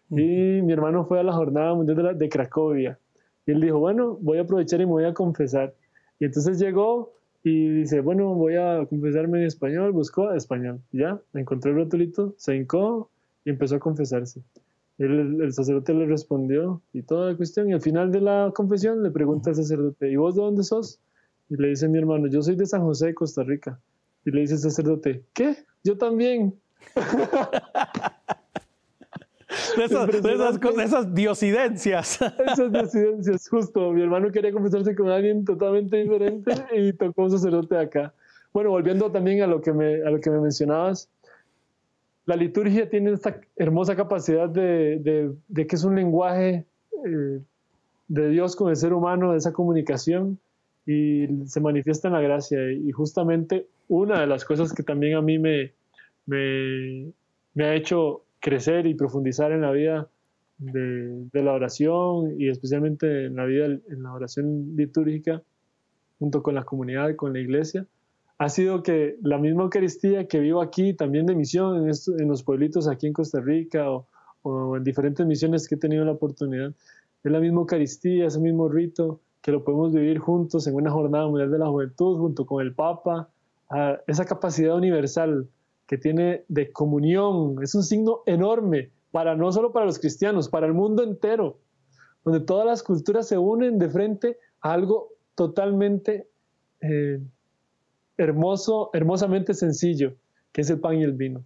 y 0.10 0.62
mi 0.62 0.74
hermano 0.74 1.06
fue 1.06 1.20
a 1.20 1.24
la 1.24 1.34
jornada 1.34 1.74
mundial 1.74 1.98
de, 1.98 2.14
de 2.16 2.30
Cracovia. 2.30 3.00
Y 3.46 3.52
él 3.52 3.62
dijo, 3.62 3.80
bueno, 3.80 4.18
voy 4.22 4.40
a 4.40 4.42
aprovechar 4.42 4.82
y 4.82 4.86
me 4.86 4.92
voy 4.92 5.06
a 5.06 5.14
confesar. 5.14 5.74
Y 6.20 6.26
entonces 6.26 6.60
llegó 6.60 7.14
y 7.44 7.70
dice, 7.70 8.00
bueno, 8.00 8.34
voy 8.34 8.56
a 8.56 8.86
confesarme 8.86 9.40
en 9.40 9.48
español, 9.48 9.92
buscó 9.92 10.32
español. 10.34 10.80
Ya, 10.92 11.20
encontró 11.34 11.72
el 11.72 11.78
rotulito, 11.78 12.34
se 12.38 12.56
hincó 12.56 13.10
y 13.44 13.50
empezó 13.50 13.76
a 13.76 13.80
confesarse. 13.80 14.42
El, 15.00 15.42
el, 15.42 15.54
sacerdote 15.54 15.94
le 15.94 16.06
respondió 16.06 16.82
y 16.94 17.02
toda 17.02 17.32
la 17.32 17.38
cuestión. 17.38 17.70
Y 17.70 17.74
al 17.74 17.82
final 17.82 18.12
de 18.12 18.22
la 18.22 18.52
confesión 18.54 19.04
le 19.04 19.12
pregunta 19.12 19.50
al 19.50 19.56
sacerdote, 19.56 20.10
¿y 20.10 20.16
vos 20.16 20.36
de 20.36 20.42
dónde 20.42 20.64
sos? 20.64 21.00
Y 21.50 21.58
le 21.58 21.70
dice 21.70 21.88
mi 21.88 21.98
hermano, 21.98 22.28
yo 22.28 22.42
soy 22.42 22.56
de 22.56 22.66
San 22.66 22.82
José, 22.82 23.14
Costa 23.14 23.44
Rica. 23.44 23.80
Y 24.26 24.32
le 24.32 24.42
dice 24.42 24.54
el 24.54 24.60
sacerdote, 24.60 25.24
¿qué? 25.34 25.58
Yo 25.84 25.98
también. 25.98 26.54
de, 29.78 29.86
esas, 29.86 30.22
de, 30.22 30.84
esas, 30.84 31.14
diosidencias. 31.14 32.20
Esas 32.52 32.72
diosidencias, 32.72 33.50
justo. 33.50 33.92
Mi 33.92 34.02
hermano 34.02 34.32
quería 34.32 34.52
confesarse 34.52 34.96
con 34.96 35.10
alguien 35.10 35.46
totalmente 35.46 35.98
diferente 35.98 36.54
y 36.76 36.94
tocó 36.94 37.24
un 37.24 37.32
sacerdote 37.32 37.78
acá. 37.78 38.14
Bueno, 38.54 38.70
volviendo 38.70 39.12
también 39.12 39.42
a 39.42 39.48
lo 39.48 39.62
que 39.62 39.74
me, 39.74 40.04
a 40.04 40.10
lo 40.10 40.20
que 40.20 40.30
me 40.30 40.40
mencionabas, 40.40 41.10
la 42.26 42.36
liturgia 42.36 42.90
tiene 42.90 43.12
esta 43.12 43.40
hermosa 43.56 43.96
capacidad 43.96 44.50
de, 44.50 45.34
que 45.54 45.76
es 45.76 45.84
un 45.84 45.96
lenguaje 45.96 46.66
eh, 47.06 47.42
de 48.08 48.30
Dios 48.30 48.56
con 48.56 48.70
el 48.70 48.76
ser 48.76 48.94
humano, 48.94 49.32
de 49.32 49.38
esa 49.38 49.52
comunicación, 49.52 50.40
y 50.86 51.28
se 51.46 51.60
manifiesta 51.60 52.08
en 52.08 52.14
la 52.14 52.22
gracia. 52.22 52.72
Y 52.72 52.92
justamente 52.92 53.68
una 53.88 54.22
de 54.22 54.28
las 54.28 54.46
cosas 54.46 54.74
que 54.74 54.84
también 54.84 55.16
a 55.16 55.22
mí 55.22 55.38
me, 55.38 55.74
me, 56.26 57.14
ha 57.60 57.76
hecho 57.76 58.24
crecer 58.40 58.86
y 58.86 58.94
profundizar 58.94 59.52
en 59.52 59.62
la 59.62 59.72
vida 59.72 60.08
de, 60.58 61.28
de, 61.32 61.44
la 61.44 61.54
oración 61.54 62.40
y 62.40 62.50
especialmente 62.50 63.26
en 63.26 63.36
la 63.36 63.46
vida, 63.46 63.66
en 63.66 64.04
la 64.04 64.14
oración 64.14 64.76
litúrgica, 64.76 65.42
junto 66.20 66.42
con 66.42 66.56
la 66.56 66.64
comunidad, 66.64 67.16
con 67.16 67.34
la 67.34 67.40
iglesia, 67.40 67.86
ha 68.44 68.50
sido 68.50 68.84
que 68.84 69.16
la 69.22 69.38
misma 69.38 69.64
Eucaristía 69.64 70.28
que 70.28 70.42
vivo 70.42 70.62
aquí, 70.62 70.94
también 70.94 71.26
de 71.26 71.34
misión, 71.34 71.88
en, 71.88 71.94
en 72.20 72.28
los 72.28 72.44
pueblitos 72.44 72.90
aquí 72.90 73.08
en 73.08 73.14
Costa 73.14 73.40
Rica 73.40 73.90
o, 73.90 74.06
o, 74.42 74.76
en 74.76 74.84
diferentes 74.84 75.26
misiones 75.26 75.66
que 75.66 75.76
he 75.76 75.78
tenido 75.78 76.04
la 76.04 76.12
oportunidad, 76.12 76.74
es 77.24 77.32
la 77.32 77.40
misma 77.40 77.62
Eucaristía, 77.62 78.28
ese 78.28 78.42
mismo 78.42 78.68
rito, 78.68 79.22
que 79.42 79.54
lo 79.54 79.64
podemos 79.64 79.94
vivir 79.94 80.20
juntos 80.20 80.68
en 80.68 80.76
una 80.76 80.92
jornada 80.92 81.26
mundial 81.26 81.52
de 81.52 81.58
la 81.58 81.68
juventud, 81.68 82.18
junto 82.18 82.46
con 82.46 82.62
el 82.62 82.76
Papa, 82.76 83.30
esa 84.08 84.26
capacidad 84.26 84.76
universal 84.76 85.48
que 85.88 85.98
tiene 85.98 86.44
de 86.50 86.70
comunión, 86.74 87.64
es 87.64 87.74
un 87.76 87.84
signo 87.84 88.24
enorme, 88.26 88.92
para 89.12 89.38
no 89.38 89.54
solo 89.54 89.72
para 89.72 89.86
los 89.86 90.00
cristianos, 90.00 90.50
para 90.50 90.68
el 90.68 90.74
mundo 90.74 91.02
entero, 91.02 91.60
donde 92.26 92.42
todas 92.42 92.66
las 92.66 92.84
culturas 92.84 93.26
se 93.26 93.38
unen 93.38 93.80
de 93.80 93.90
frente 93.90 94.38
a 94.60 94.74
algo 94.74 95.14
totalmente 95.34 96.28
eh, 96.82 97.22
hermoso, 98.24 98.90
hermosamente 98.94 99.54
sencillo, 99.54 100.16
que 100.52 100.62
es 100.62 100.70
el 100.70 100.80
pan 100.80 100.98
y 100.98 101.04
el 101.04 101.14
vino. 101.14 101.44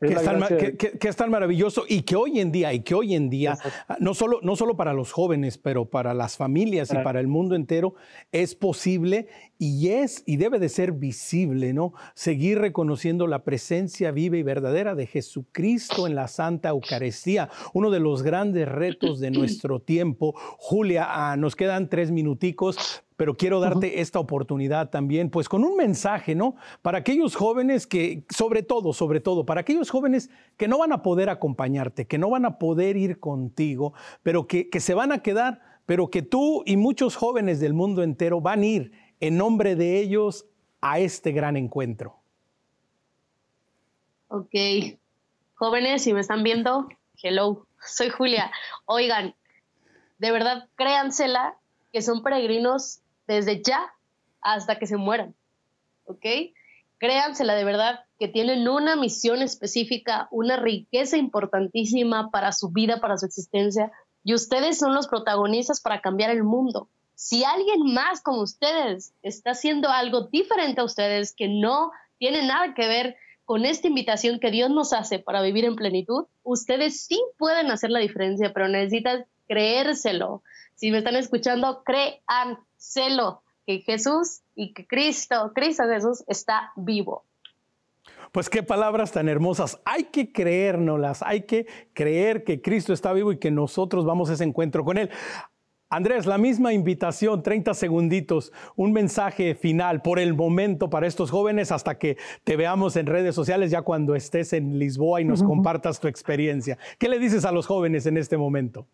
Que 0.00 1.08
es, 1.08 1.16
tan, 1.16 1.30
maravilloso 1.30 1.84
y 1.88 2.02
que 2.02 2.16
hoy 2.16 2.40
en 2.40 2.50
día, 2.50 2.72
y 2.72 2.80
que 2.80 2.94
hoy 2.94 3.14
en 3.14 3.30
día, 3.30 3.56
ah, 3.88 3.96
no 4.00 4.14
solo, 4.14 4.40
no 4.42 4.56
solo 4.56 4.76
para 4.76 4.92
los 4.92 5.12
jóvenes, 5.12 5.58
pero 5.58 5.84
para 5.84 6.14
las 6.14 6.36
familias 6.36 6.92
y 6.92 6.96
para 7.04 7.20
el 7.20 7.28
mundo 7.28 7.54
entero, 7.54 7.94
es 8.32 8.54
posible 8.54 9.28
y 9.58 9.88
es 9.88 10.24
y 10.26 10.36
debe 10.36 10.58
de 10.58 10.68
ser 10.68 10.92
visible, 10.92 11.72
¿no? 11.72 11.92
Seguir 12.14 12.58
reconociendo 12.58 13.26
la 13.26 13.44
presencia 13.44 14.10
viva 14.10 14.36
y 14.36 14.42
verdadera 14.42 14.94
de 14.94 15.06
Jesucristo 15.06 16.06
en 16.06 16.16
la 16.16 16.28
Santa 16.28 16.70
Eucaristía, 16.70 17.48
uno 17.72 17.90
de 17.90 18.00
los 18.00 18.22
grandes 18.22 18.68
retos 18.68 19.20
de 19.20 19.30
nuestro 19.30 19.80
tiempo. 19.80 20.34
Julia, 20.58 21.06
ah, 21.08 21.36
nos 21.36 21.54
quedan 21.54 21.88
tres 21.88 22.10
minuticos 22.10 23.04
pero 23.22 23.36
quiero 23.36 23.60
darte 23.60 24.00
esta 24.00 24.18
oportunidad 24.18 24.90
también, 24.90 25.30
pues 25.30 25.48
con 25.48 25.62
un 25.62 25.76
mensaje, 25.76 26.34
¿no? 26.34 26.56
Para 26.82 26.98
aquellos 26.98 27.36
jóvenes 27.36 27.86
que, 27.86 28.24
sobre 28.28 28.64
todo, 28.64 28.92
sobre 28.92 29.20
todo, 29.20 29.46
para 29.46 29.60
aquellos 29.60 29.90
jóvenes 29.90 30.28
que 30.56 30.66
no 30.66 30.78
van 30.78 30.90
a 30.90 31.04
poder 31.04 31.30
acompañarte, 31.30 32.08
que 32.08 32.18
no 32.18 32.30
van 32.30 32.46
a 32.46 32.58
poder 32.58 32.96
ir 32.96 33.20
contigo, 33.20 33.94
pero 34.24 34.48
que, 34.48 34.68
que 34.68 34.80
se 34.80 34.94
van 34.94 35.12
a 35.12 35.22
quedar, 35.22 35.60
pero 35.86 36.10
que 36.10 36.22
tú 36.22 36.64
y 36.66 36.76
muchos 36.76 37.14
jóvenes 37.14 37.60
del 37.60 37.74
mundo 37.74 38.02
entero 38.02 38.40
van 38.40 38.62
a 38.62 38.66
ir 38.66 38.92
en 39.20 39.36
nombre 39.36 39.76
de 39.76 40.00
ellos 40.00 40.46
a 40.80 40.98
este 40.98 41.30
gran 41.30 41.56
encuentro. 41.56 42.16
Ok, 44.26 44.56
jóvenes, 45.54 46.02
si 46.02 46.12
me 46.12 46.18
están 46.18 46.42
viendo, 46.42 46.88
hello, 47.22 47.68
soy 47.86 48.08
Julia. 48.08 48.50
Oigan, 48.84 49.36
de 50.18 50.32
verdad, 50.32 50.68
créansela 50.74 51.56
que 51.92 52.02
son 52.02 52.24
peregrinos 52.24 53.01
desde 53.26 53.62
ya 53.62 53.92
hasta 54.40 54.78
que 54.78 54.86
se 54.86 54.96
mueran. 54.96 55.34
¿Ok? 56.04 56.24
Créansela 56.98 57.54
de 57.54 57.64
verdad 57.64 58.00
que 58.18 58.28
tienen 58.28 58.68
una 58.68 58.96
misión 58.96 59.42
específica, 59.42 60.28
una 60.30 60.56
riqueza 60.56 61.16
importantísima 61.16 62.30
para 62.30 62.52
su 62.52 62.70
vida, 62.70 63.00
para 63.00 63.18
su 63.18 63.26
existencia, 63.26 63.90
y 64.24 64.34
ustedes 64.34 64.78
son 64.78 64.94
los 64.94 65.08
protagonistas 65.08 65.80
para 65.80 66.00
cambiar 66.00 66.30
el 66.30 66.44
mundo. 66.44 66.88
Si 67.14 67.44
alguien 67.44 67.92
más 67.92 68.20
como 68.20 68.42
ustedes 68.42 69.14
está 69.22 69.50
haciendo 69.52 69.88
algo 69.88 70.28
diferente 70.28 70.80
a 70.80 70.84
ustedes 70.84 71.34
que 71.34 71.48
no 71.48 71.90
tiene 72.18 72.46
nada 72.46 72.74
que 72.74 72.86
ver 72.86 73.16
con 73.44 73.64
esta 73.64 73.88
invitación 73.88 74.38
que 74.38 74.50
Dios 74.50 74.70
nos 74.70 74.92
hace 74.92 75.18
para 75.18 75.42
vivir 75.42 75.64
en 75.64 75.76
plenitud, 75.76 76.26
ustedes 76.42 77.04
sí 77.04 77.20
pueden 77.38 77.70
hacer 77.70 77.90
la 77.90 77.98
diferencia, 77.98 78.52
pero 78.52 78.68
necesitan 78.68 79.26
creérselo. 79.48 80.42
Si 80.82 80.90
me 80.90 80.98
están 80.98 81.14
escuchando, 81.14 81.84
crean 81.84 82.58
celo 82.76 83.44
que 83.64 83.78
Jesús 83.82 84.40
y 84.56 84.74
que 84.74 84.84
Cristo, 84.84 85.52
Cristo 85.54 85.84
Jesús 85.88 86.24
está 86.26 86.72
vivo. 86.74 87.24
Pues 88.32 88.50
qué 88.50 88.64
palabras 88.64 89.12
tan 89.12 89.28
hermosas. 89.28 89.80
Hay 89.84 90.06
que 90.06 90.32
creérnoslas, 90.32 91.22
hay 91.22 91.42
que 91.42 91.68
creer 91.92 92.42
que 92.42 92.60
Cristo 92.60 92.92
está 92.92 93.12
vivo 93.12 93.30
y 93.30 93.38
que 93.38 93.52
nosotros 93.52 94.04
vamos 94.04 94.28
a 94.28 94.32
ese 94.32 94.42
encuentro 94.42 94.84
con 94.84 94.98
Él. 94.98 95.08
Andrés, 95.88 96.26
la 96.26 96.36
misma 96.36 96.72
invitación, 96.72 97.44
30 97.44 97.74
segunditos, 97.74 98.52
un 98.74 98.92
mensaje 98.92 99.54
final 99.54 100.02
por 100.02 100.18
el 100.18 100.34
momento 100.34 100.90
para 100.90 101.06
estos 101.06 101.30
jóvenes 101.30 101.70
hasta 101.70 101.96
que 101.96 102.16
te 102.42 102.56
veamos 102.56 102.96
en 102.96 103.06
redes 103.06 103.36
sociales 103.36 103.70
ya 103.70 103.82
cuando 103.82 104.16
estés 104.16 104.52
en 104.52 104.80
Lisboa 104.80 105.20
y 105.20 105.24
nos 105.26 105.44
compartas 105.44 106.00
tu 106.00 106.08
experiencia. 106.08 106.76
¿Qué 106.98 107.08
le 107.08 107.20
dices 107.20 107.44
a 107.44 107.52
los 107.52 107.68
jóvenes 107.68 108.06
en 108.06 108.16
este 108.16 108.36
momento? 108.36 108.88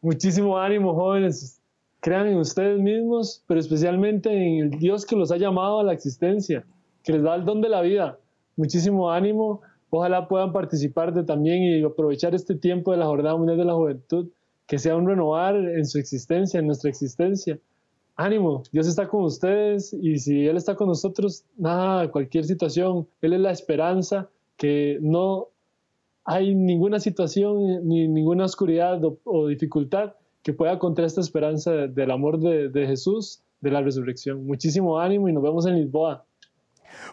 Muchísimo 0.00 0.58
ánimo, 0.58 0.94
jóvenes 0.94 1.60
crean 2.00 2.28
en 2.28 2.38
ustedes 2.38 2.80
mismos, 2.80 3.42
pero 3.46 3.58
especialmente 3.58 4.30
en 4.30 4.64
el 4.64 4.70
Dios 4.78 5.04
que 5.04 5.16
los 5.16 5.32
ha 5.32 5.36
llamado 5.36 5.80
a 5.80 5.84
la 5.84 5.92
existencia, 5.92 6.64
que 7.02 7.12
les 7.12 7.22
da 7.22 7.34
el 7.34 7.44
don 7.44 7.60
de 7.60 7.68
la 7.68 7.80
vida. 7.80 8.18
Muchísimo 8.56 9.10
ánimo. 9.10 9.60
Ojalá 9.90 10.28
puedan 10.28 10.52
participar 10.52 11.12
de 11.14 11.24
también 11.24 11.62
y 11.62 11.82
aprovechar 11.82 12.34
este 12.34 12.54
tiempo 12.54 12.92
de 12.92 12.98
la 12.98 13.06
Jornada 13.06 13.36
Mundial 13.36 13.58
de 13.58 13.64
la 13.64 13.74
Juventud, 13.74 14.28
que 14.66 14.78
sea 14.78 14.96
un 14.96 15.08
renovar 15.08 15.56
en 15.56 15.86
su 15.86 15.98
existencia, 15.98 16.60
en 16.60 16.66
nuestra 16.66 16.90
existencia. 16.90 17.58
Ánimo, 18.14 18.62
Dios 18.70 18.86
está 18.86 19.08
con 19.08 19.24
ustedes 19.24 19.92
y 19.92 20.18
si 20.18 20.46
Él 20.46 20.56
está 20.56 20.74
con 20.74 20.88
nosotros, 20.88 21.44
nada, 21.56 22.10
cualquier 22.10 22.44
situación, 22.44 23.08
Él 23.22 23.32
es 23.32 23.40
la 23.40 23.50
esperanza, 23.50 24.28
que 24.56 24.98
no 25.00 25.48
hay 26.30 26.54
ninguna 26.54 27.00
situación 27.00 27.88
ni 27.88 28.06
ninguna 28.06 28.44
oscuridad 28.44 29.00
o, 29.24 29.46
dificultad 29.48 30.12
que 30.42 30.52
pueda 30.52 30.78
contar 30.78 31.06
esta 31.06 31.22
esperanza 31.22 31.72
del 31.72 32.10
amor 32.10 32.38
de, 32.38 32.86
Jesús, 32.86 33.42
de 33.62 33.70
la 33.70 33.80
resurrección. 33.80 34.46
Muchísimo 34.46 35.00
ánimo 35.00 35.30
y 35.30 35.32
nos 35.32 35.42
vemos 35.42 35.66
en 35.66 35.76
Lisboa. 35.76 36.26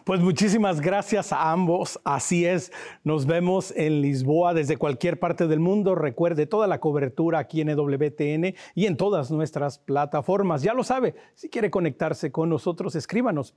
Pues 0.04 0.20
muchísimas 0.20 0.82
gracias 0.82 1.32
a 1.32 1.50
ambos. 1.50 1.98
Así 2.04 2.44
es, 2.44 2.72
nos 3.04 3.24
vemos 3.24 3.72
en 3.74 4.02
Lisboa 4.02 4.52
desde 4.52 4.76
cualquier 4.76 5.18
parte 5.18 5.46
del 5.46 5.60
mundo. 5.60 5.94
Recuerde 5.94 6.46
toda 6.46 6.66
la 6.66 6.78
cobertura 6.78 7.38
aquí 7.38 7.62
en 7.62 7.70
EWTN 7.70 8.54
y 8.74 8.84
en 8.84 8.98
todas 8.98 9.30
nuestras 9.30 9.78
plataformas. 9.78 10.62
Ya 10.62 10.74
lo 10.74 10.84
sabe, 10.84 11.14
si 11.34 11.48
quiere 11.48 11.70
conectarse 11.70 12.30
con 12.30 12.50
nosotros, 12.50 12.94
escríbanos 12.94 13.50